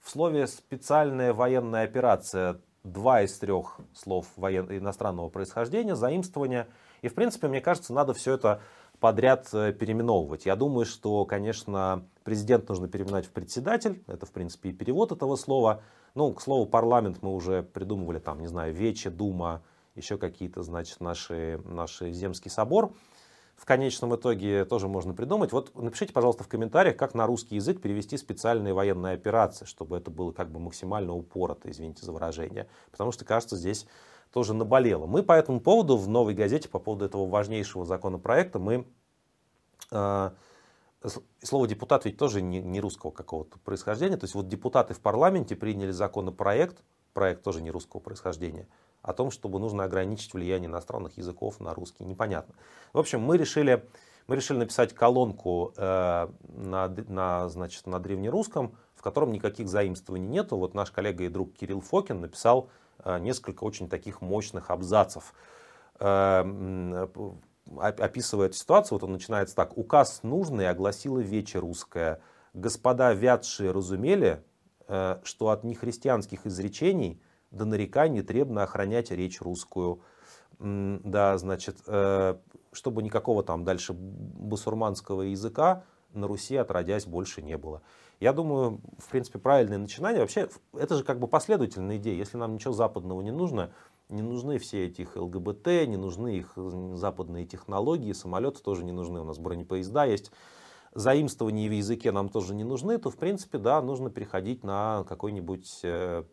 в 0.00 0.10
слове 0.10 0.46
специальная 0.46 1.32
военная 1.34 1.84
операция 1.84 2.60
два 2.84 3.22
из 3.22 3.36
трех 3.38 3.78
слов 3.94 4.26
воен... 4.36 4.66
иностранного 4.70 5.28
происхождения, 5.28 5.96
заимствования. 5.96 6.68
И, 7.02 7.08
в 7.08 7.14
принципе, 7.14 7.48
мне 7.48 7.60
кажется, 7.60 7.92
надо 7.92 8.14
все 8.14 8.34
это 8.34 8.60
подряд 9.00 9.48
э, 9.52 9.72
переименовывать. 9.72 10.46
Я 10.46 10.56
думаю, 10.56 10.86
что, 10.86 11.24
конечно, 11.24 12.04
президент 12.24 12.68
нужно 12.68 12.88
переименовать 12.88 13.26
в 13.26 13.30
председатель. 13.30 14.02
Это, 14.06 14.26
в 14.26 14.32
принципе, 14.32 14.70
и 14.70 14.72
перевод 14.72 15.12
этого 15.12 15.36
слова. 15.36 15.82
Ну, 16.14 16.32
к 16.32 16.40
слову, 16.40 16.66
парламент 16.66 17.18
мы 17.22 17.34
уже 17.34 17.62
придумывали, 17.62 18.18
там, 18.18 18.40
не 18.40 18.46
знаю, 18.46 18.74
Вече, 18.74 19.10
Дума, 19.10 19.62
еще 19.94 20.18
какие-то, 20.18 20.62
значит, 20.62 21.00
наши, 21.00 21.60
наши 21.64 22.12
Земский 22.12 22.50
собор. 22.50 22.92
В 23.56 23.64
конечном 23.64 24.14
итоге 24.14 24.64
тоже 24.64 24.86
можно 24.86 25.14
придумать. 25.14 25.50
Вот 25.50 25.74
напишите, 25.74 26.12
пожалуйста, 26.12 26.44
в 26.44 26.48
комментариях, 26.48 26.96
как 26.96 27.14
на 27.14 27.26
русский 27.26 27.56
язык 27.56 27.80
перевести 27.80 28.16
специальные 28.16 28.72
военные 28.72 29.14
операции, 29.14 29.64
чтобы 29.64 29.96
это 29.96 30.12
было 30.12 30.30
как 30.30 30.50
бы 30.52 30.60
максимально 30.60 31.12
упорото, 31.12 31.68
извините 31.68 32.06
за 32.06 32.12
выражение. 32.12 32.68
Потому 32.92 33.10
что, 33.10 33.24
кажется, 33.24 33.56
здесь 33.56 33.86
тоже 34.32 34.54
наболело. 34.54 35.06
Мы 35.06 35.22
по 35.22 35.32
этому 35.32 35.60
поводу 35.60 35.96
в 35.96 36.08
новой 36.08 36.34
газете, 36.34 36.68
по 36.68 36.78
поводу 36.78 37.04
этого 37.04 37.26
важнейшего 37.26 37.84
законопроекта, 37.84 38.58
мы... 38.58 38.86
Э, 39.90 40.30
слово 41.42 41.68
депутат 41.68 42.04
ведь 42.04 42.16
тоже 42.18 42.42
не, 42.42 42.60
не 42.60 42.80
русского 42.80 43.10
какого-то 43.10 43.58
происхождения. 43.60 44.16
То 44.16 44.24
есть 44.24 44.34
вот 44.34 44.48
депутаты 44.48 44.94
в 44.94 45.00
парламенте 45.00 45.56
приняли 45.56 45.92
законопроект, 45.92 46.82
проект 47.12 47.42
тоже 47.42 47.62
не 47.62 47.70
русского 47.70 48.00
происхождения, 48.00 48.68
о 49.02 49.12
том, 49.12 49.30
чтобы 49.30 49.58
нужно 49.60 49.84
ограничить 49.84 50.34
влияние 50.34 50.68
иностранных 50.68 51.16
языков 51.16 51.60
на 51.60 51.72
русский. 51.74 52.04
Непонятно. 52.04 52.54
В 52.92 52.98
общем, 52.98 53.20
мы 53.20 53.36
решили, 53.36 53.88
мы 54.26 54.36
решили 54.36 54.58
написать 54.58 54.92
колонку 54.92 55.72
э, 55.76 56.28
на, 56.48 56.88
на, 56.88 57.48
значит, 57.48 57.86
на 57.86 58.00
древнерусском, 58.00 58.74
в 58.94 59.02
котором 59.02 59.30
никаких 59.30 59.68
заимствований 59.68 60.28
нету. 60.28 60.56
Вот 60.56 60.74
наш 60.74 60.90
коллега 60.90 61.24
и 61.24 61.28
друг 61.28 61.54
Кирилл 61.54 61.80
Фокин 61.80 62.20
написал 62.20 62.68
несколько 63.04 63.64
очень 63.64 63.88
таких 63.88 64.20
мощных 64.20 64.70
абзацев. 64.70 65.34
Э, 66.00 67.06
описывая 67.76 68.46
эту 68.46 68.56
ситуацию, 68.56 68.96
вот 68.98 69.04
он 69.04 69.12
начинается 69.12 69.54
так. 69.54 69.76
«Указ 69.76 70.22
нужный 70.22 70.68
огласила 70.68 71.18
вечер 71.18 71.60
русская. 71.60 72.20
Господа 72.54 73.12
вятшие 73.12 73.70
разумели, 73.70 74.42
э, 74.86 75.18
что 75.22 75.50
от 75.50 75.64
нехристианских 75.64 76.46
изречений– 76.46 77.20
до 77.50 77.64
нареканий 77.64 78.22
требно 78.22 78.62
охранять 78.62 79.10
речь 79.10 79.40
русскую. 79.40 80.00
Да, 80.58 81.38
значит, 81.38 81.76
э, 81.86 82.36
чтобы 82.72 83.02
никакого 83.02 83.44
там 83.44 83.64
дальше 83.64 83.92
басурманского 83.92 85.22
языка 85.22 85.84
на 86.12 86.26
Руси 86.26 86.56
отродясь 86.56 87.06
больше 87.06 87.42
не 87.42 87.56
было. 87.56 87.82
Я 88.20 88.32
думаю, 88.32 88.80
в 88.98 89.08
принципе, 89.10 89.38
правильное 89.38 89.78
начинание. 89.78 90.20
Вообще, 90.20 90.48
это 90.72 90.96
же 90.96 91.04
как 91.04 91.20
бы 91.20 91.28
последовательная 91.28 91.98
идея. 91.98 92.16
Если 92.16 92.36
нам 92.36 92.54
ничего 92.54 92.72
западного 92.72 93.20
не 93.22 93.30
нужно, 93.30 93.72
не 94.08 94.22
нужны 94.22 94.58
все 94.58 94.86
эти 94.86 95.08
ЛГБТ, 95.14 95.86
не 95.86 95.96
нужны 95.96 96.38
их 96.38 96.52
западные 96.94 97.46
технологии, 97.46 98.12
самолеты 98.12 98.60
тоже 98.60 98.84
не 98.84 98.92
нужны. 98.92 99.20
У 99.20 99.24
нас 99.24 99.38
бронепоезда 99.38 100.04
есть 100.04 100.32
заимствования 100.94 101.68
в 101.68 101.72
языке 101.72 102.12
нам 102.12 102.28
тоже 102.28 102.54
не 102.54 102.64
нужны, 102.64 102.98
то 102.98 103.10
в 103.10 103.16
принципе, 103.16 103.58
да, 103.58 103.80
нужно 103.82 104.10
переходить 104.10 104.64
на 104.64 105.04
какой-нибудь 105.08 105.80
э, 105.82 106.24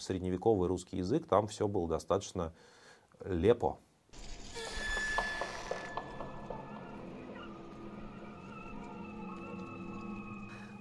средневековый 0.00 0.68
русский 0.68 0.98
язык. 0.98 1.26
Там 1.26 1.46
все 1.46 1.68
было 1.68 1.88
достаточно 1.88 2.52
лепо. 3.24 3.78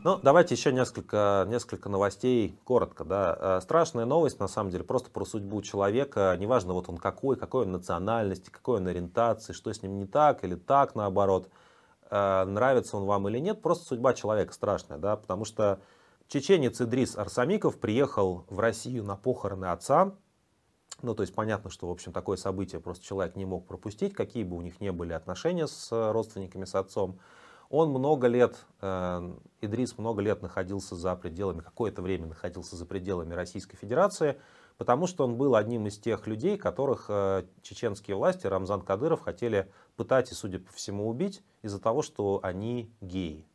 Ну, 0.06 0.20
давайте 0.24 0.56
еще 0.56 0.72
несколько, 0.72 1.45
несколько 1.49 1.89
новостей, 1.89 2.58
коротко. 2.64 3.03
Да. 3.03 3.38
Э, 3.39 3.60
страшная 3.62 4.06
новость, 4.06 4.39
на 4.39 4.47
самом 4.47 4.70
деле, 4.70 4.84
просто 4.86 5.10
про 5.10 5.26
судьбу 5.26 5.62
человека. 5.62 6.38
Неважно, 6.39 6.74
вот 6.74 6.88
он 6.88 6.97
какой, 6.97 7.36
какой 7.36 7.66
он 7.66 7.74
национальности, 7.74 8.49
какой 8.49 8.78
он 8.78 8.88
ориентации, 8.88 9.51
что 9.51 9.74
с 9.74 9.82
ним 9.82 9.97
не 9.97 10.06
так 10.06 10.43
или 10.43 10.56
так, 10.56 10.95
наоборот– 10.95 11.49
Э, 12.10 12.45
нравится 12.45 12.97
он 12.97 13.06
вам 13.06 13.28
или 13.28 13.39
нет, 13.39 13.62
просто 13.62 13.86
судьба 13.86 14.14
человека 14.14 14.53
страшная, 14.53 14.97
да, 14.97 15.16
потому 15.16 15.43
что 15.43 15.80
чеченец 16.28 16.80
Идрис 16.80 17.18
Арсамиков 17.18 17.80
приехал 17.80 18.45
в 18.49 18.60
Россию 18.60 19.03
на 19.03 19.16
похороны 19.16 19.66
отца, 19.66 20.14
ну, 21.01 21.16
то 21.16 21.24
есть 21.24 21.34
понятно, 21.34 21.70
что, 21.70 21.88
в 21.88 21.91
общем, 21.91 22.14
такое 22.14 22.38
событие 22.38 22.80
просто 22.80 23.03
человек 23.03 23.36
не 23.36 23.45
мог 23.45 23.68
пропустить, 23.68 24.14
какие 24.14 24.43
бы 24.43 24.56
у 24.56 24.62
них 24.62 24.80
ни 24.80 24.91
были 24.91 25.14
отношения 25.14 25.68
с 25.68 25.89
родственниками, 26.12 26.66
с 26.66 26.76
отцом. 26.76 27.20
Он 27.70 27.89
много 27.89 28.28
лет, 28.28 28.66
э, 28.82 29.34
Идрис 29.61 29.97
много 29.97 30.22
лет 30.22 30.41
находился 30.41 30.95
за 30.95 31.16
пределами, 31.16 31.61
какое-то 31.61 32.01
время 32.01 32.28
находился 32.28 32.76
за 32.76 32.86
пределами 32.86 33.34
Российской 33.34 33.78
Федерации, 33.78 34.39
потому 34.78 35.07
что 35.07 35.24
он 35.24 35.36
был 35.36 35.55
одним 35.55 35.88
из 35.88 35.97
тех 35.97 36.28
людей, 36.28 36.57
которых 36.57 37.05
э, 37.09 37.45
чеченские 37.61 38.16
власти, 38.16 38.47
Рамзан 38.47 38.82
Кадыров, 38.82 39.22
хотели 39.22 39.72
пытать 39.95 40.32
и, 40.32 40.36
судя 40.36 40.59
по 40.59 40.72
всему, 40.74 41.07
убить 41.07 41.43
из-за 41.61 41.80
того, 41.80 42.01
что 42.01 42.39
они 42.43 42.91
геи. 43.01 43.47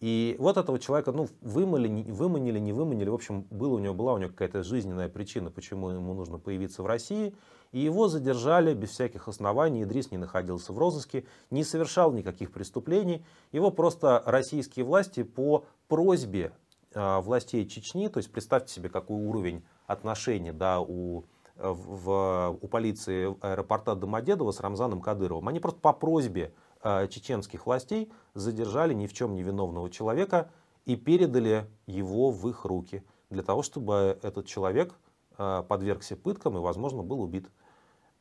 И 0.00 0.34
вот 0.38 0.56
этого 0.56 0.78
человека, 0.78 1.12
ну, 1.12 1.28
выманили, 1.42 2.10
выманили, 2.10 2.58
не 2.58 2.72
выманили, 2.72 3.10
в 3.10 3.14
общем, 3.14 3.46
было 3.50 3.74
у 3.74 3.78
него, 3.78 3.92
была 3.92 4.14
у 4.14 4.18
него 4.18 4.30
какая-то 4.30 4.62
жизненная 4.62 5.10
причина, 5.10 5.50
почему 5.50 5.90
ему 5.90 6.14
нужно 6.14 6.38
появиться 6.38 6.82
в 6.82 6.86
России, 6.86 7.34
и 7.72 7.80
его 7.80 8.08
задержали 8.08 8.72
без 8.72 8.90
всяких 8.90 9.28
оснований, 9.28 9.82
Идрис 9.82 10.10
не 10.10 10.16
находился 10.16 10.72
в 10.72 10.78
розыске, 10.78 11.26
не 11.50 11.64
совершал 11.64 12.12
никаких 12.12 12.50
преступлений, 12.50 13.26
его 13.52 13.70
просто 13.70 14.22
российские 14.24 14.86
власти 14.86 15.22
по 15.22 15.66
просьбе 15.86 16.52
э, 16.94 17.20
властей 17.20 17.66
Чечни, 17.68 18.08
то 18.08 18.18
есть 18.18 18.32
представьте 18.32 18.72
себе, 18.72 18.88
какой 18.88 19.18
уровень 19.18 19.62
отношения 19.86 20.54
да, 20.54 20.80
у, 20.80 21.24
в, 21.56 22.58
у 22.60 22.68
полиции 22.68 23.36
аэропорта 23.42 23.94
Домодедово 23.94 24.52
с 24.52 24.60
Рамзаном 24.60 25.00
Кадыровым. 25.00 25.48
Они 25.48 25.60
просто 25.60 25.80
по 25.80 25.92
просьбе 25.92 26.54
чеченских 26.82 27.66
властей 27.66 28.10
задержали 28.34 28.94
ни 28.94 29.06
в 29.06 29.12
чем 29.12 29.34
не 29.34 29.42
виновного 29.42 29.90
человека 29.90 30.50
и 30.86 30.96
передали 30.96 31.66
его 31.86 32.30
в 32.30 32.48
их 32.48 32.64
руки 32.64 33.02
для 33.28 33.42
того, 33.42 33.62
чтобы 33.62 34.18
этот 34.22 34.46
человек 34.46 34.94
э, 35.38 35.62
подвергся 35.68 36.16
пыткам 36.16 36.56
и, 36.56 36.60
возможно, 36.60 37.02
был 37.02 37.20
убит. 37.20 37.48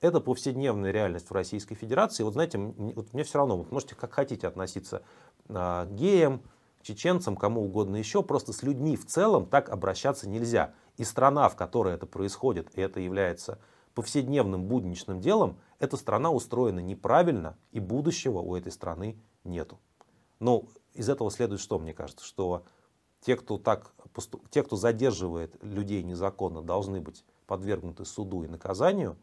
Это 0.02 0.22
повседневная 0.22 0.92
реальность 0.92 1.30
в 1.30 1.34
Российской 1.34 1.76
Федерации. 1.76 2.24
Вот 2.24 2.34
знаете, 2.34 2.58
вот 2.58 3.14
мне 3.14 3.24
все 3.24 3.40
равно, 3.40 3.58
вы 3.58 3.66
можете 3.70 3.96
как 3.96 4.14
хотите 4.14 4.48
относиться 4.48 5.02
к 5.48 5.88
геям, 5.92 6.42
чеченцам, 6.82 7.36
кому 7.36 7.66
угодно 7.66 7.98
еще, 7.98 8.24
просто 8.24 8.54
с 8.54 8.64
людьми 8.64 8.96
в 8.96 9.06
целом 9.06 9.46
так 9.46 9.70
обращаться 9.70 10.30
нельзя. 10.30 10.74
И 10.98 11.04
страна, 11.04 11.50
в 11.50 11.56
которой 11.56 11.96
это 11.96 12.06
происходит, 12.06 12.70
и 12.78 12.82
это 12.82 13.00
является 13.02 13.60
повседневным 14.00 14.64
будничным 14.64 15.20
делом, 15.20 15.60
эта 15.78 15.98
страна 15.98 16.32
устроена 16.32 16.80
неправильно, 16.80 17.58
и 17.74 17.82
будущего 17.82 18.40
у 18.40 18.56
этой 18.56 18.72
страны 18.72 19.20
нету. 19.44 19.78
Ну, 20.40 20.70
из 20.94 21.10
этого 21.10 21.30
следует 21.30 21.60
что, 21.60 21.78
мне 21.80 21.94
кажется, 21.94 22.24
что 22.24 22.64
те, 23.20 23.36
кто, 23.36 23.58
так, 23.58 23.92
те, 24.52 24.64
кто 24.64 24.78
задерживает 24.78 25.62
людей 25.62 26.02
незаконно, 26.04 26.62
должны 26.62 27.02
быть 27.02 27.26
подвергнуты 27.46 28.06
суду 28.06 28.46
и 28.46 28.48
наказанию. 28.48 29.18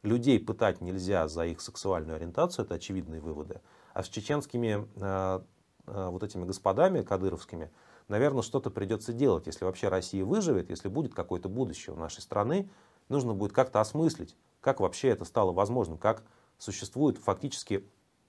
Людей 0.00 0.40
пытать 0.40 0.80
нельзя 0.80 1.28
за 1.28 1.44
их 1.44 1.60
сексуальную 1.60 2.16
ориентацию, 2.16 2.64
это 2.64 2.76
очевидные 2.76 3.20
выводы. 3.20 3.60
А 3.92 4.02
с 4.02 4.08
чеченскими 4.08 4.88
э, 4.96 5.40
э, 5.86 6.08
вот 6.08 6.22
этими 6.22 6.46
господами 6.46 7.02
кадыровскими, 7.02 7.70
наверное, 8.08 8.40
что-то 8.40 8.70
придется 8.70 9.12
делать. 9.12 9.46
Если 9.46 9.66
вообще 9.66 9.88
Россия 9.88 10.24
выживет, 10.24 10.70
если 10.70 10.88
будет 10.88 11.12
какое-то 11.12 11.50
будущее 11.50 11.94
у 11.94 11.98
нашей 11.98 12.22
страны, 12.22 12.70
нужно 13.08 13.34
будет 13.34 13.52
как-то 13.52 13.80
осмыслить, 13.80 14.36
как 14.60 14.80
вообще 14.80 15.08
это 15.08 15.24
стало 15.24 15.52
возможным, 15.52 15.98
как 15.98 16.22
существуют 16.58 17.18
фактически 17.18 17.86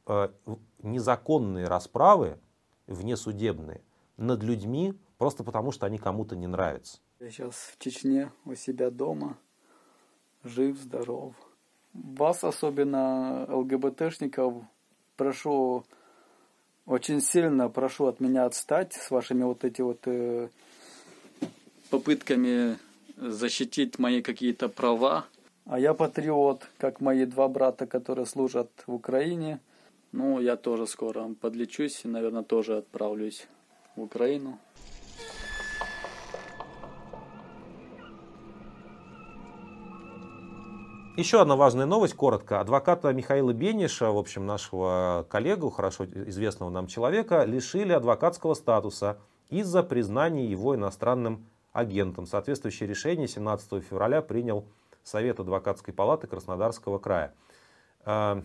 э, 0.08 0.30
незаконные 0.82 1.68
расправы, 1.68 2.40
внесудебные, 2.88 3.82
над 4.18 4.44
людьми, 4.44 4.94
просто 5.18 5.44
потому 5.44 5.72
что 5.72 5.86
они 5.86 5.98
кому-то 5.98 6.36
не 6.36 6.48
нравятся. 6.48 7.00
Я 7.20 7.32
сейчас 7.32 7.56
в 7.56 7.80
Чечне, 7.80 8.32
у 8.46 8.56
себя 8.56 8.92
дома, 8.92 9.38
жив, 10.44 10.78
здоров. 10.78 11.34
Вас, 11.94 12.44
особенно 12.44 13.46
ЛГБТшников, 13.50 14.64
прошу, 15.16 15.86
очень 16.86 17.22
сильно 17.22 17.70
прошу 17.70 18.08
от 18.08 18.20
меня 18.20 18.46
отстать 18.46 18.94
с 18.94 19.10
вашими 19.12 19.44
вот 19.44 19.64
эти 19.64 19.82
вот 19.82 20.02
э, 20.06 20.50
попытками 21.90 22.78
защитить 23.18 24.00
мои 24.00 24.22
какие-то 24.22 24.70
права. 24.70 25.26
А 25.66 25.80
я 25.80 25.94
патриот, 25.94 26.68
как 26.78 27.02
мои 27.02 27.26
два 27.26 27.48
брата, 27.48 27.88
которые 27.88 28.26
служат 28.26 28.70
в 28.86 28.94
Украине. 28.94 29.60
Ну, 30.12 30.40
я 30.40 30.56
тоже 30.56 30.88
скоро 30.88 31.28
подлечусь 31.42 32.06
и, 32.06 32.08
наверное, 32.08 32.44
тоже 32.44 32.78
отправлюсь 32.78 33.48
в 33.96 34.02
Украину. 34.04 34.60
Еще 41.18 41.40
одна 41.40 41.56
важная 41.56 41.86
новость, 41.86 42.14
коротко. 42.14 42.60
Адвоката 42.60 43.14
Михаила 43.14 43.54
Бениша, 43.54 44.12
в 44.12 44.18
общем, 44.18 44.46
нашего 44.46 45.26
коллегу, 45.30 45.70
хорошо 45.70 46.04
известного 46.06 46.70
нам 46.70 46.88
человека, 46.88 47.46
лишили 47.46 47.94
адвокатского 47.94 48.54
статуса 48.54 49.18
из-за 49.50 49.82
признания 49.82 50.46
его 50.46 50.76
иностранным 50.76 51.46
агентом. 51.76 52.26
Соответствующее 52.26 52.88
решение 52.88 53.28
17 53.28 53.84
февраля 53.84 54.22
принял 54.22 54.66
Совет 55.04 55.40
адвокатской 55.40 55.94
палаты 55.94 56.28
Краснодарского 56.28 56.98
края. 56.98 57.34
А, 58.04 58.44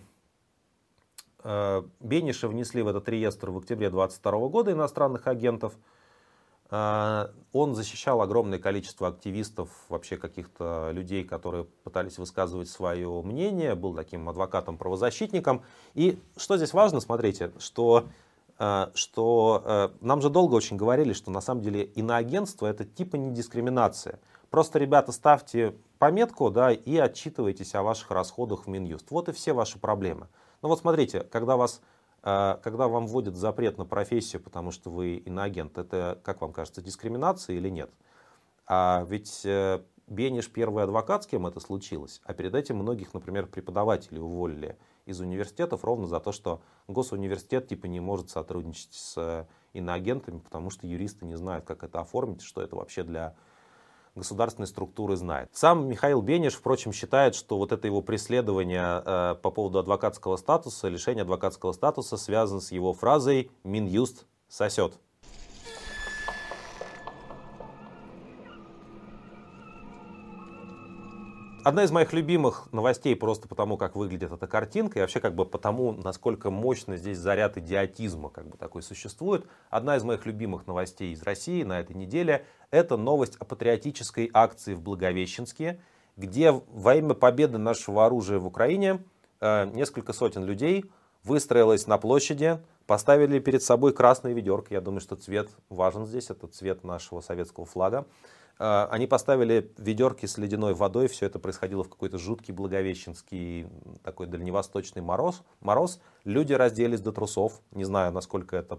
а, 1.39 1.87
Бениша 2.01 2.49
внесли 2.49 2.83
в 2.83 2.89
этот 2.89 3.09
реестр 3.09 3.51
в 3.51 3.59
октябре 3.59 3.91
2022 3.91 4.49
года 4.49 4.73
иностранных 4.73 5.27
агентов– 5.27 5.75
а, 6.73 7.33
он 7.53 7.75
защищал 7.75 8.23
огромное 8.23 8.61
количество 8.61 9.09
активистов, 9.09 9.71
вообще 9.89 10.17
каких-то 10.17 10.91
людей, 10.93 11.25
которые 11.25 11.65
пытались 11.65 12.19
высказывать 12.19 12.69
свое 12.69 13.23
мнение, 13.23 13.75
был 13.75 13.95
таким 13.95 14.29
адвокатом-правозащитником. 14.29 15.65
И 15.95 16.21
что 16.37 16.57
здесь 16.57 16.73
важно, 16.73 17.01
смотрите, 17.01 17.51
что, 17.59 18.07
что 18.95 19.63
а, 19.65 19.93
нам 20.03 20.21
же 20.21 20.29
долго 20.29 20.55
очень 20.55 20.77
говорили, 20.77 21.15
что 21.15 21.31
на 21.31 21.41
самом 21.41 21.63
деле 21.63 21.83
иноагентство 21.83 22.67
это 22.67 22.85
типа 22.85 23.17
не 23.17 23.31
дискриминация. 23.31 24.21
Просто, 24.51 24.79
ребята, 24.79 25.13
ставьте 25.13 25.75
пометку 25.99 26.51
да, 26.51 26.71
и 26.71 26.97
отчитывайтесь 26.97 27.75
о 27.75 27.83
ваших 27.83 28.11
расходах 28.11 28.67
в 28.67 28.69
Минюст. 28.69 29.11
Вот 29.11 29.29
и 29.29 29.33
все 29.33 29.53
ваши 29.53 29.79
проблемы. 29.79 30.29
Ну 30.61 30.69
вот 30.69 30.81
смотрите, 30.81 31.21
когда 31.21 31.57
вас 31.57 31.81
а, 32.23 32.61
когда 32.63 32.89
вам 32.89 33.07
вводят 33.07 33.35
запрет 33.35 33.79
на 33.79 33.87
профессию, 33.87 34.43
потому 34.43 34.73
что 34.73 34.91
вы 34.91 35.17
иноагент, 35.17 35.79
это, 35.79 36.21
как 36.23 36.43
вам 36.43 36.53
кажется, 36.53 36.83
дискриминация 36.83 37.57
или 37.57 37.69
нет? 37.71 37.91
А 38.67 39.07
ведь 39.09 39.41
э, 39.45 39.81
Бениш 40.07 40.51
первый 40.51 40.85
адвокат, 40.85 41.25
с 41.25 41.27
кем 41.27 41.47
это 41.47 41.61
случилось, 41.61 42.21
а 42.25 42.35
перед 42.35 42.55
этим 42.55 42.77
многих, 42.77 43.15
например, 43.15 43.47
преподавателей 43.47 44.21
уволили 44.21 44.77
из 45.11 45.21
университетов 45.21 45.85
ровно 45.85 46.07
за 46.07 46.21
то, 46.21 46.33
что 46.33 46.61
госуниверситет 46.89 47.69
типа 47.69 47.87
не 47.87 48.01
может 48.01 48.31
сотрудничать 48.31 48.93
с 48.93 49.15
э, 49.17 49.47
иноагентами, 49.73 50.39
потому 50.39 50.71
что 50.71 50.87
юристы 50.87 51.25
не 51.27 51.37
знают, 51.37 51.65
как 51.65 51.85
это 51.85 52.01
оформить, 52.01 52.43
что 52.43 52.63
это 52.63 52.77
вообще 52.77 53.03
для 53.03 53.35
государственной 54.15 54.67
структуры 54.67 55.17
знает. 55.17 55.51
Сам 55.53 55.89
Михаил 55.89 56.21
Бениш, 56.21 56.55
впрочем, 56.55 56.93
считает, 56.93 57.35
что 57.35 57.59
вот 57.59 57.73
это 57.73 57.87
его 57.87 58.03
преследование 58.03 59.03
э, 59.05 59.35
по 59.43 59.51
поводу 59.51 59.79
адвокатского 59.79 60.37
статуса, 60.37 60.89
лишение 60.89 61.23
адвокатского 61.23 61.73
статуса 61.73 62.17
связано 62.17 62.61
с 62.61 62.73
его 62.73 62.93
фразой 62.93 63.51
«Минюст 63.65 64.27
сосет». 64.49 64.99
Одна 71.63 71.85
из 71.85 71.91
моих 71.91 72.15
любимых 72.15 72.73
новостей 72.73 73.15
просто 73.15 73.47
потому, 73.47 73.77
как 73.77 73.95
выглядит 73.95 74.33
эта 74.33 74.47
картинка, 74.47 74.99
и 74.99 75.03
вообще 75.03 75.21
как 75.21 75.35
бы 75.35 75.45
потому, 75.45 75.93
насколько 75.93 76.51
мощно 76.51 76.97
здесь 76.97 77.19
заряд 77.19 77.59
идиотизма 77.59 78.31
как 78.31 78.49
бы 78.49 78.57
такой 78.57 78.83
существует. 78.83 79.45
Одна 79.69 79.97
из 79.97 80.03
моих 80.03 80.25
любимых 80.25 80.67
новостей 80.67 81.13
из 81.13 81.23
России 81.23 81.63
на 81.63 81.79
этой 81.79 81.95
неделе– 81.95 82.47
это 82.71 82.97
новость 82.97 83.37
о 83.37 83.45
патриотической 83.45 84.31
акции 84.33 84.73
в 84.73 84.81
Благовещенске, 84.81 85.81
где 86.17 86.51
во 86.51 86.95
имя 86.95 87.13
победы 87.13 87.59
нашего 87.59 88.07
оружия 88.07 88.39
в 88.39 88.47
Украине 88.47 89.05
э, 89.41 89.67
несколько 89.67 90.15
сотен 90.15 90.45
людей 90.45 90.91
выстроилось 91.25 91.87
на 91.87 91.99
площади, 91.99 92.59
поставили 92.87 93.39
перед 93.39 93.63
собой 93.63 93.93
красный 93.93 94.33
ведерко. 94.33 94.73
Я 94.73 94.81
думаю, 94.81 95.03
что 95.03 95.15
цвет 95.15 95.51
важен 95.69 96.07
здесь, 96.07 96.31
это 96.31 96.47
цвет 96.47 96.85
нашего 96.85 97.21
советского 97.21 97.67
флага. 97.67 98.07
А, 98.63 98.89
они 98.91 99.07
поставили 99.07 99.73
ведерки 99.79 100.27
с 100.27 100.37
ледяной 100.37 100.75
водой, 100.75 101.09
все 101.09 101.25
это 101.25 101.39
происходило 101.39 101.83
в 101.83 101.89
какой-то 101.89 102.19
жуткий 102.19 102.53
благовещенский 102.53 103.67
такой 104.05 104.27
дальневосточный 104.27 105.01
мороз. 105.01 105.43
мороз. 105.61 105.99
Люди 106.25 106.53
разделись 106.53 107.01
до 107.01 107.11
трусов, 107.11 107.63
не 107.71 107.85
знаю, 107.85 108.13
насколько 108.13 108.59
это 108.59 108.79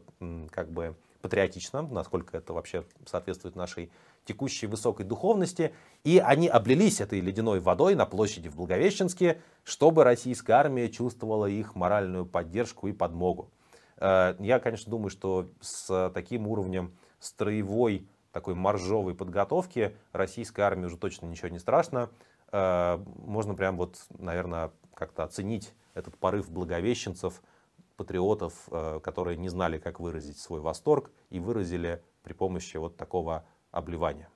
как 0.51 0.71
бы 0.71 0.95
патриотично, 1.23 1.81
насколько 1.81 2.37
это 2.37 2.53
вообще 2.53 2.85
соответствует 3.07 3.55
нашей 3.55 3.91
текущей 4.25 4.67
высокой 4.67 5.03
духовности. 5.03 5.73
И 6.03 6.19
они 6.19 6.47
облились 6.47 7.01
этой 7.01 7.19
ледяной 7.19 7.59
водой 7.59 7.95
на 7.95 8.05
площади 8.05 8.49
в 8.49 8.55
Благовещенске, 8.55 9.41
чтобы 9.63 10.03
российская 10.03 10.53
армия 10.53 10.89
чувствовала 10.89 11.47
их 11.47 11.73
моральную 11.73 12.27
поддержку 12.27 12.87
и 12.87 12.91
подмогу. 12.91 13.49
Э, 13.97 14.35
я, 14.37 14.59
конечно, 14.59 14.91
думаю, 14.91 15.09
что 15.09 15.49
с 15.59 16.11
таким 16.13 16.47
уровнем 16.47 16.95
строевой 17.19 18.07
такой 18.31 18.55
моржовой 18.55 19.15
подготовки 19.15 19.95
российской 20.11 20.61
армии 20.61 20.85
уже 20.85 20.97
точно 20.97 21.25
ничего 21.25 21.49
не 21.49 21.59
страшно. 21.59 22.09
Э, 22.51 22.97
можно 23.25 23.53
прям 23.55 23.77
вот, 23.77 23.97
наверное, 24.17 24.71
как-то 24.93 25.23
оценить 25.23 25.73
этот 25.93 26.17
порыв 26.17 26.49
благовещенцев, 26.49 27.41
патриотов, 27.97 28.53
э, 28.71 28.99
которые 29.03 29.37
не 29.37 29.49
знали, 29.49 29.77
как 29.77 29.99
выразить 29.99 30.39
свой 30.39 30.61
восторг 30.61 31.11
и 31.29 31.39
выразили 31.39 32.03
при 32.23 32.33
помощи 32.33 32.77
вот 32.77 32.97
такого 32.97 33.45
обливания. 33.71 34.29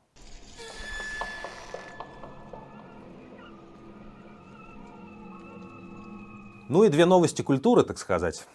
Ну 6.67 6.83
и 6.83 6.89
две 6.89 7.05
новости 7.05 7.43
культуры, 7.43 7.83
так 7.83 7.99
сказать 7.99 8.47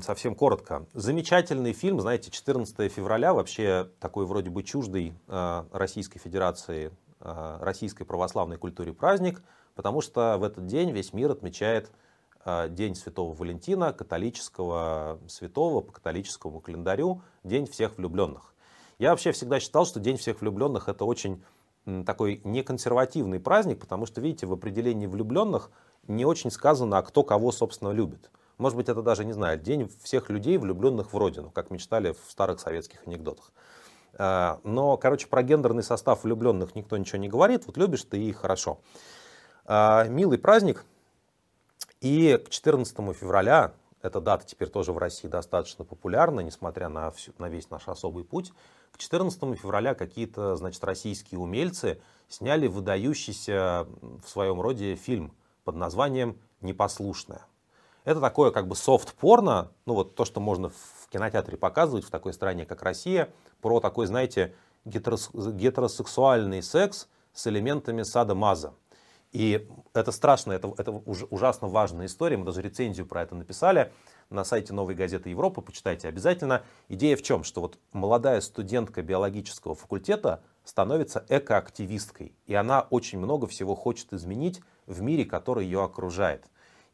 совсем 0.00 0.34
коротко. 0.34 0.86
Замечательный 0.92 1.72
фильм, 1.72 2.00
знаете, 2.00 2.30
14 2.30 2.92
февраля, 2.92 3.34
вообще 3.34 3.88
такой 4.00 4.26
вроде 4.26 4.50
бы 4.50 4.62
чуждый 4.62 5.14
э, 5.28 5.64
Российской 5.72 6.18
Федерации, 6.18 6.90
э, 7.20 7.58
российской 7.60 8.04
православной 8.04 8.58
культуре 8.58 8.92
праздник, 8.92 9.42
потому 9.74 10.00
что 10.00 10.36
в 10.38 10.44
этот 10.44 10.66
день 10.66 10.90
весь 10.90 11.12
мир 11.12 11.30
отмечает 11.30 11.90
э, 12.44 12.68
День 12.68 12.94
Святого 12.94 13.34
Валентина, 13.34 13.92
католического 13.92 15.18
святого 15.28 15.80
по 15.80 15.92
католическому 15.92 16.60
календарю, 16.60 17.22
День 17.44 17.66
всех 17.66 17.98
влюбленных. 17.98 18.54
Я 18.98 19.10
вообще 19.10 19.32
всегда 19.32 19.60
считал, 19.60 19.86
что 19.86 20.00
День 20.00 20.16
всех 20.16 20.40
влюбленных 20.40 20.88
это 20.88 21.04
очень 21.04 21.42
такой 22.06 22.40
неконсервативный 22.44 23.40
праздник, 23.40 23.80
потому 23.80 24.06
что, 24.06 24.20
видите, 24.20 24.46
в 24.46 24.52
определении 24.52 25.06
влюбленных 25.06 25.70
не 26.06 26.24
очень 26.24 26.50
сказано, 26.50 26.98
а 26.98 27.02
кто 27.02 27.22
кого, 27.22 27.52
собственно, 27.52 27.90
любит. 27.90 28.30
Может 28.58 28.76
быть, 28.76 28.88
это 28.88 29.02
даже, 29.02 29.24
не 29.24 29.32
знаю, 29.32 29.58
день 29.58 29.90
всех 30.02 30.30
людей, 30.30 30.58
влюбленных 30.58 31.12
в 31.12 31.16
родину, 31.16 31.50
как 31.50 31.70
мечтали 31.70 32.12
в 32.12 32.30
старых 32.30 32.60
советских 32.60 33.06
анекдотах. 33.06 33.52
А, 34.14 34.60
но, 34.64 34.96
короче, 34.96 35.26
про 35.26 35.42
гендерный 35.42 35.82
состав 35.82 36.24
влюбленных 36.24 36.74
никто 36.74 36.96
ничего 36.96 37.18
не 37.18 37.28
говорит. 37.28 37.66
Вот 37.66 37.76
любишь 37.76 38.04
ты 38.04 38.22
и 38.22 38.32
хорошо. 38.32 38.80
А, 39.64 40.04
милый 40.04 40.38
праздник. 40.38 40.84
И 42.00 42.40
к 42.44 42.50
14 42.50 42.96
февраля, 43.14 43.72
эта 44.02 44.20
дата 44.20 44.44
теперь 44.44 44.68
тоже 44.68 44.92
в 44.92 44.98
России 44.98 45.28
достаточно 45.28 45.84
популярна, 45.84 46.40
несмотря 46.40 46.88
на, 46.88 47.10
всю, 47.12 47.32
на 47.38 47.48
весь 47.48 47.70
наш 47.70 47.88
особый 47.88 48.24
путь, 48.24 48.52
к 48.90 48.98
14 48.98 49.40
февраля 49.58 49.94
какие-то, 49.94 50.56
значит, 50.56 50.82
российские 50.84 51.40
умельцы 51.40 52.00
сняли 52.28 52.66
выдающийся 52.66 53.86
в 54.00 54.28
своем 54.28 54.60
роде 54.60 54.96
фильм 54.96 55.32
под 55.64 55.76
названием 55.76 56.38
«Непослушная». 56.60 57.46
Это 58.04 58.20
такое 58.20 58.50
как 58.50 58.66
бы 58.66 58.74
софт-порно, 58.74 59.70
ну 59.86 59.94
вот 59.94 60.14
то, 60.14 60.24
что 60.24 60.40
можно 60.40 60.70
в 60.70 61.08
кинотеатре 61.10 61.56
показывать 61.56 62.04
в 62.04 62.10
такой 62.10 62.32
стране, 62.32 62.66
как 62.66 62.82
Россия, 62.82 63.28
про 63.60 63.80
такой, 63.80 64.06
знаете, 64.06 64.54
гетеросексуальный 64.84 66.62
секс 66.62 67.08
с 67.32 67.46
элементами 67.46 68.02
сада-маза. 68.02 68.74
И 69.32 69.66
это 69.94 70.12
страшно, 70.12 70.52
это, 70.52 70.74
это 70.76 70.90
ужасно 70.90 71.68
важная 71.68 72.06
история. 72.06 72.36
Мы 72.36 72.44
даже 72.44 72.60
рецензию 72.60 73.06
про 73.06 73.22
это 73.22 73.34
написали 73.34 73.90
на 74.28 74.44
сайте 74.44 74.74
Новой 74.74 74.94
газеты 74.94 75.30
Европы, 75.30 75.62
почитайте 75.62 76.08
обязательно. 76.08 76.62
Идея 76.88 77.16
в 77.16 77.22
чем? 77.22 77.44
Что 77.44 77.62
вот 77.62 77.78
молодая 77.92 78.40
студентка 78.42 79.02
биологического 79.02 79.74
факультета 79.74 80.42
становится 80.64 81.24
экоактивисткой. 81.28 82.34
И 82.46 82.54
она 82.54 82.86
очень 82.90 83.18
много 83.18 83.46
всего 83.46 83.74
хочет 83.74 84.12
изменить 84.12 84.60
в 84.86 85.00
мире, 85.00 85.24
который 85.24 85.64
ее 85.64 85.82
окружает. 85.82 86.44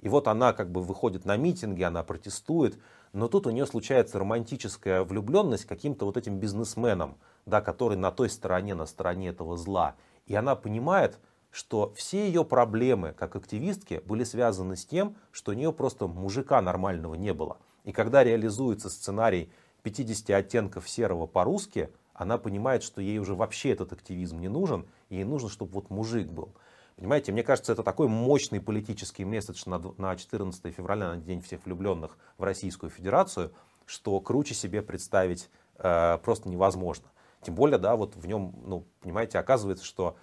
И 0.01 0.09
вот 0.09 0.29
она 0.29 0.53
как 0.53 0.71
бы 0.71 0.83
выходит 0.83 1.25
на 1.25 1.37
митинги, 1.37 1.83
она 1.83 2.03
протестует, 2.03 2.79
но 3.13 3.29
тут 3.29 3.47
у 3.47 3.51
нее 3.51 3.67
случается 3.67 4.19
романтическая 4.19 5.03
влюбленность 5.03 5.65
каким-то 5.65 6.05
вот 6.05 6.17
этим 6.17 6.39
бизнесменом, 6.39 7.17
да, 7.47 7.61
который 7.61 7.97
на 7.97 8.11
той 8.11 8.31
стороне, 8.31 8.75
на 8.75 8.87
стороне 8.87 9.29
этого 9.29 9.57
зла. 9.57 9.97
И 10.27 10.35
она 10.35 10.55
понимает, 10.55 11.19
что 11.51 11.93
все 11.97 12.27
ее 12.27 12.45
проблемы 12.45 13.13
как 13.13 13.35
активистки 13.35 14.03
были 14.05 14.25
связаны 14.25 14.77
с 14.77 14.85
тем, 14.85 15.17
что 15.33 15.53
у 15.53 15.55
нее 15.55 15.73
просто 15.73 16.07
мужика 16.07 16.61
нормального 16.61 17.15
не 17.15 17.33
было. 17.33 17.59
И 17.85 17.93
когда 17.93 18.23
реализуется 18.23 18.91
сценарий 18.91 19.51
50 19.83 20.31
оттенков 20.31 20.89
серого 20.89 21.27
по-русски, 21.27 21.91
она 22.13 22.37
понимает, 22.37 22.83
что 22.83 23.01
ей 23.01 23.19
уже 23.19 23.35
вообще 23.35 23.71
этот 23.71 23.93
активизм 23.93 24.41
не 24.41 24.49
нужен, 24.49 24.87
ей 25.09 25.25
нужно, 25.25 25.49
чтобы 25.49 25.73
вот 25.73 25.89
мужик 25.89 26.29
был. 26.29 26.53
Понимаете, 26.99 27.31
мне 27.31 27.45
кажется, 27.45 27.73
это 27.73 27.85
такой 27.85 28.09
мощный 28.09 28.61
политический 28.61 29.25
месседж 29.25 29.63
на 29.67 30.17
14 30.17 30.75
февраля, 30.75 31.15
на 31.15 31.17
День 31.17 31.41
всех 31.41 31.65
влюбленных 31.65 32.19
в 32.39 32.43
Российскую 32.43 32.91
Федерацию, 32.91 33.53
что 33.87 34.19
круче 34.21 34.55
себе 34.55 34.83
представить 34.83 35.49
э, 35.77 36.19
просто 36.25 36.49
невозможно. 36.49 37.07
Тем 37.43 37.55
более, 37.55 37.79
да, 37.79 37.95
вот 37.95 38.17
в 38.17 38.27
нем, 38.27 38.53
ну, 38.65 38.85
понимаете, 39.01 39.39
оказывается, 39.39 39.85
что 39.85 40.17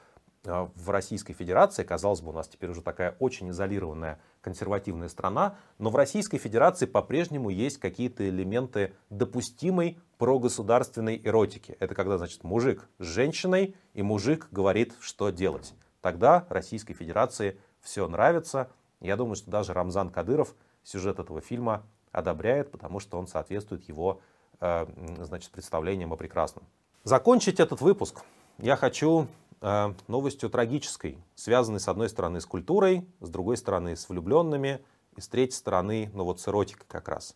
а, 0.45 0.69
в 0.75 0.89
Российской 0.89 1.31
Федерации, 1.33 1.83
казалось 1.83 2.19
бы, 2.19 2.31
у 2.31 2.33
нас 2.33 2.49
теперь 2.49 2.69
уже 2.69 2.81
такая 2.81 3.15
очень 3.19 3.51
изолированная 3.51 4.19
консервативная 4.41 5.07
страна, 5.07 5.55
но 5.77 5.89
в 5.89 5.95
Российской 5.95 6.39
Федерации 6.39 6.87
по-прежнему 6.87 7.49
есть 7.49 7.77
какие-то 7.77 8.27
элементы 8.27 8.93
допустимой 9.09 9.97
прогосударственной 10.17 11.21
эротики. 11.23 11.77
Это 11.79 11.95
когда, 11.95 12.17
значит, 12.17 12.43
мужик 12.43 12.89
с 12.99 13.05
женщиной, 13.05 13.77
и 13.93 14.01
мужик 14.01 14.49
говорит, 14.51 14.93
что 14.99 15.29
делать. 15.29 15.73
Тогда 16.05 16.45
Российской 16.49 16.93
Федерации 16.93 17.59
все 17.81 18.07
нравится. 18.07 18.69
Я 18.99 19.15
думаю, 19.15 19.35
что 19.35 19.49
даже 19.49 19.73
Рамзан 19.73 20.11
Кадыров 20.11 20.53
сюжет 20.83 21.17
этого 21.17 21.41
фильма 21.41 21.81
одобряет, 22.11 22.69
потому 22.69 22.99
что 22.99 23.17
он 23.17 23.25
соответствует 23.25 23.89
его 23.89 24.21
э, 24.59 24.85
значит, 25.23 25.49
представлениям 25.49 26.13
о 26.13 26.15
прекрасном. 26.15 26.63
Закончить 27.03 27.59
этот 27.59 27.81
выпуск 27.81 28.21
я 28.59 28.75
хочу 28.75 29.25
э, 29.61 29.93
новостью 30.05 30.51
трагической, 30.51 31.17
связанной 31.33 31.79
с 31.79 31.87
одной 31.87 32.09
стороны 32.09 32.39
с 32.39 32.45
культурой, 32.45 33.09
с 33.19 33.29
другой 33.31 33.57
стороны 33.57 33.95
с 33.95 34.07
влюбленными, 34.07 34.85
и 35.15 35.21
с 35.21 35.27
третьей 35.27 35.57
стороны, 35.57 36.11
ну 36.13 36.23
вот 36.23 36.39
с 36.39 36.47
эротикой 36.47 36.85
как 36.87 37.07
раз. 37.09 37.35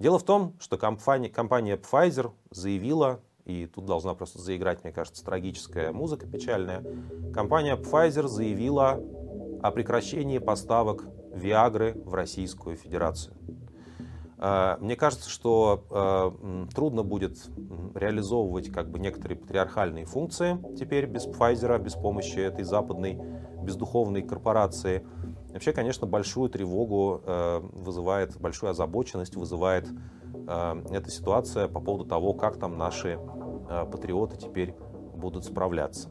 Дело 0.00 0.18
в 0.18 0.24
том, 0.24 0.56
что 0.58 0.76
компания, 0.76 1.28
компания 1.28 1.76
Pfizer 1.76 2.32
заявила, 2.50 3.20
и 3.48 3.66
тут 3.66 3.86
должна 3.86 4.14
просто 4.14 4.38
заиграть, 4.38 4.84
мне 4.84 4.92
кажется, 4.92 5.24
трагическая 5.24 5.90
музыка 5.90 6.26
печальная, 6.26 6.84
компания 7.32 7.76
Pfizer 7.76 8.28
заявила 8.28 9.00
о 9.62 9.70
прекращении 9.70 10.38
поставок 10.38 11.06
Виагры 11.34 11.94
в 12.04 12.14
Российскую 12.14 12.76
Федерацию. 12.76 13.34
Э, 14.36 14.76
мне 14.80 14.96
кажется, 14.96 15.30
что 15.30 15.84
э, 15.90 16.66
трудно 16.74 17.02
будет 17.02 17.38
реализовывать 17.94 18.70
как 18.70 18.90
бы 18.90 18.98
некоторые 18.98 19.38
патриархальные 19.38 20.04
функции 20.04 20.58
теперь 20.78 21.06
без 21.06 21.26
Pfizer, 21.26 21.82
без 21.82 21.94
помощи 21.94 22.38
этой 22.38 22.64
западной 22.64 23.18
бездуховной 23.62 24.22
корпорации. 24.22 25.06
Вообще, 25.54 25.72
конечно, 25.72 26.06
большую 26.06 26.50
тревогу 26.50 27.22
э, 27.24 27.60
вызывает, 27.72 28.38
большую 28.38 28.70
озабоченность 28.70 29.36
вызывает 29.36 29.88
эта 30.48 31.10
ситуация 31.10 31.68
по 31.68 31.78
поводу 31.78 32.06
того, 32.06 32.32
как 32.32 32.58
там 32.58 32.78
наши 32.78 33.20
патриоты 33.68 34.38
теперь 34.38 34.74
будут 35.14 35.44
справляться. 35.44 36.08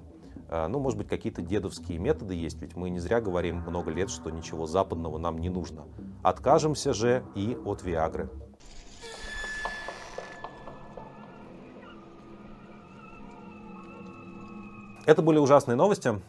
Ну, 0.50 0.80
может 0.80 1.00
быть, 1.00 1.08
какие-то 1.08 1.42
дедовские 1.42 1.98
методы 1.98 2.36
есть, 2.36 2.62
ведь 2.62 2.76
мы 2.76 2.90
не 2.92 3.00
зря 3.00 3.20
говорим 3.20 3.62
много 3.62 3.90
лет, 3.90 4.12
что 4.12 4.30
ничего 4.30 4.68
западного 4.68 5.18
нам 5.18 5.40
не 5.40 5.50
нужно. 5.50 5.86
Откажемся 6.24 6.94
же 6.94 7.26
и 7.36 7.58
от 7.66 7.84
Виагры. 7.84 8.30
Это 15.06 15.22
были 15.22 15.38
ужасные 15.38 15.76
новости. 15.76 16.22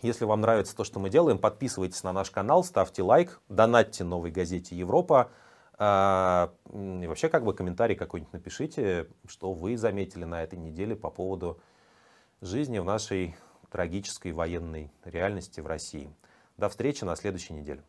Если 0.00 0.24
вам 0.24 0.40
нравится 0.40 0.76
то, 0.76 0.84
что 0.84 1.00
мы 1.00 1.10
делаем, 1.10 1.38
подписывайтесь 1.38 2.02
на 2.02 2.12
наш 2.12 2.30
канал, 2.30 2.64
ставьте 2.64 3.02
лайк, 3.02 3.40
донатьте 3.48 4.04
новой 4.04 4.30
газете 4.30 4.76
Европа. 4.76 5.30
А, 5.78 6.52
и 6.72 7.06
вообще, 7.06 7.28
как 7.28 7.44
бы 7.44 7.54
комментарий 7.54 7.96
какой-нибудь 7.96 8.32
напишите, 8.32 9.08
что 9.26 9.52
вы 9.52 9.76
заметили 9.76 10.24
на 10.24 10.42
этой 10.42 10.58
неделе 10.58 10.96
по 10.96 11.10
поводу 11.10 11.60
жизни 12.40 12.78
в 12.78 12.84
нашей 12.84 13.36
трагической 13.70 14.32
военной 14.32 14.90
реальности 15.04 15.60
в 15.60 15.66
России. 15.66 16.10
До 16.56 16.68
встречи 16.68 17.04
на 17.04 17.16
следующей 17.16 17.52
неделе. 17.52 17.82